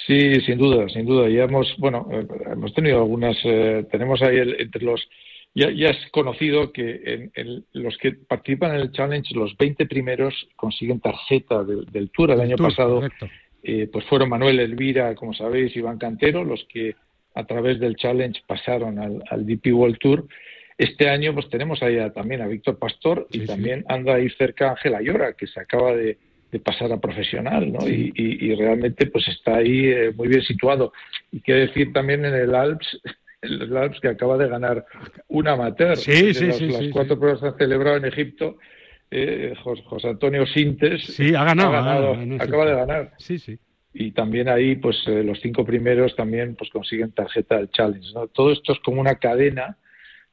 Sí, 0.07 0.41
sin 0.41 0.57
duda, 0.57 0.89
sin 0.89 1.05
duda. 1.05 1.29
Ya 1.29 1.43
hemos, 1.43 1.67
bueno, 1.77 2.07
hemos 2.51 2.73
tenido 2.73 2.97
algunas, 2.97 3.37
tenemos 3.91 4.21
ahí 4.23 4.39
entre 4.57 4.83
los 4.83 5.07
ya, 5.55 5.69
ya 5.71 5.89
es 5.89 5.97
conocido 6.11 6.71
que 6.71 7.29
en, 7.35 7.65
los 7.73 7.97
que 7.97 8.13
participan 8.13 8.75
en 8.75 8.81
el 8.81 8.91
challenge, 8.91 9.35
los 9.35 9.55
20 9.57 9.85
primeros 9.85 10.33
consiguen 10.55 10.99
tarjeta 10.99 11.63
del, 11.63 12.09
Tour. 12.11 12.31
El, 12.31 12.41
año 12.41 12.57
pasado 12.57 13.01
eh, 13.61 13.87
pues 13.91 14.05
fueron 14.05 14.29
Manuel 14.29 14.59
Elvira, 14.59 15.13
como 15.15 15.33
sabéis, 15.33 15.75
Iván 15.75 15.99
Cantero, 15.99 16.43
los 16.43 16.65
que 16.65 16.95
a 17.35 17.45
través 17.45 17.79
del 17.79 17.95
challenge 17.95 18.41
pasaron 18.47 18.99
al, 18.99 19.23
al 19.29 19.45
DP 19.45 19.73
World 19.73 19.97
Tour. 19.99 20.27
Este 20.77 21.07
año 21.09 21.33
pues 21.33 21.49
tenemos 21.49 21.81
ahí 21.83 21.97
también 22.13 22.41
a 22.41 22.47
Víctor 22.47 22.79
Pastor 22.79 23.27
y 23.31 23.45
también 23.45 23.85
anda 23.87 24.15
ahí 24.15 24.29
cerca 24.31 24.71
Ángel 24.71 24.95
Ayora, 24.95 25.33
que 25.33 25.47
se 25.47 25.59
acaba 25.59 25.95
de, 25.95 26.17
pasar 26.63 26.91
a 26.91 27.01
profesional, 27.01 27.73
¿no? 27.73 27.87
Y, 27.87 28.53
realmente 28.55 29.07
pues 29.07 29.27
está 29.27 29.57
ahí 29.57 29.87
eh, 29.87 30.13
muy 30.15 30.27
bien 30.27 30.43
situado. 30.43 30.93
Y 31.31 31.41
quiero 31.41 31.61
decir 31.61 31.91
también 31.93 32.25
en 32.25 32.35
el 32.35 32.53
Alps 32.53 32.99
el 33.43 33.75
Alps 33.75 33.99
que 33.99 34.07
acaba 34.07 34.37
de 34.37 34.47
ganar 34.47 34.85
un 35.27 35.47
amateur. 35.47 35.97
Sí, 35.97 36.33
sí, 36.33 36.51
sí, 36.53 36.67
las 36.67 36.87
cuatro 36.91 37.19
pruebas 37.19 37.41
se 37.41 37.47
han 37.47 37.57
celebrado 37.57 37.97
en 37.97 38.05
Egipto. 38.05 38.57
Eh, 39.11 39.53
José 39.61 40.07
Antonio 40.07 40.45
Sintes 40.47 41.03
sí, 41.03 41.35
ha 41.35 41.43
ganado, 41.43 42.15
acaba 42.39 42.65
de 42.65 42.75
ganar. 42.75 43.11
Sí, 43.17 43.37
sí. 43.37 43.59
Y 43.93 44.11
también 44.11 44.49
ahí, 44.49 44.75
pues 44.75 44.97
eh, 45.05 45.23
los 45.23 45.39
cinco 45.39 45.63
primeros 45.63 46.15
también 46.15 46.55
pues 46.55 46.71
consiguen 46.71 47.11
tarjeta 47.11 47.57
del 47.57 47.69
challenge. 47.69 48.11
¿no? 48.15 48.27
Todo 48.27 48.51
esto 48.51 48.73
es 48.73 48.79
como 48.79 48.99
una 48.99 49.15
cadena 49.15 49.77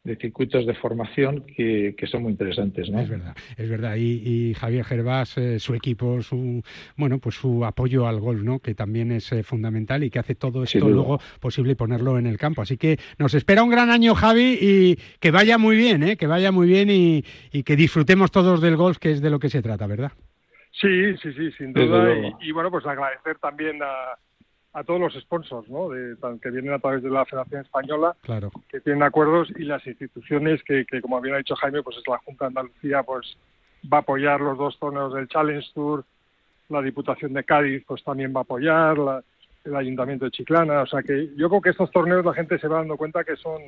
de 0.03 0.17
circuitos 0.17 0.67
de 0.67 0.75
formación 0.75 1.45
que, 1.45 1.95
son 2.11 2.23
muy 2.23 2.33
interesantes. 2.33 2.89
¿no? 2.89 3.01
Es 3.01 3.09
verdad, 3.09 3.37
es 3.57 3.69
verdad. 3.69 3.97
Y, 3.97 4.55
Javier 4.55 4.85
Gervás, 4.85 5.37
eh, 5.37 5.59
su 5.59 5.75
equipo, 5.75 6.23
su 6.23 6.63
bueno, 6.97 7.19
pues 7.19 7.35
su 7.35 7.65
apoyo 7.65 8.07
al 8.07 8.19
golf, 8.19 8.43
¿no? 8.43 8.61
que 8.61 8.75
también 8.75 9.13
es 9.13 9.31
eh, 9.33 9.43
fundamental 9.43 10.03
y 10.03 10.11
que 10.11 10.19
hace 10.19 10.35
todo 10.35 10.63
esto 10.63 10.89
luego 10.89 11.21
posible 11.39 11.77
ponerlo 11.77 12.19
en 12.19 12.27
el 12.27 12.39
campo. 12.39 12.63
Así 12.63 12.79
que 12.79 12.99
nos 13.19 13.35
espera 13.35 13.63
un 13.63 13.71
gran 13.71 13.91
año, 13.91 14.15
Javi, 14.15 14.59
y 14.61 14.97
que 15.21 15.31
vaya 15.31 15.59
muy 15.59 15.77
bien, 15.77 16.03
¿eh? 16.03 16.17
que 16.17 16.27
vaya 16.27 16.51
muy 16.51 16.67
bien 16.67 16.89
y, 16.91 17.23
que 17.63 17.77
disfrutemos 17.77 18.31
todos 18.31 18.61
del 18.61 18.77
golf, 18.77 18.99
que 18.99 19.11
es 19.11 19.21
de 19.21 19.31
lo 19.31 19.39
que 19.39 19.51
se 19.51 19.61
trata, 19.61 19.87
¿verdad? 19.87 20.13
Sí, 20.73 21.17
sí, 21.19 21.33
sí, 21.35 21.53
sin 21.53 21.73
duda. 21.73 22.15
y, 22.41 22.53
bueno, 22.53 22.71
pues 22.71 22.87
agradecer 22.87 23.39
también 23.39 23.83
a, 23.83 24.17
a 24.73 24.85
todos 24.85 25.01
los 25.01 25.15
sponsors 25.15 25.69
¿no? 25.69 25.89
de, 25.89 26.17
que 26.41 26.51
vienen 26.51 26.73
a 26.73 26.79
través 26.79 27.03
de 27.03 27.11
la 27.11 27.25
Federación 27.25 27.63
Española, 27.63 28.17
claro. 28.23 28.51
que 28.69 28.81
tienen 28.81 29.03
acuerdos 29.03 29.51
y 29.57 29.65
las 29.65 29.85
instituciones 29.87 30.63
que, 30.63 30.85
que, 30.87 31.01
como 31.01 31.21
bien 31.21 31.35
ha 31.35 31.39
dicho 31.39 31.57
Jaime, 31.57 31.83
pues 31.83 31.97
es 31.97 32.07
la 32.07 32.19
Junta 32.19 32.45
de 32.45 32.49
Andalucía, 32.49 33.03
pues 33.03 33.37
va 33.93 33.99
a 33.99 34.01
apoyar 34.01 34.41
los 34.41 34.57
dos 34.57 34.79
torneos 34.79 35.15
del 35.15 35.29
Challenge 35.29 35.67
Tour, 35.75 36.05
la 36.69 36.83
Diputación 36.83 37.33
de 37.33 37.45
Cádiz 37.45 37.85
pues 37.87 38.03
también 38.05 38.33
va 38.35 38.41
a 38.41 38.43
apoyar, 38.43 38.97
el 39.65 39.77
Ayuntamiento 39.77 40.25
de 40.25 40.31
Chiclana, 40.31 40.83
o 40.83 40.87
sea 40.87 41.03
que 41.03 41.29
yo 41.37 41.49
creo 41.49 41.61
que 41.61 41.71
estos 41.71 41.91
torneos 41.91 42.25
la 42.25 42.33
gente 42.33 42.59
se 42.59 42.69
va 42.69 42.79
dando 42.79 42.97
cuenta 42.97 43.25
que 43.25 43.37
son 43.37 43.61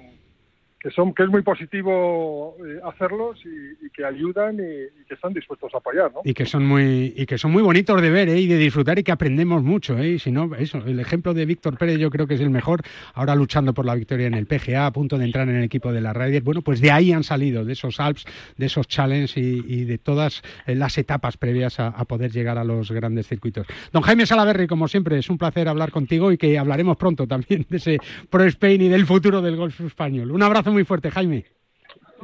que 0.83 0.91
son 0.91 1.14
que 1.14 1.22
es 1.22 1.28
muy 1.28 1.43
positivo 1.43 2.57
eh, 2.59 2.80
hacerlos 2.83 3.39
y, 3.45 3.89
que 3.91 4.05
ayudan 4.05 4.57
y, 4.57 5.07
que 5.07 5.14
están 5.14 5.33
dispuestos 5.33 5.72
a 5.74 5.78
apoyar, 5.78 6.11
¿no? 6.12 6.22
Y 6.24 6.35
que 6.35 6.45
son 6.45 6.66
muy 6.66 7.14
y 7.16 7.24
que 7.24 7.39
son 7.39 7.53
muy 7.53 7.62
bonitos 7.62 8.03
de 8.03 8.11
ver 8.11 8.28
¿eh? 8.28 8.41
y 8.41 8.49
de 8.49 8.57
disfrutar 8.57 8.99
y 8.99 9.05
que 9.05 9.12
aprendemos 9.12 9.62
mucho, 9.62 9.97
¿eh? 9.97 10.18
Si 10.18 10.33
no, 10.33 10.53
eso, 10.57 10.78
el 10.78 10.99
ejemplo 10.99 11.35
de 11.35 11.47
Víctor 11.47 11.78
Pérez 11.78 11.99
yo 11.99 12.11
creo 12.11 12.26
que 12.26 12.35
es 12.35 12.41
el 12.41 12.51
mejor, 12.51 12.83
ahora 13.14 13.37
luchando 13.37 13.72
por 13.74 13.87
la 13.87 13.95
victoria 13.95 14.26
en 14.26 14.35
el 14.35 14.47
PGA, 14.47 14.87
a 14.87 14.93
punto 14.93 15.18
de 15.18 15.24
entrar 15.24 15.49
en 15.49 15.55
el 15.55 15.62
equipo 15.62 15.93
de 15.93 16.01
la 16.01 16.12
Ryder. 16.12 16.43
Bueno, 16.43 16.62
pues 16.62 16.80
de 16.80 16.91
ahí 16.91 17.12
han 17.12 17.22
salido, 17.22 17.64
de 17.64 17.74
esos 17.74 18.01
Alps, 18.01 18.24
de 18.57 18.66
esos 18.66 18.89
Challenges 18.89 19.37
y, 19.37 19.85
de 19.85 19.99
todas 19.99 20.43
eh, 20.66 20.74
las 20.74 20.99
etapas 20.99 21.37
previas 21.37 21.78
a, 21.78 21.93
poder 22.07 22.33
llegar 22.33 22.59
a 22.59 22.64
los 22.64 22.91
grandes 22.91 23.28
circuitos. 23.28 23.66
Don 23.93 24.03
Jaime 24.03 24.26
Salaverri, 24.26 24.66
como 24.66 24.89
siempre, 24.89 25.16
es 25.18 25.30
un 25.30 25.39
placer 25.39 25.68
hablar 25.68 25.93
contigo 25.93 26.33
y 26.33 26.39
que 26.39 26.59
hablaremos 26.59 26.97
pronto 26.97 27.28
también 27.28 27.66
de 27.68 27.76
ese 27.76 27.99
Pro 28.28 28.45
Spain 28.45 28.83
y 28.83 28.89
del 28.89 29.07
futuro 29.07 29.41
del 29.41 29.57
golf 29.57 29.80
español. 29.80 30.33
Un 30.33 30.43
abrazo 30.43 30.71
muy 30.72 30.84
fuerte, 30.84 31.10
Jaime. 31.10 31.44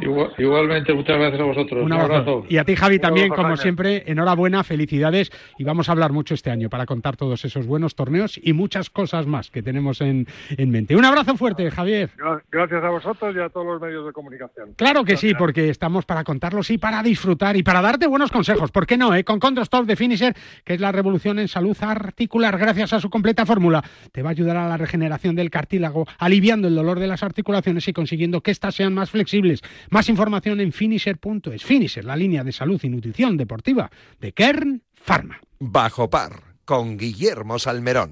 Igualmente, 0.00 0.92
muchas 0.92 1.18
gracias 1.18 1.40
a 1.40 1.44
vosotros. 1.44 1.84
Un 1.84 1.92
abrazo. 1.92 2.44
Y 2.48 2.58
a 2.58 2.64
ti, 2.64 2.76
Javi, 2.76 2.98
también, 2.98 3.28
como 3.28 3.56
siempre, 3.56 4.04
enhorabuena, 4.06 4.64
felicidades. 4.64 5.30
Y 5.58 5.64
vamos 5.64 5.88
a 5.88 5.92
hablar 5.92 6.12
mucho 6.12 6.34
este 6.34 6.50
año 6.50 6.68
para 6.68 6.86
contar 6.86 7.16
todos 7.16 7.44
esos 7.44 7.66
buenos 7.66 7.94
torneos 7.94 8.38
y 8.42 8.52
muchas 8.52 8.90
cosas 8.90 9.26
más 9.26 9.50
que 9.50 9.62
tenemos 9.62 10.00
en, 10.00 10.26
mente. 10.58 10.96
Un 10.96 11.04
abrazo 11.04 11.36
fuerte, 11.36 11.70
Javier. 11.70 12.10
Gracias 12.50 12.84
a 12.84 12.90
vosotros 12.90 13.34
y 13.34 13.40
a 13.40 13.48
todos 13.48 13.66
los 13.66 13.80
medios 13.80 14.06
de 14.06 14.12
comunicación. 14.12 14.74
Claro 14.76 15.04
que 15.04 15.16
sí, 15.16 15.34
porque 15.34 15.68
estamos 15.70 16.04
para 16.04 16.24
contarlos 16.24 16.70
y 16.70 16.78
para 16.78 17.02
disfrutar 17.02 17.56
y 17.56 17.62
para 17.62 17.80
darte 17.80 18.06
buenos 18.06 18.30
consejos. 18.30 18.70
¿Por 18.70 18.86
qué 18.86 18.96
no? 18.96 19.14
Eh? 19.14 19.24
Con 19.24 19.40
Condostop 19.40 19.86
de 19.86 19.96
Finisher, 19.96 20.34
que 20.64 20.74
es 20.74 20.80
la 20.80 20.92
revolución 20.92 21.38
en 21.38 21.48
salud 21.48 21.76
articular, 21.80 22.58
gracias 22.58 22.92
a 22.92 23.00
su 23.00 23.10
completa 23.10 23.46
fórmula, 23.46 23.82
te 24.12 24.22
va 24.22 24.30
a 24.30 24.32
ayudar 24.32 24.56
a 24.56 24.68
la 24.68 24.76
regeneración 24.76 25.34
del 25.34 25.50
cartílago, 25.50 26.06
aliviando 26.18 26.68
el 26.68 26.74
dolor 26.74 26.98
de 26.98 27.06
las 27.06 27.22
articulaciones 27.22 27.86
y 27.88 27.92
consiguiendo 27.92 28.40
que 28.40 28.50
éstas 28.50 28.74
sean 28.74 28.94
más 28.94 29.10
flexibles. 29.10 29.62
Más 29.90 30.08
información 30.08 30.60
en 30.60 30.72
finisher.es. 30.72 31.64
Finisher, 31.64 32.04
la 32.04 32.16
línea 32.16 32.44
de 32.44 32.52
salud 32.52 32.80
y 32.82 32.88
nutrición 32.88 33.36
deportiva 33.36 33.90
de 34.20 34.32
Kern 34.32 34.82
Pharma. 34.94 35.40
Bajo 35.58 36.10
par, 36.10 36.32
con 36.64 36.98
Guillermo 36.98 37.58
Salmerón. 37.58 38.10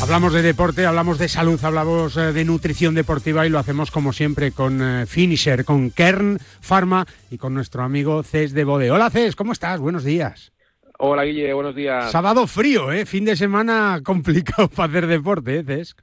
Hablamos 0.00 0.32
de 0.32 0.42
deporte, 0.42 0.84
hablamos 0.84 1.18
de 1.18 1.28
salud, 1.28 1.62
hablamos 1.62 2.16
eh, 2.16 2.32
de 2.32 2.44
nutrición 2.44 2.94
deportiva 2.94 3.46
y 3.46 3.50
lo 3.50 3.60
hacemos 3.60 3.92
como 3.92 4.12
siempre 4.12 4.50
con 4.50 4.82
eh, 4.82 5.06
Finisher, 5.06 5.64
con 5.64 5.90
Kern 5.90 6.38
Pharma 6.60 7.06
y 7.30 7.38
con 7.38 7.54
nuestro 7.54 7.84
amigo 7.84 8.24
Cés 8.24 8.52
de 8.52 8.64
Bode. 8.64 8.90
Hola 8.90 9.10
Cés, 9.10 9.36
¿cómo 9.36 9.52
estás? 9.52 9.78
Buenos 9.78 10.02
días. 10.02 10.52
Hola 10.98 11.22
Guille, 11.22 11.52
buenos 11.52 11.76
días. 11.76 12.10
Sábado 12.10 12.48
frío, 12.48 12.90
¿eh? 12.90 13.06
Fin 13.06 13.24
de 13.24 13.36
semana 13.36 14.00
complicado 14.02 14.68
para 14.74 14.90
hacer 14.90 15.06
deporte, 15.06 15.58
¿eh, 15.58 15.64
Cés? 15.64 15.94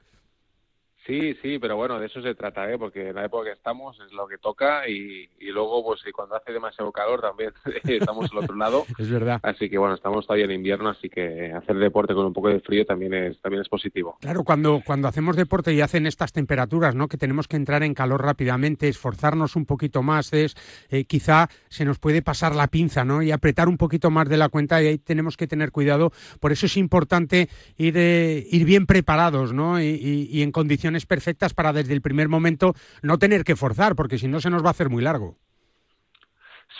Sí, 1.10 1.34
sí, 1.42 1.58
pero 1.58 1.74
bueno, 1.74 1.98
de 1.98 2.06
eso 2.06 2.22
se 2.22 2.36
trata, 2.36 2.70
¿eh? 2.70 2.78
porque 2.78 3.08
en 3.08 3.16
la 3.16 3.24
época 3.24 3.46
que 3.46 3.54
estamos 3.54 3.98
es 3.98 4.12
lo 4.12 4.28
que 4.28 4.38
toca 4.38 4.88
y, 4.88 5.28
luego, 5.40 5.82
pues 5.82 6.02
cuando 6.14 6.36
hace 6.36 6.52
demasiado 6.52 6.92
calor 6.92 7.20
también 7.20 7.52
estamos 7.84 8.30
al 8.30 8.38
otro 8.38 8.54
lado. 8.54 8.84
es 8.98 9.10
verdad. 9.10 9.40
Así 9.42 9.68
que 9.68 9.76
bueno, 9.76 9.96
estamos 9.96 10.24
todavía 10.24 10.44
en 10.44 10.52
invierno, 10.52 10.88
así 10.88 11.08
que 11.08 11.52
hacer 11.52 11.78
deporte 11.78 12.14
con 12.14 12.26
un 12.26 12.32
poco 12.32 12.48
de 12.48 12.60
frío 12.60 12.86
también 12.86 13.12
es 13.12 13.40
también 13.40 13.60
es 13.60 13.68
positivo. 13.68 14.18
Claro, 14.20 14.44
cuando 14.44 14.82
cuando 14.86 15.08
hacemos 15.08 15.34
deporte 15.34 15.72
y 15.72 15.80
hacen 15.80 16.06
estas 16.06 16.32
temperaturas, 16.32 16.94
¿no? 16.94 17.08
Que 17.08 17.16
tenemos 17.16 17.48
que 17.48 17.56
entrar 17.56 17.82
en 17.82 17.92
calor 17.92 18.22
rápidamente, 18.22 18.86
esforzarnos 18.86 19.56
un 19.56 19.66
poquito 19.66 20.04
más, 20.04 20.32
es 20.32 20.54
eh, 20.90 21.06
quizá 21.06 21.48
se 21.68 21.84
nos 21.84 21.98
puede 21.98 22.22
pasar 22.22 22.54
la 22.54 22.68
pinza, 22.68 23.04
¿no? 23.04 23.20
Y 23.20 23.32
apretar 23.32 23.68
un 23.68 23.78
poquito 23.78 24.12
más 24.12 24.28
de 24.28 24.36
la 24.36 24.48
cuenta 24.48 24.80
y 24.80 24.86
ahí 24.86 24.98
tenemos 24.98 25.36
que 25.36 25.48
tener 25.48 25.72
cuidado. 25.72 26.12
Por 26.38 26.52
eso 26.52 26.66
es 26.66 26.76
importante 26.76 27.48
ir 27.78 27.94
eh, 27.96 28.46
ir 28.48 28.64
bien 28.64 28.86
preparados, 28.86 29.52
¿no? 29.52 29.80
y 29.80 30.42
en 30.42 30.52
condiciones 30.52 30.99
perfectas 31.06 31.54
para 31.54 31.72
desde 31.72 31.94
el 31.94 32.02
primer 32.02 32.28
momento 32.28 32.74
no 33.02 33.18
tener 33.18 33.44
que 33.44 33.56
forzar, 33.56 33.94
porque 33.96 34.18
si 34.18 34.28
no 34.28 34.40
se 34.40 34.50
nos 34.50 34.62
va 34.62 34.68
a 34.68 34.70
hacer 34.72 34.88
muy 34.88 35.02
largo. 35.02 35.36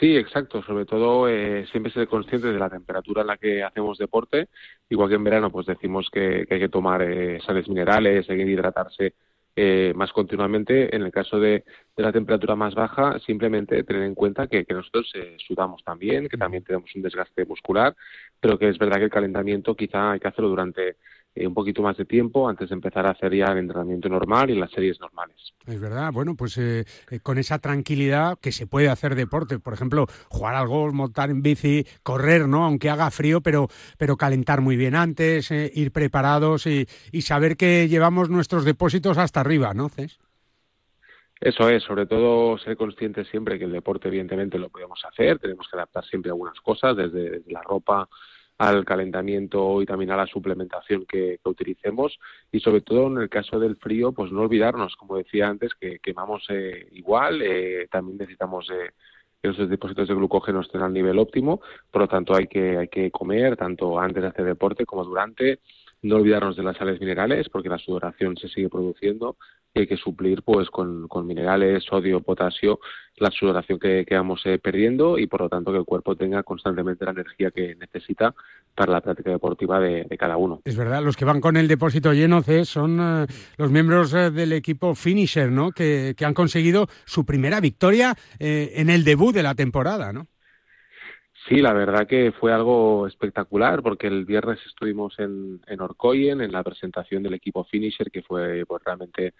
Sí, 0.01 0.16
exacto. 0.16 0.62
Sobre 0.62 0.87
todo 0.87 1.29
eh, 1.29 1.66
siempre 1.71 1.93
ser 1.93 2.09
conscientes 2.09 2.53
de 2.53 2.59
la 2.59 2.71
temperatura 2.71 3.21
en 3.21 3.27
la 3.27 3.37
que 3.37 3.62
hacemos 3.62 3.99
deporte. 3.99 4.49
Igual 4.89 5.11
que 5.11 5.16
en 5.16 5.25
verano, 5.25 5.51
pues 5.51 5.66
decimos 5.66 6.09
que, 6.11 6.47
hay 6.49 6.59
que 6.59 6.68
tomar 6.71 7.03
eh, 7.03 7.39
sales 7.45 7.68
minerales, 7.68 8.29
hay 8.31 8.39
que 8.39 8.51
hidratarse 8.51 9.14
eh, 9.55 9.93
más 9.95 10.11
continuamente. 10.12 10.95
En 10.97 11.03
el 11.03 11.12
caso 11.12 11.39
de, 11.39 11.64
la 11.97 12.12
temperatura 12.12 12.57
más 12.57 12.75
baja, 12.75 13.18
simplemente 13.27 13.85
tener 13.85 14.05
en 14.05 14.14
cuenta 14.14 14.47
que, 14.47 14.64
que 14.64 14.73
nosotros 14.73 15.12
sudamos 15.47 15.85
también, 15.85 16.31
que 16.31 16.39
también 16.39 16.64
tenemos 16.64 16.89
un 16.95 17.03
desgaste 17.03 17.45
muscular, 17.45 17.95
pero 18.41 18.59
que 18.59 18.71
es 18.71 18.79
verdad 18.79 18.97
que 18.97 19.05
el 19.05 19.11
calentamiento 19.11 19.75
quizá 19.75 20.12
hay 20.12 20.21
que 20.21 20.29
hacerlo 20.29 20.49
durante 20.49 20.97
eh, 21.33 21.47
un 21.47 21.55
poquito 21.55 21.81
más 21.81 21.97
de 21.97 22.05
tiempo 22.05 22.49
antes 22.49 22.70
de 22.70 22.74
empezar 22.74 23.07
a 23.07 23.11
hacer 23.11 23.33
ya 23.33 23.47
el 23.47 23.59
entrenamiento 23.59 24.09
normal 24.09 24.51
y 24.51 24.59
las 24.59 24.70
series 24.72 24.99
normales. 24.99 25.37
Es 25.64 25.81
verdad, 25.81 26.11
bueno, 26.12 26.35
pues 26.35 26.59
eh, 26.59 26.85
eh, 27.09 27.20
con 27.20 27.39
esa 27.39 27.61
tranquilidad 27.61 28.37
que 28.41 28.51
se 28.51 28.66
puede 28.66 28.89
hacer 28.89 29.14
deporte, 29.14 29.61
por 29.61 29.72
ejemplo, 29.72 30.07
jugar 30.28 30.57
al 30.57 30.66
golf, 30.66 30.93
montar 30.93 31.31
en 31.31 31.41
bici, 31.41 31.87
correr, 32.03 32.49
¿no? 32.49 32.64
Aunque 32.64 32.91
haga 32.91 33.12
frío, 33.12 33.43
pero, 33.43 33.68
pero 33.97 34.16
calentar 34.16 34.61
muy 34.61 34.76
bien 34.76 34.97
antes, 34.97 35.53
ir 35.53 35.93
preparados 35.93 36.66
y, 36.66 36.89
y, 37.12 37.22
saber 37.22 37.57
que 37.57 37.87
llevamos 37.89 38.28
nuestros 38.28 38.64
depósitos 38.64 39.16
hasta 39.16 39.41
arriba, 39.41 39.72
¿no, 39.72 39.89
Cés? 39.89 40.18
Eso 41.41 41.68
es, 41.70 41.85
sobre 41.85 42.07
todo 42.07 42.59
ser 42.59 42.76
conscientes 42.76 43.28
siempre 43.28 43.59
que 43.59 43.66
el 43.66 43.72
deporte 43.72 44.09
evidentemente 44.09 44.59
lo 44.59 44.68
podemos 44.68 45.01
hacer, 45.05 45.39
tenemos 45.39 45.68
que 45.70 45.76
adaptar 45.76 46.05
siempre 46.05 46.31
algunas 46.31 46.61
cosas, 46.61 46.97
desde 46.97 47.43
la 47.47 47.62
ropa 47.62 48.09
al 48.61 48.85
calentamiento 48.85 49.81
y 49.81 49.87
también 49.87 50.11
a 50.11 50.19
la 50.19 50.27
suplementación 50.27 51.07
que, 51.07 51.39
utilicemos 51.45 52.19
y 52.53 52.61
sobre 52.61 52.83
todo 52.83 53.07
en 53.07 53.17
el 53.17 53.31
caso 53.31 53.59
del 53.59 53.77
frío 53.77 54.13
pues 54.13 54.31
no 54.31 54.43
olvidarnos 54.43 54.97
como 54.97 55.17
decía 55.17 55.49
antes 55.49 55.75
que 55.75 55.99
quemamos 55.99 56.45
eh, 56.51 56.87
igual 56.93 57.41
eh, 57.41 57.89
también 57.91 58.19
necesitamos 58.19 58.69
eh, 58.71 58.91
que 59.41 59.49
nuestros 59.49 59.71
depósitos 59.71 60.09
de 60.09 60.15
glucógeno 60.15 60.61
estén 60.61 60.83
al 60.83 60.93
nivel 60.93 61.19
óptimo 61.19 61.63
por 61.91 62.03
lo 62.03 62.09
tanto 62.09 62.35
hay 62.37 62.49
que 62.49 62.77
hay 62.77 62.89
que 62.89 63.11
comer 63.11 63.57
tanto 63.57 63.99
antes 63.99 64.23
de 64.23 64.29
hacer 64.29 64.45
deporte 64.45 64.85
como 64.85 65.05
durante. 65.05 65.61
No 66.03 66.17
olvidarnos 66.17 66.57
de 66.57 66.63
las 66.63 66.79
sales 66.79 66.99
minerales 66.99 67.51
porque 67.51 67.69
la 67.69 67.77
sudoración 67.77 68.35
se 68.39 68.49
sigue 68.49 68.71
produciendo 68.71 69.37
y 69.75 69.81
hay 69.81 69.87
que 69.87 69.97
suplir 69.97 70.43
pues 70.43 70.68
con, 70.71 71.07
con 71.09 71.27
minerales, 71.27 71.85
sodio, 71.85 72.21
potasio, 72.21 72.81
la 73.16 73.31
sudoración 73.31 73.79
que, 73.79 74.05
que 74.07 74.14
vamos 74.14 74.41
eh, 74.45 74.59
perdiendo 74.59 75.18
y 75.18 75.27
por 75.27 75.43
lo 75.43 75.49
tanto 75.49 75.73
que 75.73 75.79
el 75.79 75.85
cuerpo 75.85 76.16
tenga 76.16 76.43
constantemente 76.43 77.05
la 77.05 77.12
energía 77.12 77.51
que 77.51 77.77
necesita 77.77 78.35
para 78.75 78.93
la 78.93 79.01
práctica 79.01 79.31
deportiva 79.31 79.79
de, 79.79 80.07
cada 80.18 80.37
uno. 80.37 80.61
Es 80.64 80.77
verdad, 80.77 81.03
los 81.03 81.16
que 81.16 81.25
van 81.25 81.41
con 81.41 81.57
el 81.57 81.68
depósito 81.68 82.12
lleno, 82.12 82.43
C, 82.43 82.64
son 82.64 82.99
eh, 83.01 83.27
los 83.59 83.71
miembros 83.71 84.12
eh, 84.14 84.31
del 84.31 84.53
equipo 84.53 84.95
Finisher, 84.95 85.51
¿no? 85.51 85.71
Que, 85.71 86.14
que, 86.16 86.25
han 86.25 86.35
conseguido 86.35 86.87
su 87.05 87.25
primera 87.25 87.61
victoria 87.61 88.14
en 88.39 88.91
el 88.91 89.05
debut 89.05 89.35
de 89.35 89.43
la 89.43 89.55
temporada, 89.55 90.12
¿no? 90.12 90.29
Sí, 91.49 91.57
la 91.57 91.72
verdad 91.72 92.07
que 92.07 92.32
fue 92.32 92.53
algo 92.53 93.07
espectacular 93.07 93.82
porque 93.82 94.07
el 94.07 94.24
viernes 94.24 94.59
estuvimos 94.66 95.18
en, 95.18 95.61
en 95.66 95.80
Orcoyen 95.80 96.41
en 96.43 96.53
la 96.53 96.62
presentación 96.62 97.22
del 97.22 97.34
equipo 97.34 97.64
Finisher 97.64 98.11
que 98.11 98.22
fue 98.22 98.64
pues, 98.66 98.82
realmente 98.84 99.34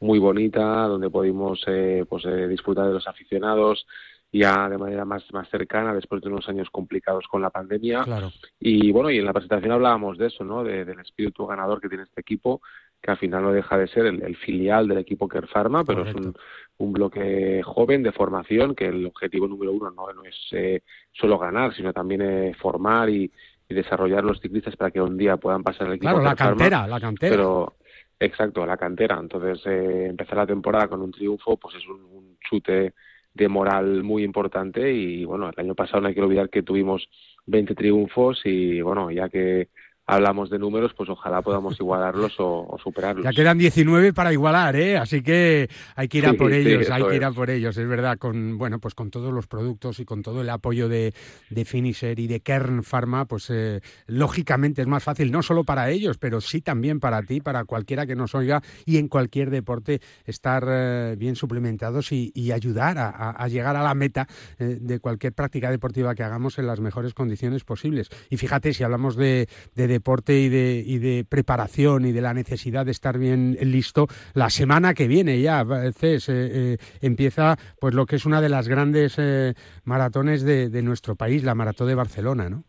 muy 0.00 0.18
bonita 0.18 0.62
donde 0.88 1.10
pudimos 1.10 1.62
eh, 1.68 2.04
pues, 2.08 2.24
eh, 2.24 2.48
disfrutar 2.48 2.88
de 2.88 2.94
los 2.94 3.06
aficionados 3.06 3.86
ya 4.32 4.68
de 4.68 4.78
manera 4.78 5.04
más, 5.04 5.22
más 5.32 5.48
cercana 5.48 5.94
después 5.94 6.20
de 6.20 6.28
unos 6.28 6.48
años 6.48 6.68
complicados 6.70 7.24
con 7.28 7.40
la 7.40 7.50
pandemia. 7.50 8.02
Claro. 8.02 8.32
Y 8.58 8.90
bueno, 8.90 9.08
y 9.10 9.18
en 9.18 9.24
la 9.24 9.32
presentación 9.32 9.70
hablábamos 9.70 10.18
de 10.18 10.26
eso, 10.26 10.42
¿no? 10.42 10.64
De, 10.64 10.84
del 10.84 10.98
espíritu 10.98 11.46
ganador 11.46 11.80
que 11.80 11.88
tiene 11.88 12.02
este 12.02 12.20
equipo, 12.20 12.60
que 13.04 13.10
al 13.10 13.18
final 13.18 13.42
no 13.42 13.52
deja 13.52 13.76
de 13.76 13.86
ser 13.86 14.06
el, 14.06 14.36
filial 14.36 14.88
del 14.88 14.98
equipo 14.98 15.28
Care 15.28 15.46
Pharma, 15.46 15.84
pero 15.84 16.06
es 16.06 16.14
un, 16.14 16.34
un, 16.78 16.92
bloque 16.92 17.60
joven 17.62 18.02
de 18.02 18.12
formación, 18.12 18.74
que 18.74 18.86
el 18.86 19.04
objetivo 19.04 19.46
número 19.46 19.72
uno 19.72 19.90
no, 19.90 20.10
no 20.14 20.24
es 20.24 20.34
eh, 20.52 20.80
solo 21.12 21.38
ganar, 21.38 21.74
sino 21.74 21.92
también 21.92 22.22
eh, 22.22 22.54
formar 22.58 23.10
y, 23.10 23.30
y, 23.68 23.74
desarrollar 23.74 24.24
los 24.24 24.40
ciclistas 24.40 24.74
para 24.76 24.90
que 24.90 25.02
un 25.02 25.18
día 25.18 25.36
puedan 25.36 25.62
pasar 25.62 25.88
el 25.88 25.94
equipo 25.94 26.12
Claro, 26.12 26.24
la 26.24 26.34
cantera, 26.34 26.86
la 26.86 26.98
cantera. 26.98 27.30
Pero, 27.30 27.74
Exacto, 28.18 28.64
la 28.64 28.76
cantera. 28.76 29.18
Entonces, 29.20 29.60
eh, 29.66 30.06
empezar 30.08 30.38
la 30.38 30.46
temporada 30.46 30.88
con 30.88 31.02
un 31.02 31.10
triunfo, 31.10 31.56
pues 31.56 31.76
es 31.76 31.86
un, 31.86 32.38
chute 32.40 32.92
de 33.32 33.48
moral 33.48 34.02
muy 34.02 34.22
importante 34.22 34.92
y 34.92 35.24
bueno, 35.24 35.48
el 35.48 35.58
año 35.58 35.74
pasado 35.74 36.02
no 36.02 36.08
hay 36.08 36.14
que 36.14 36.20
olvidar 36.20 36.50
que 36.50 36.62
tuvimos 36.62 37.08
20 37.46 37.74
triunfos 37.74 38.42
y 38.44 38.82
bueno, 38.82 39.10
ya 39.10 39.30
que 39.30 39.70
hablamos 40.06 40.50
de 40.50 40.58
números, 40.58 40.92
pues 40.94 41.08
ojalá 41.08 41.40
podamos 41.42 41.78
igualarlos 41.80 42.34
o, 42.38 42.76
superarlos. 42.82 43.24
Ya 43.24 43.32
quedan 43.32 43.58
19 43.58 44.12
para 44.12 44.32
igualar, 44.32 44.76
¿eh? 44.76 44.98
Así 44.98 45.22
que 45.22 45.68
hay 45.96 46.08
que 46.08 46.18
ir 46.18 46.26
a 46.26 46.34
por 46.34 46.52
ellos, 46.52 46.90
hay 46.90 47.02
que 47.04 47.16
ir 47.16 47.24
a 47.24 47.32
por 47.32 47.50
ellos, 47.50 47.76
es 47.76 47.88
verdad, 47.88 48.18
con 48.18 48.58
bueno, 48.58 48.78
pues 48.78 48.94
con 48.94 49.10
todos 49.10 49.32
los 49.32 49.46
productos 49.46 50.00
y 50.00 50.04
con 50.04 50.22
todo 50.22 50.42
el 50.42 50.50
apoyo 50.50 50.88
de, 50.88 51.14
de 51.50 51.64
Finisher 51.64 52.18
y 52.18 52.26
de 52.26 52.40
Kern 52.40 52.82
Pharma, 52.82 53.24
pues 53.24 53.48
eh, 53.50 53.80
lógicamente 54.06 54.82
es 54.82 54.88
más 54.88 55.02
fácil, 55.02 55.32
no 55.32 55.42
solo 55.42 55.64
para 55.64 55.90
ellos, 55.90 56.18
pero 56.18 56.40
sí 56.40 56.60
también 56.60 57.00
para 57.00 57.22
ti, 57.22 57.40
para 57.40 57.64
cualquiera 57.64 58.06
que 58.06 58.14
nos 58.14 58.34
oiga 58.34 58.62
y 58.84 58.98
en 58.98 59.08
cualquier 59.08 59.50
deporte 59.50 60.00
estar 60.26 60.66
eh, 60.68 61.16
bien 61.18 61.36
suplementados 61.36 62.12
y, 62.12 62.32
ayudar 62.54 62.98
a, 62.98 63.48
llegar 63.48 63.74
a 63.74 63.82
la 63.82 63.94
meta 63.94 64.28
eh, 64.58 64.78
de 64.80 65.00
cualquier 65.00 65.32
práctica 65.32 65.70
deportiva 65.70 66.14
que 66.14 66.22
hagamos 66.22 66.58
en 66.58 66.68
las 66.68 66.78
mejores 66.78 67.12
condiciones 67.12 67.64
posibles. 67.64 68.10
Y 68.30 68.36
fíjate, 68.36 68.72
si 68.74 68.84
hablamos 68.84 69.16
de, 69.16 69.48
de 69.74 69.88
deporte 69.94 70.38
y 70.40 70.48
de, 70.48 70.82
y 70.84 70.98
de 70.98 71.24
preparación 71.24 72.04
y 72.04 72.12
de 72.12 72.20
la 72.20 72.34
necesidad 72.34 72.84
de 72.84 72.90
estar 72.90 73.18
bien 73.18 73.56
listo, 73.60 74.06
la 74.34 74.50
semana 74.50 74.94
que 74.94 75.08
viene 75.08 75.40
ya, 75.40 75.62
eh, 75.62 76.18
eh, 76.28 76.76
empieza 77.00 77.56
pues 77.80 77.94
lo 77.94 78.06
que 78.06 78.16
es 78.16 78.26
una 78.26 78.40
de 78.40 78.48
las 78.48 78.68
grandes 78.68 79.14
eh, 79.18 79.54
maratones 79.84 80.42
de, 80.42 80.82
nuestro 80.82 81.16
país, 81.16 81.44
la 81.44 81.54
Maratón 81.54 81.88
de 81.88 81.94
Barcelona, 81.94 82.50
¿no? 82.50 82.64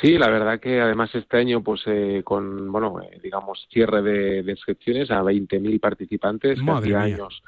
Sí, 0.00 0.18
la 0.18 0.28
verdad 0.28 0.60
que 0.60 0.80
además 0.80 1.14
este 1.14 1.38
año, 1.38 1.62
pues 1.62 1.82
con, 2.24 2.70
bueno, 2.70 3.00
digamos, 3.22 3.66
cierre 3.72 4.02
de, 4.02 4.50
inscripciones 4.50 5.10
a 5.10 5.22
20.000 5.22 5.80
participantes, 5.80 6.58
Madre 6.58 6.96
años 6.96 7.42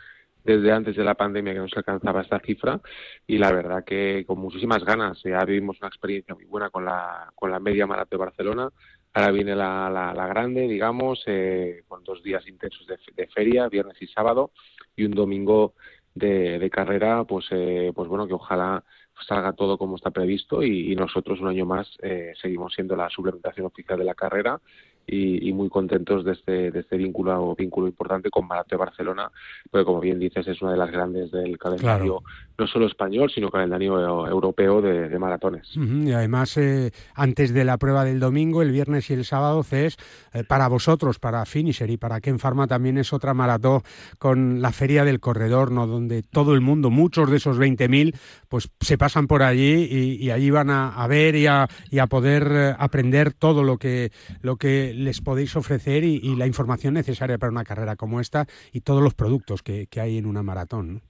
desde 0.49 0.73
antes 0.73 0.97
de 0.97 1.05
la 1.05 1.15
pandemia 1.15 1.53
que 1.53 1.59
no 1.59 1.69
se 1.69 1.79
alcanzaba 1.79 2.23
esta 2.23 2.41
cifra 2.41 2.81
y 3.27 3.37
la 3.37 3.53
verdad 3.53 3.85
que 3.85 4.25
con 4.27 4.39
muchísimas 4.39 4.83
ganas. 4.83 5.23
Ya 5.23 5.45
vivimos 5.45 5.79
una 5.81 5.89
experiencia 5.89 6.35
muy 6.35 6.47
buena 6.47 6.71
con 6.71 6.87
la, 6.87 7.31
con 7.35 7.51
la 7.51 7.61
media 7.61 7.87
maratón 7.87 8.19
de 8.19 8.25
Barcelona. 8.25 8.71
Ahora 9.13 9.31
viene 9.31 9.55
la, 9.55 9.91
la, 9.91 10.27
grande, 10.27 10.63
digamos, 10.67 11.23
eh, 11.27 11.83
con 11.87 12.03
dos 12.03 12.23
días 12.23 12.47
intensos 12.49 12.87
de, 12.87 13.27
feria, 13.27 13.69
viernes 13.69 14.01
y 14.01 14.07
sábado, 14.07 14.53
y 14.97 15.05
un 15.05 15.11
domingo 15.11 15.75
de, 16.15 16.59
de 16.59 16.71
carrera, 16.71 17.25
pues, 17.25 17.47
eh, 17.51 17.93
pues 17.95 18.09
bueno, 18.09 18.27
que 18.27 18.35
ojalá 18.35 18.83
salga 19.27 19.53
todo 19.53 19.77
como 19.77 19.97
está 19.97 20.11
previsto 20.11 20.63
y, 20.63 20.95
nosotros 20.97 21.41
un 21.41 21.49
año 21.49 21.67
más 21.67 21.89
eh, 22.03 22.33
seguimos 22.41 22.73
siendo 22.73 22.97
la 22.97 23.11
suplementación 23.11 23.67
oficial 23.67 23.99
de 23.99 24.05
la 24.05 24.15
carrera 24.15 24.61
y, 25.09 25.53
muy 25.53 25.69
contentos 25.69 26.25
de 26.25 26.33
este, 26.33 26.71
de 26.71 26.81
este 26.81 26.97
vínculo, 26.97 27.55
vínculo 27.57 27.87
importante 27.89 28.31
con 28.31 28.47
Maratón 28.47 28.69
de 28.69 28.85
Barcelona, 28.85 29.31
porque 29.71 29.85
como 29.85 30.01
bien 30.01 30.19
dices 30.19 30.47
es 30.47 30.61
una 30.61 30.73
de 30.73 30.79
las 30.79 30.91
grandes 30.91 31.31
del 31.31 31.57
calendario, 31.59 32.23
no 32.59 32.67
solo 32.67 32.87
español, 32.87 33.31
sino 33.35 33.51
calendario 33.51 34.27
europeo 34.29 34.83
de, 34.83 35.19
maratones. 35.19 35.69
Y 35.75 36.13
además, 36.13 36.57
eh, 36.59 36.93
antes 37.15 37.53
de 37.53 37.65
la 37.65 37.79
prueba 37.79 38.05
del 38.05 38.21
domingo, 38.21 38.63
el 38.63 38.71
viernes 38.71 39.11
y 39.11 39.15
el 39.15 39.25
sábado, 39.25 39.63
CES, 39.63 39.97
eh, 40.33 40.45
para 40.45 40.69
vosotros, 40.69 41.19
para 41.19 41.45
Finisher 41.47 41.91
y 41.91 41.97
para 41.97 42.21
Ken 42.21 42.39
Pharma 42.39 42.67
también 42.67 42.99
es 42.99 43.13
otra 43.13 43.35
maratón 43.35 43.83
con 44.19 44.61
la 44.61 44.73
Feria 44.73 45.05
del 45.05 45.21
Corredor, 45.21 45.73
¿no? 45.73 45.87
donde 45.87 46.23
todo 46.23 46.55
el 46.55 46.61
mundo, 46.61 46.91
muchos 46.91 47.31
de 47.31 47.39
esos 47.39 47.59
20.000, 47.59 48.15
pues 48.49 48.71
se 48.81 48.99
pasan 48.99 49.27
por 49.27 49.43
allí 49.43 49.89
y, 49.91 50.31
allí 50.31 50.51
van 50.51 50.71
a, 50.71 51.07
ver 51.07 51.35
y 51.35 51.47
a, 51.47 51.69
y 51.91 51.99
a 51.99 52.07
poder 52.07 52.49
eh, 52.51 52.75
aprender 52.79 53.33
todo 53.33 53.63
lo 53.63 53.79
que, 53.79 54.13
lo 54.43 54.57
que 54.57 54.93
les 54.99 55.21
podéis 55.21 55.57
ofrecer 55.57 56.05
y, 56.05 56.37
la 56.37 56.47
información 56.47 56.95
necesaria 56.95 57.39
para 57.39 57.53
una 57.53 57.65
carrera 57.65 57.97
como 57.97 58.21
esta 58.21 58.47
y 58.73 58.81
todos 58.83 59.03
los 59.03 59.15
productos 59.15 59.63
que, 59.63 59.89
hay 60.01 60.19
en 60.19 60.27
una 60.27 60.43
maratón. 60.43 61.03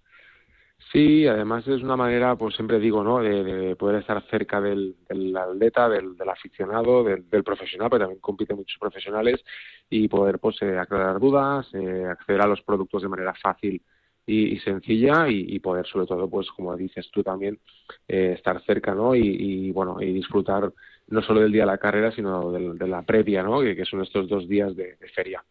Sí, 0.93 1.27
además 1.27 1.67
es 1.69 1.83
una 1.83 1.97
manera, 1.97 2.37
pues 2.37 2.55
siempre 2.55 2.79
digo, 2.79 3.03
¿no? 3.05 3.19
De, 3.19 3.77
poder 3.77 4.01
estar 4.01 4.23
cerca 4.31 4.61
del, 4.61 4.97
atleta, 5.37 5.89
del, 5.89 6.15
aficionado, 6.31 7.05
del, 7.05 7.45
profesional, 7.45 7.91
pero 7.91 8.05
también 8.05 8.21
compiten 8.21 8.57
muchos 8.57 8.79
profesionales 8.79 9.45
y 9.91 10.09
poder, 10.09 10.39
pues, 10.39 10.57
eh, 10.63 10.79
aclarar 10.79 11.21
dudas, 11.21 11.69
eh, 11.75 12.07
acceder 12.09 12.41
a 12.41 12.47
los 12.47 12.63
productos 12.63 13.03
de 13.03 13.09
manera 13.09 13.35
fácil 13.35 13.83
y, 14.29 14.59
sencilla 14.61 15.27
y, 15.29 15.59
poder, 15.59 15.87
sobre 15.87 16.07
todo, 16.07 16.29
pues, 16.29 16.49
como 16.51 16.77
dices 16.77 17.11
tú 17.11 17.23
también, 17.23 17.59
eh, 18.07 18.35
estar 18.37 18.63
cerca, 18.65 18.95
¿no? 18.95 19.15
Y, 19.15 19.71
bueno, 19.73 20.01
y 20.01 20.13
disfrutar 20.13 20.71
no 21.09 21.23
solo 21.23 21.41
del 21.41 21.53
día 21.53 21.63
de 21.63 21.67
la 21.67 21.79
carrera, 21.79 22.13
sino 22.13 22.53
de, 22.53 22.89
la 22.89 23.03
previa, 23.03 23.43
¿no? 23.43 23.61
Que, 23.61 23.85
son 23.85 24.03
estos 24.03 24.29
dos 24.29 24.49
días 24.49 24.75
de, 24.77 24.97
feria. 25.15 25.43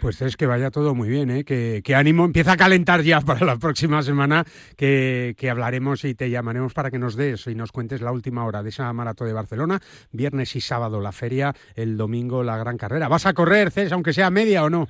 Pues 0.00 0.20
es 0.20 0.36
que 0.36 0.46
vaya 0.46 0.70
todo 0.70 0.94
muy 0.94 1.08
bien, 1.08 1.30
¿eh? 1.30 1.44
que, 1.44 1.94
ánimo 1.94 2.24
empieza 2.24 2.52
a 2.52 2.56
calentar 2.56 3.02
ya 3.02 3.20
para 3.20 3.44
la 3.44 3.56
próxima 3.56 4.02
semana, 4.02 4.44
que, 4.76 5.34
hablaremos 5.50 6.04
y 6.04 6.14
te 6.14 6.30
llamaremos 6.30 6.74
para 6.74 6.90
que 6.90 6.98
nos 6.98 7.16
des 7.16 7.46
y 7.46 7.54
nos 7.54 7.72
cuentes 7.72 8.00
la 8.00 8.12
última 8.12 8.44
hora 8.44 8.62
de 8.62 8.70
esa 8.70 8.92
maratón 8.92 9.28
de 9.28 9.34
Barcelona, 9.34 9.80
viernes 10.12 10.56
y 10.56 10.60
sábado 10.60 11.00
la 11.00 11.12
feria, 11.12 11.54
el 11.74 11.96
domingo 11.96 12.42
la 12.42 12.58
gran 12.58 12.76
carrera. 12.76 13.08
¿Vas 13.08 13.26
a 13.26 13.34
correr, 13.34 13.70
Cés, 13.70 13.92
aunque 13.92 14.12
sea 14.12 14.30
media 14.30 14.64
o 14.64 14.70
no? 14.70 14.86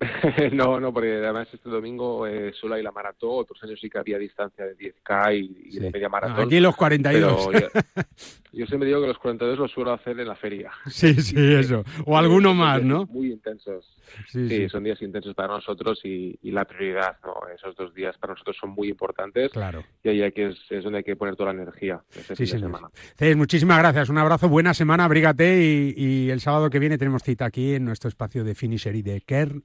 no, 0.52 0.80
no, 0.80 0.92
porque 0.92 1.12
además 1.16 1.48
este 1.52 1.68
domingo 1.68 2.26
eh, 2.26 2.52
solo 2.58 2.74
hay 2.74 2.82
la 2.82 2.92
maratón, 2.92 3.30
otros 3.32 3.62
años 3.62 3.78
sí 3.80 3.88
que 3.88 3.98
había 3.98 4.18
distancia 4.18 4.64
de 4.64 4.76
10K 4.76 5.36
y, 5.36 5.78
de 5.78 5.90
media 5.90 6.08
maratón. 6.08 6.46
aquí 6.46 6.60
los 6.60 6.76
42. 6.76 7.48
yo, 8.52 8.66
siempre 8.66 8.88
digo 8.88 9.00
que 9.00 9.08
los 9.08 9.18
42 9.18 9.58
los 9.58 9.70
suelo 9.70 9.92
hacer 9.92 10.18
en 10.18 10.28
la 10.28 10.36
feria. 10.36 10.70
Sí, 10.86 11.14
sí, 11.14 11.36
eso. 11.54 11.84
O 12.06 12.16
alguno 12.16 12.54
más, 12.54 12.82
¿no? 12.82 13.06
Muy 13.06 13.32
intensos. 13.32 13.90
Sí, 14.28 14.68
son 14.68 14.84
días 14.84 15.00
intensos 15.02 15.34
para 15.34 15.54
nosotros 15.54 16.00
y, 16.04 16.38
la 16.54 16.64
prioridad, 16.64 17.16
¿no? 17.24 17.34
Esos 17.52 17.74
dos 17.74 17.92
días 17.94 18.16
para 18.18 18.34
nosotros 18.34 18.56
son 18.60 18.70
muy 18.70 18.88
importantes. 18.88 19.50
Claro. 19.50 19.82
Y 20.04 20.08
ahí 20.10 20.22
hay 20.22 20.30
que, 20.30 20.54
es, 20.70 20.84
donde 20.84 20.98
hay 20.98 21.04
que 21.04 21.16
poner 21.16 21.34
toda 21.34 21.52
la 21.52 21.62
energía. 21.62 22.00
sí, 22.36 22.46
semana. 22.46 22.88
muchísimas 23.34 23.78
gracias. 23.78 24.08
Un 24.08 24.18
abrazo, 24.18 24.48
buena 24.48 24.72
semana, 24.72 25.04
abrígate 25.04 25.94
y, 25.96 26.30
el 26.30 26.40
sábado 26.40 26.70
que 26.70 26.78
viene 26.78 26.98
tenemos 26.98 27.22
cita 27.22 27.44
aquí 27.44 27.74
en 27.74 27.84
nuestro 27.84 28.08
espacio 28.08 28.44
de 28.44 28.54
Finisher 28.54 28.94
y 28.94 29.02
de 29.02 29.20
Care 29.20 29.60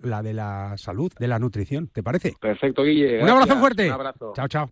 La 0.00 0.22
de 0.22 0.32
la 0.32 0.74
salud, 0.76 1.12
de 1.18 1.28
la 1.28 1.38
nutrición. 1.38 1.88
¿Te 1.88 2.02
parece? 2.02 2.34
Perfecto, 2.40 2.84
Guille. 2.84 3.22
Un 3.22 3.28
abrazo 3.28 3.56
fuerte. 3.56 3.86
Un 3.86 3.92
abrazo. 3.92 4.32
Chao, 4.34 4.48
chao. 4.48 4.70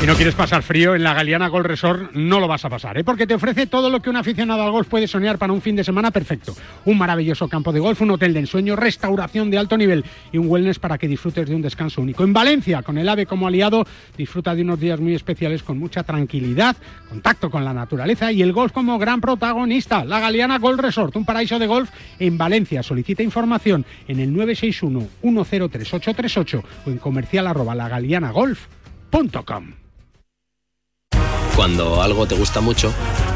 Si 0.00 0.06
no 0.06 0.14
quieres 0.14 0.34
pasar 0.34 0.62
frío, 0.62 0.94
en 0.94 1.02
la 1.02 1.12
Galeana 1.12 1.48
Golf 1.48 1.66
Resort 1.66 2.12
no 2.12 2.40
lo 2.40 2.48
vas 2.48 2.64
a 2.64 2.70
pasar, 2.70 2.96
¿eh? 2.96 3.04
porque 3.04 3.26
te 3.26 3.34
ofrece 3.34 3.66
todo 3.66 3.90
lo 3.90 4.00
que 4.00 4.08
un 4.08 4.16
aficionado 4.16 4.62
al 4.62 4.70
golf 4.70 4.88
puede 4.88 5.06
soñar 5.06 5.36
para 5.36 5.52
un 5.52 5.60
fin 5.60 5.76
de 5.76 5.84
semana 5.84 6.10
perfecto. 6.10 6.56
Un 6.86 6.96
maravilloso 6.96 7.48
campo 7.48 7.70
de 7.70 7.80
golf, 7.80 8.00
un 8.00 8.12
hotel 8.12 8.32
de 8.32 8.40
ensueño, 8.40 8.76
restauración 8.76 9.50
de 9.50 9.58
alto 9.58 9.76
nivel 9.76 10.02
y 10.32 10.38
un 10.38 10.48
wellness 10.48 10.78
para 10.78 10.96
que 10.96 11.06
disfrutes 11.06 11.46
de 11.50 11.54
un 11.54 11.60
descanso 11.60 12.00
único. 12.00 12.24
En 12.24 12.32
Valencia, 12.32 12.82
con 12.82 12.96
el 12.96 13.10
AVE 13.10 13.26
como 13.26 13.46
aliado, 13.46 13.84
disfruta 14.16 14.54
de 14.54 14.62
unos 14.62 14.80
días 14.80 14.98
muy 15.00 15.14
especiales 15.14 15.62
con 15.62 15.78
mucha 15.78 16.02
tranquilidad, 16.02 16.76
contacto 17.10 17.50
con 17.50 17.62
la 17.62 17.74
naturaleza 17.74 18.32
y 18.32 18.40
el 18.40 18.54
golf 18.54 18.72
como 18.72 18.98
gran 18.98 19.20
protagonista. 19.20 20.06
La 20.06 20.18
Galeana 20.18 20.58
Golf 20.58 20.80
Resort, 20.80 21.14
un 21.16 21.26
paraíso 21.26 21.58
de 21.58 21.66
golf 21.66 21.90
en 22.18 22.38
Valencia. 22.38 22.82
Solicita 22.82 23.22
información 23.22 23.84
en 24.08 24.18
el 24.18 24.32
961 24.32 25.08
103838 25.20 26.64
o 26.86 26.90
en 26.90 26.96
comercial. 26.96 27.48
Cuando 31.60 32.00
algo 32.00 32.26
te 32.26 32.34
gusta 32.34 32.62
mucho, 32.62 32.90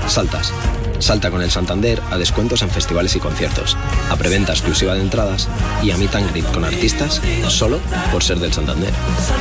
saltas. 0.09 0.51
Salta 0.99 1.31
con 1.31 1.43
el 1.43 1.51
Santander 1.51 2.01
a 2.11 2.17
descuentos 2.17 2.63
en 2.63 2.71
festivales 2.71 3.15
y 3.17 3.21
conciertos, 3.21 3.77
a 4.09 4.17
preventa 4.17 4.55
exclusiva 4.55 4.95
de 4.95 5.03
entradas 5.03 5.47
y 5.83 5.91
a 5.91 5.99
meet 5.99 6.15
and 6.15 6.31
greet 6.31 6.51
con 6.51 6.65
artistas 6.65 7.21
solo 7.49 7.81
por 8.11 8.25
ser 8.25 8.39
del 8.39 8.55
Santander. 8.55 8.95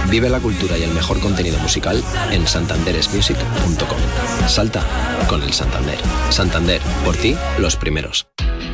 Vive 0.10 0.30
la 0.30 0.42
cultura 0.42 0.78
y 0.78 0.84
el 0.84 0.92
mejor 0.92 1.22
contenido 1.22 1.58
musical 1.60 2.04
en 2.32 2.46
santanderesmusic.com. 2.46 4.50
Salta 4.50 4.84
con 5.30 5.44
el 5.44 5.54
Santander. 5.54 6.00
Santander, 6.30 6.82
por 7.06 7.16
ti, 7.16 7.38
los 7.60 7.78
primeros. 7.78 8.28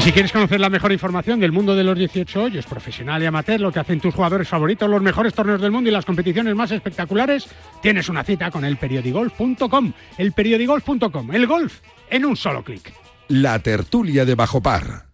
Y 0.00 0.02
si 0.02 0.12
quieres 0.12 0.32
conocer 0.32 0.58
la 0.60 0.70
mejor 0.70 0.92
información 0.92 1.40
del 1.40 1.52
mundo 1.52 1.76
de 1.76 1.84
los 1.84 1.98
18 1.98 2.44
hoyos, 2.44 2.64
profesional 2.64 3.22
y 3.22 3.26
amateur, 3.26 3.60
lo 3.60 3.70
que 3.70 3.80
hacen 3.80 4.00
tus 4.00 4.14
jugadores 4.14 4.48
favoritos, 4.48 4.88
los 4.88 5.02
mejores 5.02 5.34
torneos 5.34 5.60
del 5.60 5.70
mundo 5.70 5.90
y 5.90 5.92
las 5.92 6.06
competiciones 6.06 6.54
más 6.54 6.70
espectaculares, 6.70 7.46
tienes 7.82 8.08
una 8.08 8.24
cita 8.24 8.50
con 8.50 8.64
el 8.64 8.78
periodigolf.com. 8.78 9.92
El 10.16 10.32
periodigolf.com, 10.32 11.34
el 11.34 11.46
golf 11.46 11.80
en 12.08 12.24
un 12.24 12.34
solo 12.34 12.64
clic. 12.64 12.94
La 13.28 13.58
tertulia 13.58 14.24
de 14.24 14.34
Bajo 14.34 14.62
Par. 14.62 15.04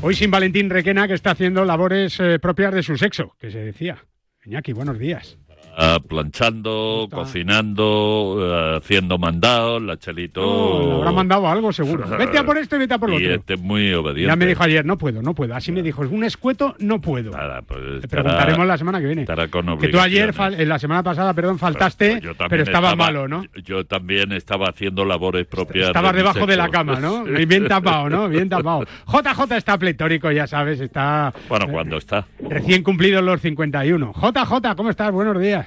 Hoy 0.00 0.16
sin 0.16 0.32
Valentín 0.32 0.70
Requena, 0.70 1.06
que 1.06 1.14
está 1.14 1.30
haciendo 1.30 1.64
labores 1.64 2.18
eh, 2.18 2.40
propias 2.40 2.74
de 2.74 2.82
su 2.82 2.96
sexo, 2.96 3.36
que 3.38 3.52
se 3.52 3.58
decía. 3.58 4.04
Iñaki, 4.44 4.72
buenos 4.72 4.98
días. 4.98 5.38
Uh, 5.74 5.98
planchando, 6.06 7.08
cocinando, 7.10 8.34
uh, 8.34 8.76
haciendo 8.76 9.16
mandados, 9.16 9.80
la 9.82 9.96
Chelito... 9.96 10.42
Oh, 10.42 10.86
le 10.86 10.94
habrá 10.96 11.12
mandado 11.12 11.48
algo 11.48 11.72
seguro. 11.72 12.06
Vete 12.18 12.36
a 12.36 12.44
por 12.44 12.58
esto 12.58 12.76
y 12.76 12.80
vete 12.80 12.92
a 12.92 12.98
por 12.98 13.08
lo 13.08 13.18
y 13.18 13.24
otro. 13.24 13.36
este 13.36 13.54
es 13.54 13.60
muy 13.60 13.90
obediente. 13.94 14.28
Ya 14.28 14.36
me 14.36 14.44
dijo 14.44 14.62
ayer, 14.62 14.84
no 14.84 14.98
puedo, 14.98 15.22
no 15.22 15.34
puedo. 15.34 15.54
Así 15.54 15.72
me 15.72 15.82
dijo, 15.82 16.04
es 16.04 16.10
un 16.10 16.24
escueto, 16.24 16.74
no 16.78 17.00
puedo. 17.00 17.30
Nada, 17.30 17.62
pues 17.62 18.06
preguntaremos 18.06 18.66
la 18.66 18.76
semana 18.76 19.00
que 19.00 19.06
viene. 19.06 19.22
estará 19.22 19.48
con 19.48 19.78
Que 19.78 19.88
tú 19.88 19.98
ayer, 19.98 20.34
en 20.38 20.68
la 20.68 20.78
semana 20.78 21.02
pasada, 21.02 21.32
perdón, 21.32 21.58
faltaste, 21.58 22.20
pero 22.20 22.32
estaba, 22.32 22.56
estaba- 22.58 22.96
malo, 22.96 23.26
¿no? 23.26 23.42
Yo 23.64 23.86
también 23.86 24.32
estaba 24.32 24.66
haciendo 24.68 25.06
labores 25.06 25.46
propias. 25.46 25.86
Estabas 25.86 26.12
mi 26.12 26.18
debajo 26.18 26.44
de 26.46 26.56
la 26.56 26.68
cama, 26.68 27.00
¿no? 27.00 27.24
Bien 27.52 27.66
tapado, 27.66 28.10
¿no? 28.10 28.28
Bien 28.28 28.48
tapado. 28.48 28.84
JJ 29.06 29.56
está 29.56 29.78
pletórico, 29.78 30.30
ya 30.30 30.46
sabes, 30.46 30.80
está 30.80 31.32
Bueno, 31.48 31.66
cuando 31.68 31.96
está. 31.96 32.26
recién 32.40 32.82
cumplidos 32.82 33.22
los 33.22 33.40
51. 33.40 34.12
JJ, 34.12 34.74
¿cómo 34.76 34.90
estás? 34.90 35.10
Buenos 35.12 35.40
días. 35.40 35.61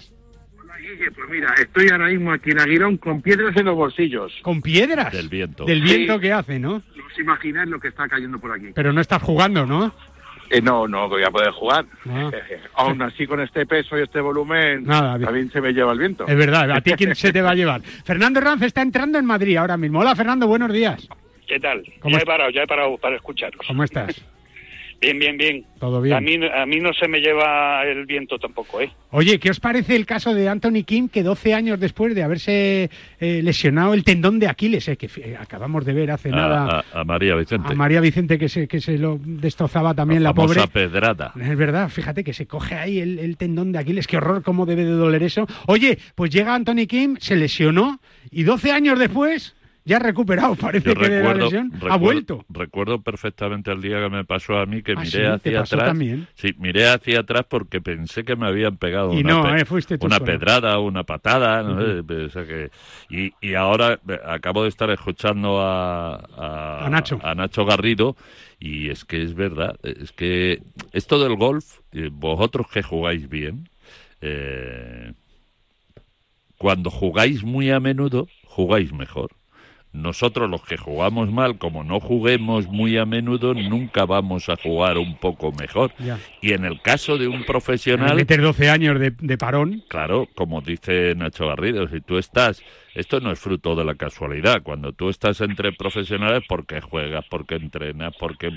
Pues 0.97 1.29
mira, 1.29 1.53
estoy 1.59 1.89
ahora 1.89 2.07
mismo 2.07 2.31
aquí 2.31 2.51
en 2.51 2.59
Aguirón 2.59 2.97
con 2.97 3.21
piedras 3.21 3.55
en 3.57 3.65
los 3.65 3.75
bolsillos. 3.75 4.33
¿Con 4.41 4.61
piedras? 4.61 5.11
Del 5.11 5.29
viento. 5.29 5.65
Del 5.65 5.81
viento 5.81 6.15
Sí. 6.15 6.19
que 6.21 6.31
hace, 6.33 6.59
¿no? 6.59 6.81
No 6.95 7.05
os 7.05 7.19
imagináis 7.19 7.69
lo 7.69 7.79
que 7.79 7.89
está 7.89 8.07
cayendo 8.07 8.39
por 8.39 8.51
aquí. 8.51 8.67
Pero 8.73 8.91
no 8.93 9.01
estás 9.01 9.21
jugando, 9.21 9.65
¿no? 9.65 9.93
Eh, 10.49 10.61
no, 10.61 10.87
no 10.87 11.09
voy 11.09 11.23
a 11.23 11.31
poder 11.31 11.49
jugar. 11.51 11.85
Ah. 12.07 12.29
Aún 12.75 13.01
así, 13.01 13.25
con 13.25 13.39
este 13.41 13.65
peso 13.65 13.97
y 13.97 14.03
este 14.03 14.21
volumen, 14.21 14.83
Nada, 14.83 15.17
también 15.19 15.49
se 15.51 15.59
me 15.59 15.71
lleva 15.73 15.91
el 15.91 15.99
viento. 15.99 16.27
Es 16.27 16.35
verdad, 16.37 16.69
¿a 16.71 16.81
ti 16.81 16.91
quién 16.93 17.15
se 17.15 17.33
te 17.33 17.41
va 17.41 17.51
a 17.51 17.55
llevar? 17.55 17.81
Fernando 18.05 18.39
Herranz 18.39 18.61
está 18.61 18.81
entrando 18.83 19.17
en 19.17 19.25
Madrid 19.25 19.57
ahora 19.57 19.75
mismo. 19.75 19.99
Hola, 20.01 20.15
Fernando, 20.15 20.47
buenos 20.47 20.71
días. 20.71 21.07
¿Qué 21.47 21.59
tal? 21.59 21.83
¿Cómo 21.99 22.15
Ya 22.17 22.21
he 22.23 22.25
parado, 22.25 22.49
ya 22.51 22.61
he 22.63 22.67
parado 22.67 22.95
para 22.97 23.15
escucharos. 23.15 23.59
¿Cómo 23.67 23.83
estás? 23.83 24.23
Bien, 25.01 25.19
bien, 25.19 25.37
bien. 25.37 25.65
¿Todo 25.79 26.01
bien? 26.01 26.15
A 26.15 26.21
mí, 26.21 26.35
a 26.35 26.65
mí 26.65 26.77
no 26.79 26.91
se 26.93 27.07
me 27.07 27.19
lleva 27.19 27.83
el 27.85 28.05
viento 28.05 28.39
tampoco, 28.39 28.81
¿eh? 28.81 28.89
Oye, 29.11 29.39
¿qué 29.39 29.49
os 29.51 29.59
parece 29.59 29.95
el 29.95 30.05
caso 30.05 30.33
de 30.33 30.47
Anthony 30.49 30.83
Kim, 30.85 31.09
que 31.09 31.21
12 31.21 31.53
años 31.53 31.79
después 31.79 32.15
de 32.15 32.23
haberse 32.23 32.89
eh, 33.19 33.41
lesionado 33.43 33.93
el 33.93 34.03
tendón 34.03 34.39
de 34.39 34.47
Aquiles, 34.47 34.87
eh, 34.87 34.97
que 34.97 35.07
eh, 35.17 35.35
acabamos 35.39 35.85
de 35.85 35.93
ver 35.93 36.11
hace 36.11 36.29
nada 36.29 36.65
A, 36.93 36.97
a- 36.97 37.01
a 37.01 37.03
María 37.03 37.35
Vicente. 37.35 37.71
a 37.71 37.75
María 37.75 38.01
Vicente 38.01 38.39
que 38.39 38.49
se, 38.49 38.67
que 38.67 38.81
se 38.81 38.97
lo 38.97 39.19
destrozaba 39.23 39.93
también 39.93 40.23
la, 40.23 40.33
famosa 40.33 40.67
pobre? 40.67 40.87
pedrada. 40.89 41.33
Es 41.39 41.57
verdad, 41.57 41.89
fíjate 41.89 42.23
que 42.23 42.33
se 42.33 42.47
coge 42.47 42.75
ahí 42.75 42.99
el, 42.99 43.19
el 43.19 43.37
tendón 43.37 43.71
de 43.71 43.79
Aquiles, 43.79 44.07
qué 44.07 44.17
horror, 44.17 44.41
cómo 44.43 44.65
debe 44.65 44.85
de 44.85 44.91
doler 44.91 45.21
eso. 45.23 45.45
Oye, 45.67 45.99
pues 46.15 46.31
llega 46.31 46.55
Anthony 46.55 46.87
Kim, 46.87 47.17
se 47.19 47.35
lesionó 47.35 47.99
y 48.31 48.43
12 48.43 48.71
años 48.71 48.97
después 48.97 49.55
ya 49.85 49.97
ha 49.97 49.99
recuperado, 49.99 50.55
parece 50.57 50.83
Yo 50.83 50.93
que 50.95 51.09
de 51.09 51.23
la 51.23 51.33
recuerdo, 51.33 51.33
lesión 51.33 51.71
ha 51.87 51.97
vuelto. 51.97 52.45
recuerdo 52.49 53.01
perfectamente 53.01 53.71
el 53.71 53.81
día 53.81 53.99
que 54.01 54.09
me 54.09 54.25
pasó 54.25 54.57
a 54.57 54.65
mí 54.65 54.83
que 54.83 54.95
Ah, 54.95 55.03
miré 55.03 55.27
sí, 55.27 55.39
¿te 55.43 55.51
hacia 55.51 55.61
atrás. 55.61 55.83
también? 55.83 56.27
Sí, 56.35 56.53
miré 56.57 56.87
hacia 56.89 57.19
atrás 57.21 57.45
porque 57.49 57.81
pensé 57.81 58.23
que 58.23 58.35
me 58.35 58.47
habían 58.47 58.77
pegado 58.77 59.13
Y 59.13 59.23
una, 59.23 59.37
no, 59.39 59.55
eh, 59.55 59.65
fuiste 59.65 59.97
tú 59.97 60.09
una 60.09 60.11
solo. 60.11 60.45
pedrada, 60.47 60.79
una 60.79 61.03
patada, 61.03 61.63
no 61.63 61.73
Ujú. 61.73 61.81
sé, 61.81 62.03
pensé 62.03 62.45
que- 62.45 62.71
y, 63.09 63.33
y 63.41 63.53
ahora 63.55 63.99
eh, 64.07 64.19
acabo 64.25 64.63
de 64.63 64.69
estar 64.69 64.89
escuchando 64.91 65.61
a, 65.61 66.15
a, 66.15 66.85
A 66.85 66.89
Nacho. 66.89 67.17
a 67.19 67.35
Nacho 67.35 67.65
Garrido 67.65 68.15
y 68.59 68.89
es 68.89 69.05
que 69.05 69.23
es 69.23 69.33
verdad, 69.35 69.77
es 69.83 70.11
que 70.11 70.61
esto 70.91 71.19
del 71.19 71.35
golf, 71.35 71.79
eh, 71.93 72.09
vosotros 72.11 72.67
que 72.71 72.83
jugáis 72.83 73.29
bien, 73.29 73.69
eh, 74.21 75.13
cuando 76.57 76.89
jugáis 76.91 77.43
muy 77.45 77.71
a 77.71 77.79
menudo, 77.79 78.27
jugáis 78.43 78.91
mejor. 78.91 79.31
Nosotros 79.95 80.49
los 80.49 80.63
que 80.63 80.77
jugamos 80.77 81.31
mal, 81.31 81.57
como 81.57 81.83
no 81.83 81.99
juguemos 81.99 82.67
muy 82.67 82.97
a 82.97 83.05
menudo, 83.05 83.53
nunca 83.53 84.05
vamos 84.05 84.49
a 84.49 84.55
jugar 84.57 84.97
un 84.97 85.15
poco 85.17 85.51
mejor. 85.53 85.91
Ya. 85.99 86.19
Y 86.41 86.53
en 86.53 86.65
el 86.65 86.81
caso 86.81 87.17
de 87.17 87.27
un 87.27 87.43
profesional, 87.45 88.15
Meter 88.15 88.41
12 88.41 88.69
años 88.69 88.99
de, 88.99 89.11
de 89.11 89.37
parón. 89.37 89.83
claro, 89.87 90.27
como 90.35 90.61
dice 90.61 91.13
Nacho 91.15 91.47
Garrido, 91.47 91.87
si 91.87 92.01
tú 92.01 92.17
estás, 92.17 92.61
esto 92.95 93.19
no 93.19 93.31
es 93.31 93.39
fruto 93.39 93.75
de 93.75 93.83
la 93.83 93.95
casualidad, 93.95 94.63
cuando 94.63 94.93
tú 94.93 95.09
estás 95.09 95.41
entre 95.41 95.73
profesionales, 95.73 96.43
porque 96.47 96.81
juegas, 96.81 97.25
porque 97.29 97.55
entrenas, 97.55 98.15
porque... 98.17 98.49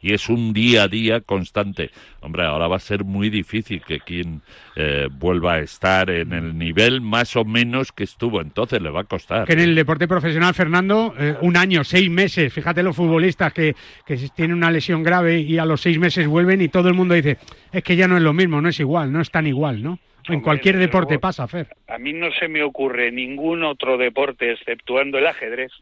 y 0.00 0.12
es 0.12 0.28
un 0.28 0.52
día 0.52 0.84
a 0.84 0.88
día 0.88 1.20
constante. 1.20 1.90
Hombre, 2.20 2.44
ahora 2.44 2.68
va 2.68 2.76
a 2.76 2.80
ser 2.80 3.04
muy 3.04 3.30
difícil 3.30 3.82
que 3.82 3.98
quien 3.98 4.42
eh, 4.76 5.08
vuelva 5.10 5.54
a 5.54 5.58
estar 5.60 6.08
en 6.08 6.32
el 6.32 6.56
nivel 6.56 7.00
más 7.00 7.34
o 7.36 7.44
menos 7.44 7.92
que 7.92 8.04
estuvo, 8.04 8.40
entonces 8.40 8.80
le 8.80 8.90
va 8.90 9.00
a 9.00 9.04
costar. 9.04 9.46
Que 9.46 9.54
en 9.54 9.60
el 9.60 9.74
deporte 9.74 10.06
profesional, 10.06 10.54
Fernando, 10.54 11.14
eh, 11.18 11.36
un 11.40 11.56
año, 11.56 11.82
seis 11.82 12.08
meses, 12.08 12.52
fíjate 12.52 12.82
los 12.82 12.94
futbolistas 12.94 13.52
que, 13.52 13.74
que 14.06 14.16
tienen 14.34 14.56
una 14.56 14.70
lesión 14.70 15.02
grave 15.02 15.40
y 15.40 15.58
a 15.58 15.64
los 15.64 15.80
seis 15.80 15.98
meses 15.98 16.28
vuelven 16.28 16.62
y 16.62 16.68
todo 16.68 16.88
el 16.88 16.94
mundo 16.94 17.14
dice, 17.14 17.38
es 17.72 17.82
que 17.82 17.96
ya 17.96 18.06
no 18.06 18.16
es 18.16 18.22
lo 18.22 18.32
mismo, 18.32 18.60
no 18.60 18.68
es 18.68 18.78
igual, 18.78 19.12
no 19.12 19.20
es 19.20 19.30
tan 19.30 19.46
igual, 19.46 19.82
¿no? 19.82 19.98
En 20.28 20.40
cualquier 20.40 20.76
deporte 20.78 21.18
pasa, 21.18 21.46
Fer. 21.48 21.68
A 21.88 21.98
mí 21.98 22.12
no 22.12 22.30
se 22.32 22.48
me 22.48 22.62
ocurre 22.62 23.10
ningún 23.12 23.62
otro 23.64 23.96
deporte, 23.98 24.52
exceptuando 24.52 25.18
el 25.18 25.26
ajedrez, 25.26 25.72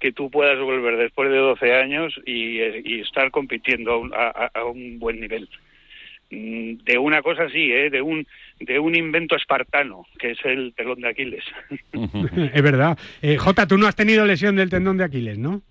que 0.00 0.12
tú 0.12 0.30
puedas 0.30 0.58
volver 0.60 0.96
después 0.96 1.30
de 1.30 1.38
12 1.38 1.74
años 1.74 2.14
y, 2.24 2.58
eh, 2.60 2.82
y 2.84 3.00
estar 3.00 3.30
compitiendo 3.30 3.92
a 3.92 3.96
un, 3.98 4.12
a- 4.14 4.64
un 4.64 4.98
buen 4.98 5.20
nivel. 5.20 5.48
mm, 6.30 6.84
de 6.84 6.98
una 6.98 7.20
cosa 7.22 7.44
así, 7.44 7.72
¿eh? 7.72 7.90
de 7.90 8.00
un 8.02 8.26
de 8.60 8.78
un 8.78 8.94
invento 8.96 9.36
espartano, 9.36 10.04
que 10.18 10.32
es 10.32 10.38
el 10.44 10.72
telón 10.76 11.00
de 11.00 11.08
Aquiles. 11.08 11.44
es 12.54 12.62
verdad. 12.62 12.98
Eh, 13.22 13.36
Jota, 13.38 13.66
tú 13.66 13.76
no 13.78 13.86
has 13.86 13.96
tenido 13.96 14.24
lesión 14.26 14.56
del 14.56 14.68
tendón 14.70 14.96
de 14.98 15.04
Aquiles, 15.04 15.38
¿no? 15.38 15.62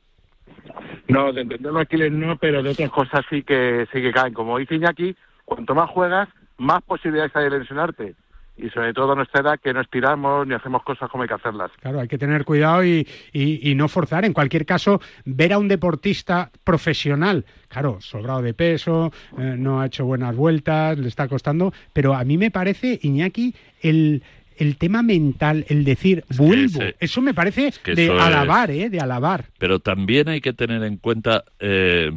No, 1.08 1.32
de 1.34 1.46
tendón 1.46 1.76
de 1.76 1.82
Aquiles 1.82 2.12
no, 2.12 2.38
pero 2.38 2.62
de 2.64 2.70
otras 2.72 2.90
cosas 2.90 3.26
sí 3.30 3.44
que 3.44 3.86
sí 3.94 4.02
que 4.02 4.12
caen. 4.12 4.34
Como 4.34 4.58
dice 4.58 4.76
Iñaki, 4.76 5.16
cuanto 5.46 5.74
más 5.76 5.90
juegas, 5.90 6.28
más 6.58 6.82
posibilidades 6.84 7.36
hay 7.36 7.50
de 7.50 7.60
lesionarte 7.60 8.16
y 8.58 8.70
sobre 8.70 8.94
todo 8.94 9.12
a 9.12 9.16
nuestra 9.16 9.42
edad 9.42 9.60
que 9.60 9.72
no 9.72 9.82
estiramos 9.82 10.48
ni 10.48 10.56
hacemos 10.56 10.84
cosas 10.84 11.10
como 11.10 11.24
hay 11.24 11.30
que 11.30 11.36
hacerlas. 11.36 11.72
Claro, 11.80 12.00
hay 12.00 12.08
que 12.08 12.18
tener 12.18 12.44
cuidado 12.44 12.84
y, 12.84 13.08
y, 13.32 13.76
no 13.76 13.88
forzar. 13.88 14.26
En 14.26 14.34
cualquier 14.34 14.66
caso, 14.66 15.00
ver 15.26 15.54
a 15.54 15.60
un 15.60 15.68
deportista 15.68 16.50
profesional, 16.64 17.46
claro, 17.68 18.02
sobrado 18.02 18.42
de 18.42 18.54
peso, 18.54 19.12
eh, 19.38 19.56
no 19.58 19.82
ha 19.82 19.86
hecho 19.86 20.06
buenas 20.06 20.36
vueltas, 20.36 20.98
le 20.98 21.08
está 21.08 21.28
costando, 21.28 21.72
pero 21.94 22.16
a 22.16 22.24
mí 22.24 22.38
me 22.38 22.50
parece, 22.50 23.00
Iñaki, 23.04 23.54
el, 23.82 24.24
el 24.58 24.78
tema 24.78 25.04
mental, 25.04 25.66
el 25.70 25.84
decir 25.84 26.24
vuelvo, 26.36 26.80
eso 27.00 27.22
me 27.22 27.34
parece 27.34 27.72
de 27.86 28.10
alabar, 28.10 28.72
¿eh? 28.72 28.90
De 28.90 29.00
alabar. 29.00 29.46
Pero 29.60 29.80
también 29.80 30.30
hay 30.30 30.42
que 30.42 30.54
tener 30.54 30.84
en 30.84 30.98
cuenta, 30.98 31.44
eh, 31.60 32.12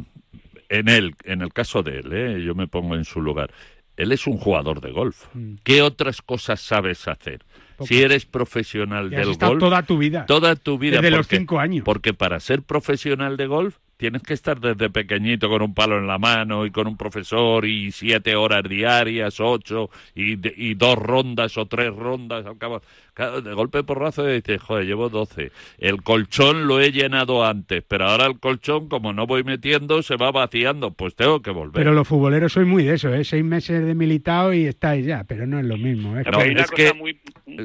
en 0.69 0.89
él, 0.89 1.13
en 1.25 1.41
el 1.41 1.53
caso 1.53 1.83
de 1.83 1.99
él, 1.99 2.13
¿eh? 2.13 2.43
yo 2.43 2.55
me 2.55 2.67
pongo 2.67 2.95
en 2.95 3.05
su 3.05 3.21
lugar, 3.21 3.51
él 3.97 4.11
es 4.11 4.27
un 4.27 4.37
jugador 4.37 4.81
de 4.81 4.91
golf. 4.91 5.25
Mm. 5.33 5.55
¿Qué 5.63 5.81
otras 5.81 6.21
cosas 6.21 6.59
sabes 6.61 7.07
hacer? 7.07 7.43
Si 7.85 8.01
eres 8.01 8.25
profesional 8.25 9.09
del 9.09 9.35
golf. 9.35 9.59
toda 9.59 9.83
tu 9.83 9.97
vida. 9.97 10.25
Toda 10.27 10.55
tu 10.55 10.77
vida. 10.77 10.97
Desde 10.97 11.11
los 11.15 11.27
cinco 11.27 11.59
años. 11.59 11.83
Porque 11.83 12.13
para 12.13 12.39
ser 12.39 12.61
profesional 12.61 13.37
de 13.37 13.47
golf 13.47 13.77
tienes 14.01 14.23
que 14.23 14.33
estar 14.33 14.59
desde 14.59 14.89
pequeñito 14.89 15.47
con 15.47 15.61
un 15.61 15.75
palo 15.75 15.99
en 15.99 16.07
la 16.07 16.17
mano 16.17 16.65
y 16.65 16.71
con 16.71 16.87
un 16.87 16.97
profesor 16.97 17.67
y 17.67 17.91
siete 17.91 18.35
horas 18.35 18.63
diarias, 18.63 19.39
ocho 19.39 19.91
y, 20.15 20.39
y 20.59 20.73
dos 20.73 20.97
rondas 20.97 21.55
o 21.59 21.67
tres 21.67 21.95
rondas 21.95 22.47
al 22.47 22.57
cabo. 22.57 22.81
De 23.15 23.53
golpe 23.53 23.83
porrazo 23.83 24.27
y 24.27 24.35
dices, 24.35 24.59
joder, 24.59 24.87
llevo 24.87 25.09
doce. 25.09 25.51
El 25.77 26.01
colchón 26.01 26.65
lo 26.65 26.81
he 26.81 26.91
llenado 26.91 27.45
antes, 27.45 27.83
pero 27.87 28.05
ahora 28.05 28.25
el 28.25 28.39
colchón, 28.39 28.89
como 28.89 29.13
no 29.13 29.27
voy 29.27 29.43
metiendo, 29.43 30.01
se 30.01 30.15
va 30.15 30.31
vaciando. 30.31 30.89
Pues 30.89 31.13
tengo 31.13 31.43
que 31.43 31.51
volver. 31.51 31.73
Pero 31.75 31.93
los 31.93 32.07
futboleros 32.07 32.53
soy 32.53 32.65
muy 32.65 32.83
de 32.83 32.95
eso, 32.95 33.13
¿eh? 33.13 33.23
Seis 33.23 33.43
meses 33.43 33.85
de 33.85 33.93
militado 33.93 34.51
y 34.51 34.65
estáis 34.65 35.05
ya, 35.05 35.25
pero 35.25 35.45
no 35.45 35.59
es 35.59 35.65
lo 35.65 35.77
mismo. 35.77 36.17
¿eh? 36.17 36.23
hay 36.25 36.51
una 36.51 36.65
cosa 36.65 36.93
muy, 36.95 37.19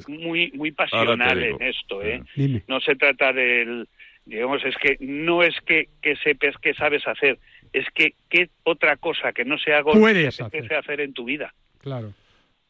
muy, 0.08 0.52
muy 0.52 0.72
pasional 0.72 1.42
en 1.42 1.62
esto, 1.62 2.02
¿eh? 2.02 2.22
No 2.68 2.78
se 2.80 2.94
trata 2.96 3.32
del 3.32 3.88
digamos, 4.26 4.64
es 4.64 4.76
que 4.76 4.96
no 5.00 5.42
es 5.42 5.54
que, 5.64 5.88
que 6.02 6.16
sepas 6.16 6.56
que 6.60 6.74
sabes 6.74 7.06
hacer, 7.06 7.38
es 7.72 7.86
que 7.94 8.14
qué 8.28 8.50
otra 8.64 8.96
cosa 8.96 9.32
que 9.32 9.44
no 9.44 9.56
sea 9.56 9.80
golf 9.80 9.98
puedes 9.98 10.40
hacer. 10.40 10.74
hacer 10.74 11.00
en 11.00 11.14
tu 11.14 11.24
vida. 11.24 11.54
Claro. 11.80 12.12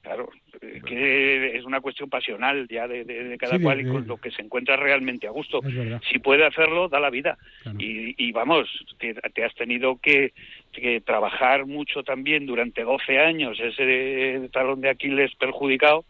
Claro, 0.03 0.31
que 0.61 1.57
es 1.57 1.65
una 1.65 1.81
cuestión 1.81 2.09
pasional 2.09 2.69
ya 2.69 2.87
de, 2.87 3.37
cada 3.41 3.59
cual 3.59 3.81
y 3.81 3.91
con 3.91 4.07
lo 4.07 4.19
que 4.19 4.31
se 4.31 4.41
encuentra 4.41 4.77
realmente 4.77 5.27
a 5.27 5.33
gusto. 5.33 5.61
Si 6.09 6.21
puede 6.21 6.47
hacerlo, 6.47 6.89
da 6.89 7.01
la 7.01 7.11
vida. 7.11 7.37
Y, 7.77 8.15
y, 8.17 8.31
vamos, 8.31 8.69
te, 9.01 9.15
te, 9.15 9.45
has 9.45 9.53
tenido 9.57 9.99
que, 10.01 10.33
que 10.71 11.01
trabajar 11.01 11.67
mucho 11.67 12.05
también 12.05 12.47
durante 12.47 12.85
12 12.85 13.19
años 13.19 13.59
ese 13.59 14.49
talón 14.53 14.81
de 14.81 14.91
Aquiles 14.91 15.35
perjudicado 15.35 16.05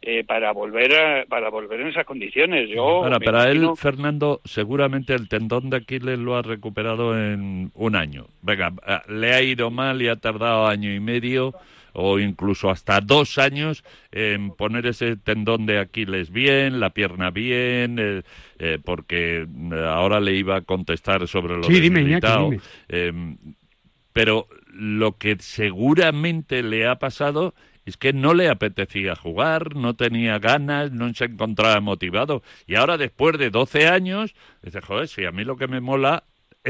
eh, 0.00 0.22
para 0.24 0.52
volver 0.52 0.94
a, 0.94 1.24
para 1.26 1.50
volver 1.50 1.80
en 1.80 1.88
esas 1.88 2.06
condiciones. 2.06 2.68
Yo 2.70 2.82
Ahora, 2.82 3.18
para 3.18 3.50
él, 3.50 3.68
Fernando, 3.76 4.40
seguramente 4.44 5.12
el 5.12 5.28
tendón 5.28 5.70
de 5.70 5.78
Aquiles 5.78 6.18
lo 6.18 6.36
ha 6.36 6.42
recuperado 6.42 7.18
en 7.18 7.72
un 7.74 7.96
año. 7.96 8.26
Venga, 8.42 8.72
eh, 8.86 8.98
le 9.08 9.34
ha 9.34 9.42
ido 9.42 9.70
mal 9.72 10.00
y 10.00 10.06
ha 10.06 10.14
tardado 10.14 10.68
año 10.68 10.94
y 10.94 11.00
medio 11.00 11.52
o 11.94 12.20
incluso 12.20 12.70
hasta 12.70 13.00
dos 13.00 13.38
años 13.38 13.82
en 14.12 14.52
poner 14.52 14.86
ese 14.86 15.16
tendón 15.16 15.66
de 15.66 15.80
Aquiles 15.80 16.30
bien, 16.30 16.78
la 16.78 16.90
pierna 16.90 17.30
bien, 17.30 17.96
eh, 18.58 18.78
porque 18.84 19.48
ahora 19.84 20.20
le 20.20 20.34
iba 20.34 20.56
a 20.56 20.60
contestar 20.60 21.26
sobre 21.26 21.56
lo 21.56 21.64
sí, 21.64 21.80
dime, 21.80 22.20
pero 24.12 24.46
lo 24.72 25.16
que 25.16 25.36
seguramente 25.40 26.62
le 26.62 26.86
ha 26.86 27.00
pasado 27.00 27.54
es 27.88 27.96
que 27.96 28.12
no 28.12 28.34
le 28.34 28.48
apetecía 28.48 29.16
jugar, 29.16 29.76
no 29.76 29.94
tenía 29.94 30.38
ganas, 30.38 30.92
no 30.92 31.12
se 31.14 31.26
encontraba 31.26 31.80
motivado. 31.80 32.42
Y 32.66 32.74
ahora, 32.74 32.96
después 32.96 33.38
de 33.38 33.50
12 33.50 33.88
años, 33.88 34.34
dice, 34.62 34.80
joder, 34.80 35.08
si 35.08 35.24
a 35.24 35.32
mí 35.32 35.44
lo 35.44 35.56
que 35.56 35.68
me 35.68 35.80
mola 35.80 36.24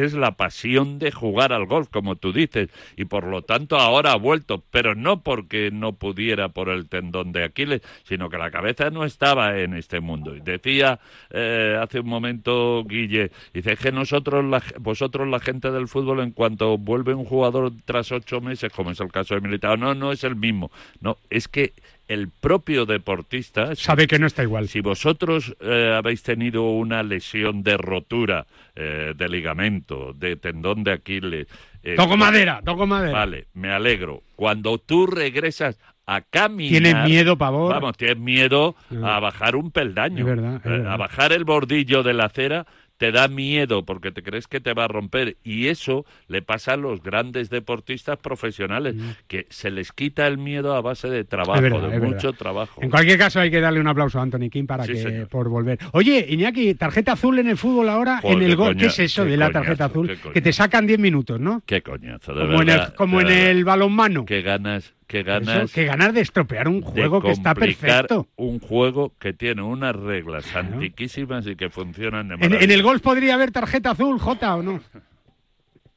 es 0.05 0.14
la 0.14 0.36
pasión 0.36 0.99
de 0.99 1.11
jugar 1.11 1.53
al 1.53 1.66
golf, 1.66 1.88
como 1.90 2.16
tú 2.16 2.32
dices, 2.32 2.68
y 2.96 3.05
por 3.05 3.24
lo 3.24 3.42
tanto 3.42 3.76
ahora 3.76 4.12
ha 4.12 4.16
vuelto, 4.16 4.62
pero 4.70 4.94
no 4.94 5.22
porque 5.22 5.70
no 5.72 5.94
pudiera 5.94 6.49
por 6.51 6.68
el 6.68 6.88
tendón 6.88 7.32
de 7.32 7.44
Aquiles, 7.44 7.82
sino 8.05 8.30
que 8.30 8.38
la 8.38 8.51
cabeza 8.51 8.90
no 8.90 9.05
estaba 9.05 9.59
en 9.59 9.74
este 9.74 10.01
mundo. 10.01 10.36
Y 10.36 10.40
decía 10.40 11.01
eh, 11.30 11.78
hace 11.80 12.01
un 12.01 12.09
momento 12.09 12.84
Guille, 12.84 13.30
dice 13.53 13.76
que 13.76 13.92
nosotros, 13.92 14.44
vosotros 14.78 15.28
la 15.28 15.40
gente 15.40 15.70
del 15.70 15.88
fútbol, 15.88 16.20
en 16.20 16.30
cuanto 16.30 16.78
vuelve 16.78 17.14
un 17.14 17.24
jugador 17.24 17.72
tras 17.84 18.12
ocho 18.12 18.40
meses, 18.40 18.72
como 18.72 18.90
es 18.90 19.01
el 19.01 19.11
caso 19.11 19.34
de 19.34 19.40
Militao, 19.40 19.76
no, 19.76 19.94
no 19.94 20.12
es 20.12 20.24
el 20.24 20.36
mismo, 20.36 20.70
no, 21.01 21.18
es 21.30 21.49
que 21.49 21.72
el 22.09 22.30
propio 22.30 22.86
deportista 22.86 23.76
sabe 23.76 24.06
que 24.06 24.18
no 24.18 24.26
está 24.26 24.42
igual. 24.42 24.68
Si 24.68 24.80
vosotros 24.80 25.54
eh, 25.61 25.94
habéis 25.96 26.22
tenido 26.22 26.70
una 26.70 27.02
lesión 27.02 27.62
de 27.62 27.76
rotura 27.76 28.46
eh, 28.74 29.12
de 29.14 29.28
ligamento, 29.28 30.14
de 30.14 30.36
tendón 30.36 30.82
de 30.84 30.92
Aquiles. 30.92 31.46
Eh, 31.82 31.94
toco 31.96 32.16
madera, 32.16 32.62
toco 32.64 32.86
madera. 32.86 33.12
Vale, 33.12 33.46
me 33.52 33.70
alegro. 33.70 34.22
Cuando 34.36 34.78
tú 34.78 35.06
regresas 35.06 35.78
a 36.06 36.22
caminar. 36.22 36.82
Tienes 36.82 37.04
miedo, 37.04 37.36
pavor. 37.36 37.74
Vamos, 37.74 37.96
tienes 37.98 38.18
miedo 38.18 38.74
a 39.04 39.20
bajar 39.20 39.54
un 39.54 39.70
peldaño. 39.70 40.24
verdad, 40.24 40.90
A 40.90 40.96
bajar 40.96 41.32
el 41.32 41.44
bordillo 41.44 42.02
de 42.02 42.14
la 42.14 42.24
acera 42.24 42.66
te 42.99 43.12
da 43.12 43.28
miedo 43.28 43.84
porque 43.84 44.11
te 44.11 44.22
crees 44.22 44.46
que 44.46 44.61
te 44.61 44.74
va 44.74 44.84
a 44.84 44.88
romper 44.88 45.36
y 45.44 45.68
eso 45.68 46.05
le 46.26 46.42
pasa 46.42 46.74
a 46.74 46.76
los 46.76 47.03
grandes 47.03 47.49
deportistas 47.49 48.18
profesionales 48.18 48.96
mm. 48.96 49.11
que 49.28 49.46
se 49.49 49.70
les 49.70 49.92
quita 49.92 50.26
el 50.26 50.36
miedo 50.36 50.74
a 50.74 50.80
base 50.80 51.09
de 51.09 51.24
trabajo, 51.24 51.61
de 51.61 52.01
mucho 52.01 52.32
trabajo. 52.32 52.82
En 52.82 52.90
cualquier 52.90 53.18
caso 53.18 53.40
hay 53.40 53.51
que 53.51 53.61
darle 53.61 53.80
un 53.80 53.86
aplauso 53.86 54.18
a 54.18 54.22
Anthony 54.22 54.51
King 54.51 54.66
para 54.66 54.84
que 54.84 55.26
por 55.30 55.49
volver. 55.49 55.78
Oye, 55.92 56.26
Iñaki, 56.28 56.74
tarjeta 56.74 57.12
azul 57.12 57.38
en 57.38 57.49
el 57.49 57.57
fútbol 57.57 57.88
ahora 57.88 58.20
en 58.22 58.42
el 58.42 58.57
gol, 58.57 58.76
¿qué 58.76 58.86
es 58.86 58.99
eso 58.99 59.24
de 59.24 59.36
la 59.36 59.51
tarjeta 59.51 59.86
azul? 59.86 60.18
Que 60.32 60.42
te 60.42 60.53
sacan 60.53 60.86
10 60.86 60.99
minutos, 60.99 61.40
¿no? 61.40 61.62
Qué 61.64 61.82
coñazo, 61.82 62.34
de 62.34 62.40
como 62.40 62.59
verdad. 62.59 62.76
En 62.76 62.82
el, 62.82 62.94
como 62.94 63.20
en 63.20 63.30
el 63.30 63.64
balonmano. 63.64 64.24
Qué 64.26 64.42
ganas 64.42 64.97
que 65.09 65.22
ganas, 65.22 65.72
que 65.72 65.86
ganar 65.86 66.12
de 66.12 66.20
estropear 66.20 66.68
un 66.68 66.82
juego 66.82 67.20
que 67.22 67.30
está 67.30 67.54
perfecto. 67.54 68.28
Un 68.36 68.61
juego 68.61 69.14
que 69.18 69.32
tiene 69.32 69.62
unas 69.62 69.96
reglas 69.96 70.54
antiquísimas 70.54 71.46
y 71.46 71.56
que 71.56 71.70
funcionan 71.70 72.28
de 72.28 72.36
maravilla. 72.36 72.62
¿En, 72.62 72.70
el 72.70 72.82
golf 72.82 73.00
podría 73.00 73.34
haber 73.34 73.50
tarjeta 73.50 73.92
azul, 73.92 74.18
Jota, 74.18 74.54
o 74.54 74.62
no? 74.62 74.80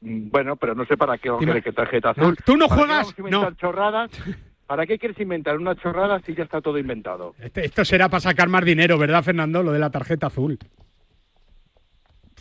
Bueno, 0.00 0.56
pero 0.56 0.74
no 0.74 0.86
sé 0.86 0.96
para 0.96 1.18
qué 1.18 1.30
quieres 1.38 1.62
que 1.62 1.72
tarjeta 1.72 2.10
azul. 2.10 2.36
¿Tú 2.44 2.56
no 2.56 2.68
juegas? 2.68 3.14
No. 3.18 3.52
Chorradas? 3.52 4.10
¿Para 4.66 4.86
qué 4.86 4.98
quieres 4.98 5.20
inventar 5.20 5.58
una 5.58 5.76
chorrada 5.76 6.18
si 6.24 6.34
ya 6.34 6.44
está 6.44 6.62
todo 6.62 6.78
inventado? 6.78 7.34
Este, 7.38 7.66
esto 7.66 7.84
será 7.84 8.08
para 8.08 8.20
sacar 8.20 8.48
más 8.48 8.64
dinero, 8.64 8.96
¿verdad, 8.96 9.22
Fernando? 9.22 9.62
Lo 9.62 9.72
de 9.72 9.78
la 9.78 9.90
tarjeta 9.90 10.28
azul. 10.28 10.58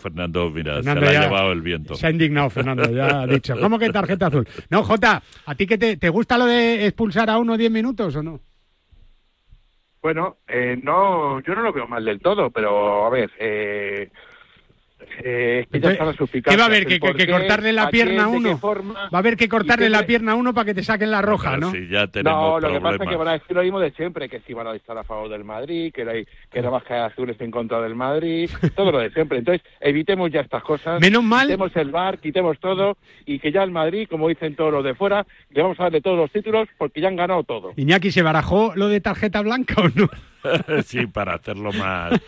Fernando, 0.02 0.50
mira, 0.50 0.82
se 0.82 0.96
la 0.96 1.10
ha 1.10 1.24
llevado 1.24 1.52
el 1.52 1.62
viento. 1.62 1.96
Se 1.96 2.08
ha 2.08 2.10
indignado 2.10 2.50
Fernando, 2.50 2.90
ya 2.92 3.22
ha 3.22 3.28
dicho. 3.28 3.56
¿Cómo 3.60 3.78
que 3.80 3.90
tarjeta 3.90 4.28
azul? 4.28 4.48
No, 4.70 4.84
Jota, 4.84 5.22
¿a 5.46 5.56
ti 5.56 5.68
que 5.68 5.78
te, 5.78 6.10
gusta 6.10 6.38
lo 6.38 6.46
de 6.46 6.88
expulsar 6.88 7.30
a 7.30 7.38
uno 7.38 7.58
diez 7.58 7.72
minutos 7.72 8.16
o 8.16 8.24
no? 8.24 8.40
Bueno, 10.02 10.38
eh, 10.48 10.80
no, 10.82 11.40
yo 11.42 11.54
no 11.54 11.62
lo 11.62 11.72
veo 11.72 11.88
mal 11.88 12.04
del 12.04 12.20
todo, 12.20 12.50
pero 12.50 13.06
a 13.06 13.10
ver, 13.12 13.30
eh, 13.40 14.10
eh, 15.24 15.66
¿Qué 15.72 16.58
va 16.58 16.64
a 16.64 16.66
haber? 16.66 16.86
¿Que, 16.86 17.00
cortarle 17.00 17.74
la 17.74 17.90
pierna 17.90 18.24
a 18.26 18.28
uno? 18.28 18.60
¿Va 18.62 19.10
a 19.12 19.18
haber 19.18 19.38
que 19.38 19.48
cortarle 19.50 19.90
la 19.90 20.06
pierna 20.06 20.34
a 20.34 20.36
uno 20.36 20.54
para 20.54 20.66
que 20.66 20.74
te 20.74 20.84
saquen 20.84 21.12
la 21.12 21.22
roja, 21.22 21.58
no? 21.58 21.72
no, 22.24 22.60
lo 22.60 22.74
que 22.74 22.82
pasa 22.82 23.04
es 23.04 23.10
que 23.10 23.16
van 23.16 23.28
a 23.28 23.34
decir 23.34 23.56
lo 23.56 23.64
mismo 23.64 23.80
de 23.80 23.92
siempre, 23.92 24.30
que 24.30 24.40
si 24.42 24.54
van 24.54 24.68
a 24.68 24.76
estar 24.76 24.98
a 24.98 25.04
favor 25.04 25.30
del 25.30 25.44
Madrid, 25.44 25.94
que, 25.94 26.04
hay, 26.04 26.26
que 26.52 26.62
la 26.62 26.70
baja 26.70 27.06
azul 27.06 27.30
está 27.30 27.44
en 27.44 27.52
contra 27.52 27.82
del 27.82 27.96
Madrid, 27.96 28.50
todo 28.76 28.92
lo 28.92 29.00
de 29.00 29.12
siempre. 29.12 29.40
Entonces, 29.40 29.66
evitemos 29.80 30.32
ya 30.32 30.42
estas 30.42 30.64
cosas. 30.64 31.00
Menos 31.00 31.24
mal. 31.24 31.48
Quitemos 31.48 31.76
el 31.76 31.92
bar, 31.92 32.20
quitemos 32.20 32.60
todo 32.60 32.98
y 33.26 33.40
que 33.40 33.52
ya 33.52 33.64
el 33.64 33.72
Madrid, 33.72 34.08
como 34.10 34.28
dicen 34.28 34.56
todos 34.56 34.72
los 34.72 34.84
de 34.84 34.96
fuera, 34.96 35.26
le 35.50 35.62
vamos 35.62 35.80
a 35.80 35.84
darle 35.84 36.02
todos 36.02 36.18
los 36.18 36.32
títulos 36.32 36.68
porque 36.78 37.02
ya 37.02 37.08
han 37.08 37.16
ganado 37.16 37.44
todo. 37.44 37.74
Iñaki, 37.76 38.12
¿se 38.12 38.22
barajó 38.22 38.74
lo 38.76 38.88
de 38.88 39.02
tarjeta 39.02 39.42
blanca 39.42 39.82
o 39.82 39.90
no? 39.90 40.10
sí, 40.86 41.08
para 41.08 41.36
hacerlo 41.36 41.72
más. 41.74 42.20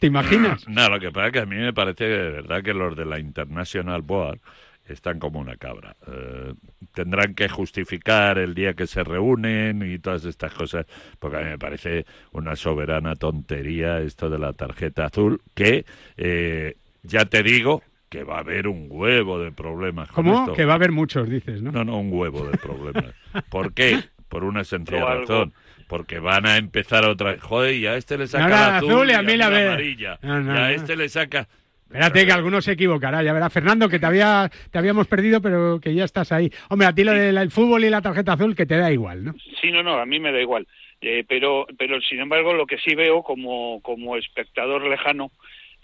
¿Te 0.00 0.06
imaginas? 0.06 0.66
No, 0.68 0.88
lo 0.88 1.00
que 1.00 1.10
pasa 1.10 1.26
es 1.28 1.32
que 1.32 1.38
a 1.40 1.46
mí 1.46 1.56
me 1.56 1.72
parece 1.72 2.04
de 2.04 2.30
verdad 2.30 2.62
que 2.62 2.74
los 2.74 2.96
de 2.96 3.04
la 3.04 3.18
International 3.18 4.02
Board 4.02 4.40
están 4.88 5.18
como 5.18 5.38
una 5.38 5.56
cabra. 5.56 5.96
Eh, 6.06 6.54
tendrán 6.92 7.34
que 7.34 7.48
justificar 7.48 8.38
el 8.38 8.54
día 8.54 8.74
que 8.74 8.86
se 8.86 9.04
reúnen 9.04 9.82
y 9.82 9.98
todas 9.98 10.24
estas 10.24 10.52
cosas, 10.54 10.86
porque 11.18 11.36
a 11.36 11.40
mí 11.40 11.46
me 11.46 11.58
parece 11.58 12.06
una 12.32 12.56
soberana 12.56 13.14
tontería 13.14 14.00
esto 14.00 14.30
de 14.30 14.38
la 14.38 14.52
tarjeta 14.52 15.06
azul, 15.06 15.40
que 15.54 15.84
eh, 16.16 16.76
ya 17.02 17.26
te 17.26 17.42
digo 17.42 17.82
que 18.08 18.24
va 18.24 18.36
a 18.36 18.40
haber 18.40 18.68
un 18.68 18.86
huevo 18.90 19.38
de 19.38 19.52
problemas. 19.52 20.10
¿Cómo? 20.10 20.52
Que 20.54 20.64
va 20.64 20.72
a 20.72 20.76
haber 20.76 20.92
muchos, 20.92 21.28
dices, 21.28 21.62
¿no? 21.62 21.72
No, 21.72 21.84
no, 21.84 21.98
un 21.98 22.12
huevo 22.12 22.46
de 22.46 22.56
problemas. 22.56 23.14
¿Por 23.50 23.72
qué? 23.74 24.00
Por 24.28 24.44
una 24.44 24.64
sencilla 24.64 25.14
razón. 25.14 25.52
Porque 25.88 26.20
van 26.20 26.46
a 26.46 26.56
empezar 26.56 27.04
otra 27.06 27.32
vez. 27.32 27.40
Joder, 27.40 27.74
y 27.74 27.86
a 27.86 27.96
este 27.96 28.16
le 28.16 28.26
saca 28.26 28.48
la 28.48 28.76
azul, 28.76 29.10
y 29.10 29.14
a 29.14 29.22
mí 29.22 29.36
la, 29.36 29.46
amarilla. 29.46 30.18
y 30.22 30.28
a 30.28 30.72
este 30.72 30.96
le 30.96 31.08
saca... 31.08 31.48
Espérate 31.86 32.26
que 32.26 32.32
alguno 32.32 32.60
se 32.60 32.72
equivocará, 32.72 33.22
ya 33.22 33.32
verá. 33.32 33.48
Fernando, 33.48 33.88
que 33.88 33.98
te, 33.98 34.04
había, 34.04 34.50
te 34.70 34.78
habíamos 34.78 35.06
perdido, 35.06 35.40
pero 35.40 35.80
que 35.80 35.94
ya 35.94 36.04
estás 36.04 36.32
ahí. 36.32 36.52
Hombre, 36.68 36.86
a 36.86 36.92
ti 36.92 37.02
lo 37.02 37.14
del 37.14 37.50
fútbol 37.50 37.82
y 37.82 37.88
la 37.88 38.02
tarjeta 38.02 38.34
azul, 38.34 38.54
que 38.54 38.66
te 38.66 38.76
da 38.76 38.92
igual, 38.92 39.24
¿no? 39.24 39.34
Sí, 39.58 39.70
no, 39.70 39.82
no, 39.82 39.94
a 39.98 40.04
mí 40.04 40.20
me 40.20 40.30
da 40.30 40.38
igual. 40.38 40.66
Eh, 41.00 41.24
pero, 41.26 41.66
pero, 41.78 41.98
sin 42.02 42.20
embargo, 42.20 42.52
lo 42.52 42.66
que 42.66 42.76
sí 42.76 42.94
veo 42.94 43.22
como, 43.22 43.80
como 43.80 44.16
espectador 44.16 44.86
lejano, 44.86 45.30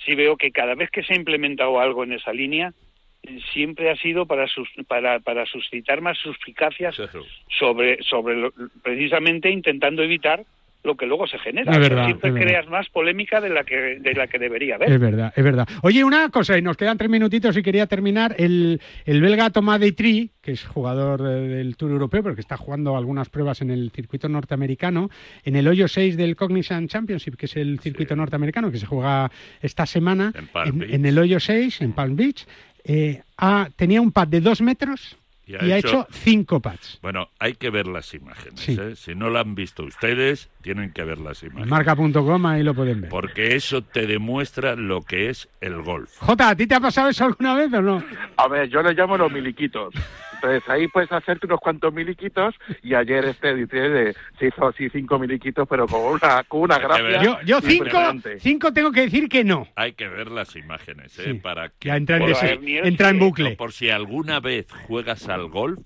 sí 0.04 0.14
veo 0.14 0.36
que 0.36 0.50
cada 0.50 0.74
vez 0.74 0.90
que 0.90 1.02
se 1.02 1.14
ha 1.14 1.16
implementado 1.16 1.80
algo 1.80 2.04
en 2.04 2.12
esa 2.12 2.34
línea, 2.34 2.74
siempre 3.52 3.90
ha 3.90 3.96
sido 3.96 4.26
para, 4.26 4.46
para, 4.86 5.20
para 5.20 5.46
suscitar 5.46 6.00
más 6.00 6.18
suspicacias 6.18 6.96
sobre, 7.58 8.02
sobre 8.02 8.50
precisamente 8.82 9.50
intentando 9.50 10.02
evitar 10.02 10.44
lo 10.84 10.96
que 10.96 11.06
luego 11.06 11.26
se 11.26 11.38
genera. 11.38 11.72
Siempre 12.04 12.34
creas 12.34 12.68
más 12.68 12.88
polémica 12.90 13.40
de 13.40 13.48
la 13.48 13.64
que 13.64 13.98
de 13.98 14.14
la 14.14 14.26
que 14.26 14.38
debería 14.38 14.76
haber. 14.76 14.92
Es 14.92 15.00
verdad, 15.00 15.32
es 15.34 15.42
verdad. 15.42 15.66
Oye, 15.82 16.04
una 16.04 16.28
cosa, 16.28 16.56
y 16.58 16.62
nos 16.62 16.76
quedan 16.76 16.98
tres 16.98 17.10
minutitos 17.10 17.56
y 17.56 17.62
quería 17.62 17.86
terminar. 17.86 18.36
El, 18.38 18.80
el 19.06 19.20
belga 19.22 19.48
Thomas 19.50 19.80
Deitri, 19.80 20.30
que 20.42 20.52
es 20.52 20.64
jugador 20.64 21.22
del 21.22 21.76
Tour 21.76 21.90
Europeo, 21.90 22.22
pero 22.22 22.34
que 22.34 22.42
está 22.42 22.58
jugando 22.58 22.96
algunas 22.96 23.30
pruebas 23.30 23.62
en 23.62 23.70
el 23.70 23.90
circuito 23.92 24.28
norteamericano, 24.28 25.08
en 25.42 25.56
el 25.56 25.66
hoyo 25.66 25.88
6 25.88 26.18
del 26.18 26.36
Cognizant 26.36 26.90
Championship, 26.90 27.36
que 27.36 27.46
es 27.46 27.56
el 27.56 27.80
circuito 27.80 28.14
norteamericano 28.14 28.70
que 28.70 28.78
se 28.78 28.86
juega 28.86 29.30
esta 29.62 29.86
semana, 29.86 30.32
en, 30.66 31.06
el 31.06 31.18
hoyo 31.18 31.40
6, 31.40 31.80
en 31.80 31.92
Palm 31.94 32.14
Beach, 32.14 32.46
eh, 32.84 33.22
tenía 33.76 34.00
un 34.00 34.12
pad 34.12 34.28
de 34.28 34.40
dos 34.40 34.60
metros 34.60 35.16
y 35.46 35.56
ha, 35.56 35.76
hecho, 35.76 36.06
cinco 36.10 36.60
pads. 36.60 36.98
Bueno, 37.02 37.28
hay 37.38 37.54
que 37.54 37.70
ver 37.70 37.86
las 37.86 38.14
imágenes. 38.14 38.66
¿eh? 38.68 38.96
Si 38.96 39.14
no 39.14 39.28
lo 39.28 39.38
han 39.38 39.54
visto 39.54 39.84
ustedes, 39.84 40.48
tienen 40.64 40.92
que 40.92 41.04
ver 41.04 41.18
las 41.18 41.42
imágenes. 41.42 41.68
Marca.com 41.68 42.46
ahí 42.46 42.62
lo 42.62 42.72
pueden 42.72 43.02
ver. 43.02 43.10
Porque 43.10 43.54
eso 43.54 43.82
te 43.82 44.06
demuestra 44.06 44.74
lo 44.76 45.02
que 45.02 45.28
es 45.28 45.46
el 45.60 45.82
golf. 45.82 46.10
Jota, 46.20 46.48
¿a 46.48 46.56
ti 46.56 46.66
te 46.66 46.74
ha 46.74 46.80
pasado 46.80 47.10
eso 47.10 47.26
alguna 47.26 47.54
vez 47.54 47.70
o 47.74 47.82
no? 47.82 48.02
A 48.38 48.48
ver, 48.48 48.70
yo 48.70 48.82
le 48.82 48.94
llamo 48.94 49.18
los 49.18 49.30
miliquitos. 49.30 49.92
Entonces 50.36 50.62
ahí 50.68 50.88
puedes 50.88 51.12
hacerte 51.12 51.46
unos 51.46 51.60
cuantos 51.60 51.92
miliquitos 51.92 52.54
y 52.82 52.94
ayer 52.94 53.26
este 53.26 53.54
dice 53.54 54.14
se 54.38 54.46
hizo 54.46 54.66
así 54.66 54.88
cinco 54.90 55.18
miliquitos 55.18 55.66
pero 55.68 55.86
con 55.86 56.00
una, 56.00 56.42
con 56.44 56.62
una 56.62 56.78
gracia. 56.78 57.22
Yo, 57.22 57.38
yo 57.44 57.60
cinco, 57.60 57.98
cinco 58.38 58.72
tengo 58.72 58.90
que 58.90 59.02
decir 59.02 59.28
que 59.28 59.44
no. 59.44 59.68
Hay 59.76 59.92
que 59.92 60.08
ver 60.08 60.30
las 60.30 60.56
imágenes, 60.56 61.18
¿eh? 61.18 61.34
Para 61.34 61.68
que... 61.68 61.88
Ya 61.88 61.96
entra 61.96 62.16
en, 62.16 62.68
entra 62.68 63.10
en 63.10 63.18
bucle. 63.18 63.56
por 63.56 63.72
si 63.72 63.90
alguna 63.90 64.40
vez 64.40 64.66
juegas 64.86 65.28
al 65.28 65.48
golf, 65.48 65.78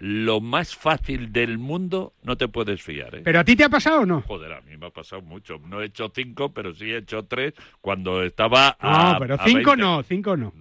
lo 0.00 0.40
más 0.40 0.74
fácil 0.74 1.32
del 1.32 1.58
mundo 1.58 2.12
no 2.22 2.36
te 2.36 2.48
puedes 2.48 2.82
fiar. 2.82 3.14
¿eh? 3.16 3.20
¿Pero 3.24 3.40
a 3.40 3.44
ti 3.44 3.56
te 3.56 3.64
ha 3.64 3.68
pasado 3.68 4.00
o 4.00 4.06
no? 4.06 4.22
Joder, 4.22 4.52
a 4.52 4.60
mí 4.60 4.76
me 4.76 4.86
ha 4.86 4.90
pasado 4.90 5.22
mucho. 5.22 5.58
No 5.66 5.80
he 5.80 5.86
hecho 5.86 6.10
cinco, 6.14 6.50
pero 6.50 6.74
sí 6.74 6.90
he 6.90 6.98
hecho 6.98 7.24
tres 7.24 7.54
cuando 7.80 8.22
estaba. 8.22 8.76
A, 8.80 9.12
no, 9.14 9.18
pero 9.18 9.36
cinco 9.44 9.76
no, 9.76 10.02
cinco 10.02 10.36
no. 10.36 10.52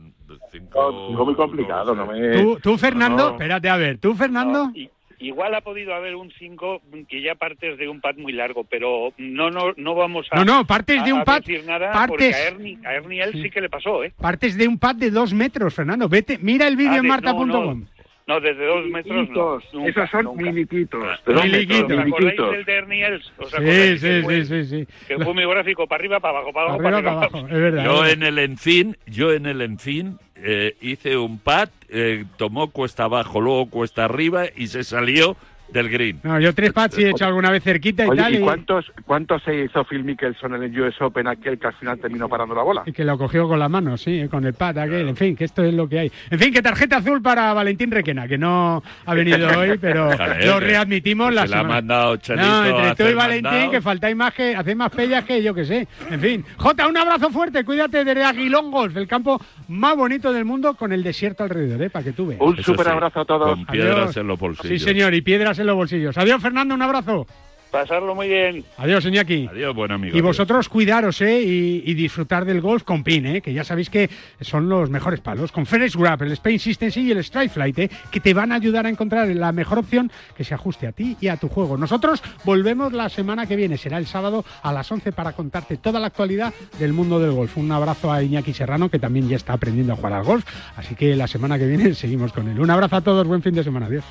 Cinco, 0.52 0.92
muy 1.12 1.36
complicado. 1.36 1.96
No 1.96 2.06
me... 2.06 2.58
¿Tú, 2.62 2.78
Fernando? 2.78 3.32
Espérate, 3.32 3.70
a 3.70 3.78
ver, 3.78 3.98
¿tú, 3.98 4.14
Fernando? 4.14 4.72
igual 5.20 5.56
ha 5.56 5.62
podido 5.62 5.94
haber 5.94 6.16
un 6.16 6.32
5 6.32 6.82
que 7.08 7.22
ya 7.22 7.36
partes 7.36 7.78
de 7.78 7.90
un 7.90 8.02
pad 8.02 8.16
muy 8.18 8.34
largo, 8.34 8.64
pero 8.64 9.14
no 9.18 9.50
no 9.50 9.74
no 9.76 9.96
vamos 9.96 10.28
a 10.32 10.38
No, 10.38 10.46
no, 10.46 10.68
partes 10.68 11.04
de 11.04 11.14
un 11.14 11.24
pad 11.24 11.40
decir 11.40 11.66
nada 11.66 11.92
partes, 11.92 12.36
a 12.36 12.48
Ernie, 12.48 12.78
a 12.86 12.94
Ernie 12.94 13.22
él 13.22 13.34
sí. 13.34 13.50
que 13.50 13.62
le 13.62 13.70
pasó, 13.70 14.04
¿eh? 14.04 14.14
Partes 14.20 14.58
de 14.58 14.68
un 14.68 14.78
pad 14.78 14.96
de 14.96 15.12
dos 15.12 15.34
metros, 15.34 15.74
Fernando. 15.74 16.08
Vete, 16.08 16.38
mira 16.40 16.68
el 16.68 16.76
vídeo 16.76 16.94
ah, 16.94 16.98
en 16.98 17.08
marta.com. 17.08 17.48
No, 17.48 17.88
desde 18.36 18.66
dos 18.66 18.86
metros 18.88 19.30
no. 19.30 19.88
Esos 19.88 20.10
son 20.10 20.36
miliquitos. 20.36 21.02
Miliquitos. 21.26 21.92
¿Os 21.92 22.00
acordáis 22.00 22.38
del 22.38 22.66
de 22.66 22.74
Ernie 22.74 23.06
sí, 23.20 23.98
sí, 23.98 24.22
sí, 24.28 24.46
sí, 24.46 24.66
sí, 24.66 24.88
Que 25.08 25.18
fue 25.18 25.34
muy 25.34 25.46
gráfico, 25.46 25.88
para 25.88 26.02
arriba, 26.02 26.20
para 26.20 26.40
abajo, 26.40 26.54
para 26.54 26.68
abajo, 26.68 26.84
para, 26.84 26.98
abajo. 26.98 27.38
Es 27.48 27.54
verdad, 27.54 27.86
yo 27.86 28.06
en 28.06 28.24
el 28.24 28.38
Encin, 28.40 28.98
yo 29.06 29.32
en 29.32 29.46
el 29.46 29.62
Encin 29.62 30.20
eh, 30.36 30.76
hice 30.82 31.18
un 31.18 31.40
pat, 31.40 31.72
eh, 31.88 32.26
tomó 32.36 32.70
cuesta 32.70 33.06
abajo, 33.06 33.40
luego 33.40 33.70
cuesta 33.70 34.04
arriba 34.04 34.44
y 34.56 34.68
se 34.68 34.84
salió 34.84 35.38
del 35.70 35.90
green. 35.90 36.20
No, 36.24 36.40
yo 36.40 36.54
tres 36.54 36.74
pads 36.74 36.98
he 36.98 37.10
hecho 37.10 37.26
alguna 37.26 37.52
vez 37.52 37.64
cerquita 37.64 38.06
y 38.06 38.16
tal. 38.16 38.36
¿y, 38.36 38.40
cuántos, 38.40 38.92
cuántos 39.06 39.44
se 39.44 39.64
hizo 39.64 39.84
Phil 39.86 40.04
Mickelson 40.04 40.56
en 40.56 40.64
el 40.64 40.82
US 40.82 41.02
Open 41.02 41.28
aquel 41.28 41.60
que 41.60 41.68
al 41.68 41.74
final 41.74 42.00
terminó 42.00 42.30
parando 42.30 42.56
la 42.56 42.64
bola? 42.64 42.84
Y 42.86 42.92
que 42.92 43.04
lo 43.04 43.18
cogió 43.18 43.48
con 43.48 43.60
la 43.60 43.70
mano, 43.70 43.98
sí, 43.98 44.28
con 44.30 44.46
el 44.46 44.54
pad 44.54 44.78
aquel. 44.80 45.10
En 45.10 45.16
fin, 45.16 45.36
que 45.36 45.46
esto 45.46 45.64
es 45.64 45.74
lo 45.74 45.88
que 45.88 46.00
hay. 46.00 46.12
En 46.30 46.40
fin, 46.40 46.54
que 46.54 46.62
tarjeta 46.62 46.98
azul 46.98 47.22
para 47.22 47.54
Valentín 47.54 47.92
Requena, 47.92 48.28
que 48.28 48.38
no 48.38 48.82
ha 49.06 49.14
venido 49.14 49.48
hoy, 49.60 49.78
pero 49.78 50.10
lo 50.46 50.60
readmitimos. 50.60 51.34
la 51.34 51.48
se 51.48 51.50
la 51.50 51.60
ha 51.60 51.64
mandado 51.64 52.18
No, 52.36 52.66
entre 52.66 52.96
tú 52.96 53.12
y 53.12 53.14
Valentín, 53.14 53.72
que 53.72 53.82
faltáis 53.82 54.16
más 54.16 54.34
que, 54.34 54.56
hacéis 54.56 54.78
más 54.78 54.92
pellas 54.92 55.24
que 55.26 55.42
yo 55.44 55.54
que 55.54 55.66
sé. 55.66 55.88
En 56.10 56.20
fin, 56.20 56.46
Jota, 56.58 56.88
un 56.88 56.98
abrazo 56.98 57.30
fuerte, 57.30 57.64
cuídate 57.64 58.04
de 58.04 58.24
Aguilón 58.24 58.72
Golf, 58.72 58.96
el 58.98 59.08
campo 59.08 59.40
más 59.68 59.96
bonito 59.96 60.32
del 60.32 60.46
mundo 60.46 60.76
con 60.76 60.92
el 60.92 61.04
desierto 61.04 61.44
alrededor, 61.44 61.82
¿eh? 61.84 61.90
para 61.90 62.06
que 62.06 62.14
tú 62.14 62.28
veas. 62.28 62.42
Un 62.42 62.58
súper 62.64 62.88
abrazo 62.90 63.22
a 63.22 63.26
todos. 63.26 63.50
Con 63.50 63.66
piedras 63.66 64.16
en 64.18 64.28
los 64.28 64.40
bolsillos. 64.40 64.68
Sí, 64.68 64.80
señor, 64.80 65.14
y 65.14 65.22
piedras 65.22 65.57
en 65.60 65.68
los 65.68 65.76
bolsillos. 65.76 66.18
Adiós, 66.18 66.42
Fernando, 66.42 66.76
un 66.76 66.82
abrazo. 66.82 67.28
Pasarlo 67.72 68.16
muy 68.16 68.30
bien. 68.30 68.64
Adiós, 68.78 69.06
Iñaki. 69.06 69.48
Adiós, 69.52 69.76
buen 69.76 69.92
amigo. 69.92 70.18
Y 70.18 70.22
vosotros 70.22 70.70
cuidaros, 70.70 71.22
¿eh? 71.22 71.42
Y, 71.42 71.94
disfrutar 71.94 72.46
del 72.46 72.62
golf 72.62 72.84
con 72.84 73.04
PIN, 73.04 73.26
¿eh? 73.26 73.42
Que 73.42 73.54
ya 73.54 73.64
sabéis 73.64 73.90
que 73.90 74.10
son 74.40 74.70
los 74.70 74.90
mejores 74.90 75.20
palos. 75.20 75.52
Con 75.52 75.66
Ferris 75.66 75.96
Grab, 75.96 76.24
el 76.24 76.32
Spain 76.34 76.60
System 76.60 76.92
y 76.96 77.12
el 77.12 77.18
Strike 77.18 77.52
Flight, 77.52 77.80
¿eh? 77.80 77.90
Que 78.12 78.20
te 78.20 78.34
van 78.34 78.52
a 78.52 78.56
ayudar 78.56 78.86
a 78.86 78.90
encontrar 78.90 79.28
la 79.28 79.52
mejor 79.52 79.80
opción 79.80 80.12
que 80.36 80.44
se 80.44 80.54
ajuste 80.54 80.88
a 80.88 80.92
ti 80.92 81.18
y 81.20 81.28
a 81.28 81.38
tu 81.38 81.50
juego. 81.50 81.78
Nosotros 81.78 82.24
volvemos 82.46 82.94
la 82.94 83.10
semana 83.10 83.46
que 83.48 83.56
viene. 83.56 83.78
Será 83.78 83.98
el 83.98 84.08
sábado 84.08 84.46
a 84.62 84.72
las 84.72 84.90
11 84.90 85.12
para 85.12 85.34
contarte 85.34 85.78
toda 85.78 86.00
la 86.00 86.08
actualidad 86.08 86.54
del 86.80 86.94
mundo 86.94 87.20
del 87.20 87.32
golf. 87.32 87.58
Un 87.58 87.72
abrazo 87.72 88.12
a 88.12 88.24
Iñaki 88.24 88.54
Serrano, 88.54 88.90
que 88.90 89.00
también 89.00 89.28
ya 89.28 89.36
está 89.36 89.54
aprendiendo 89.54 89.94
a 89.94 89.96
jugar 89.98 90.14
al 90.14 90.24
golf. 90.24 90.46
Así 90.78 90.96
que 90.96 91.16
la 91.16 91.28
semana 91.28 91.60
que 91.60 91.66
viene 91.66 91.94
seguimos 91.96 92.32
con 92.32 92.48
él. 92.48 92.60
Un 92.60 92.70
abrazo 92.70 92.96
a 92.96 93.02
todos. 93.02 93.28
Buen 93.28 93.42
fin 93.42 93.54
de 93.54 93.64
semana. 93.64 93.88
Adiós. 93.88 94.06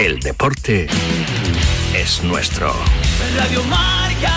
El 0.00 0.18
deporte 0.18 0.86
es 1.94 2.22
nuestro. 2.24 2.72
Radio 3.36 3.62
Marca. 3.64 4.32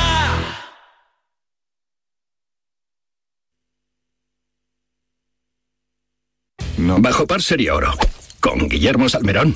Bajo 7.00 7.26
par 7.26 7.42
sería 7.42 7.76
oro. 7.76 7.94
Con 8.42 8.68
Guillermo 8.68 9.08
Salmerón. 9.08 9.56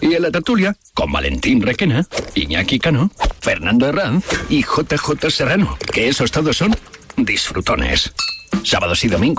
Y 0.00 0.14
en 0.14 0.22
la 0.22 0.32
tertulia, 0.32 0.76
con 0.92 1.12
Valentín 1.12 1.62
Requena, 1.62 2.04
Iñaki 2.34 2.80
Cano, 2.80 3.12
Fernando 3.40 3.86
Herranz 3.86 4.24
y 4.48 4.64
JJ 4.64 5.30
Serrano. 5.30 5.78
Que 5.92 6.08
esos 6.08 6.32
todos 6.32 6.56
son 6.56 6.74
disfrutones. 7.16 8.12
Sábados 8.64 9.04
y 9.04 9.08
domingos 9.08 9.34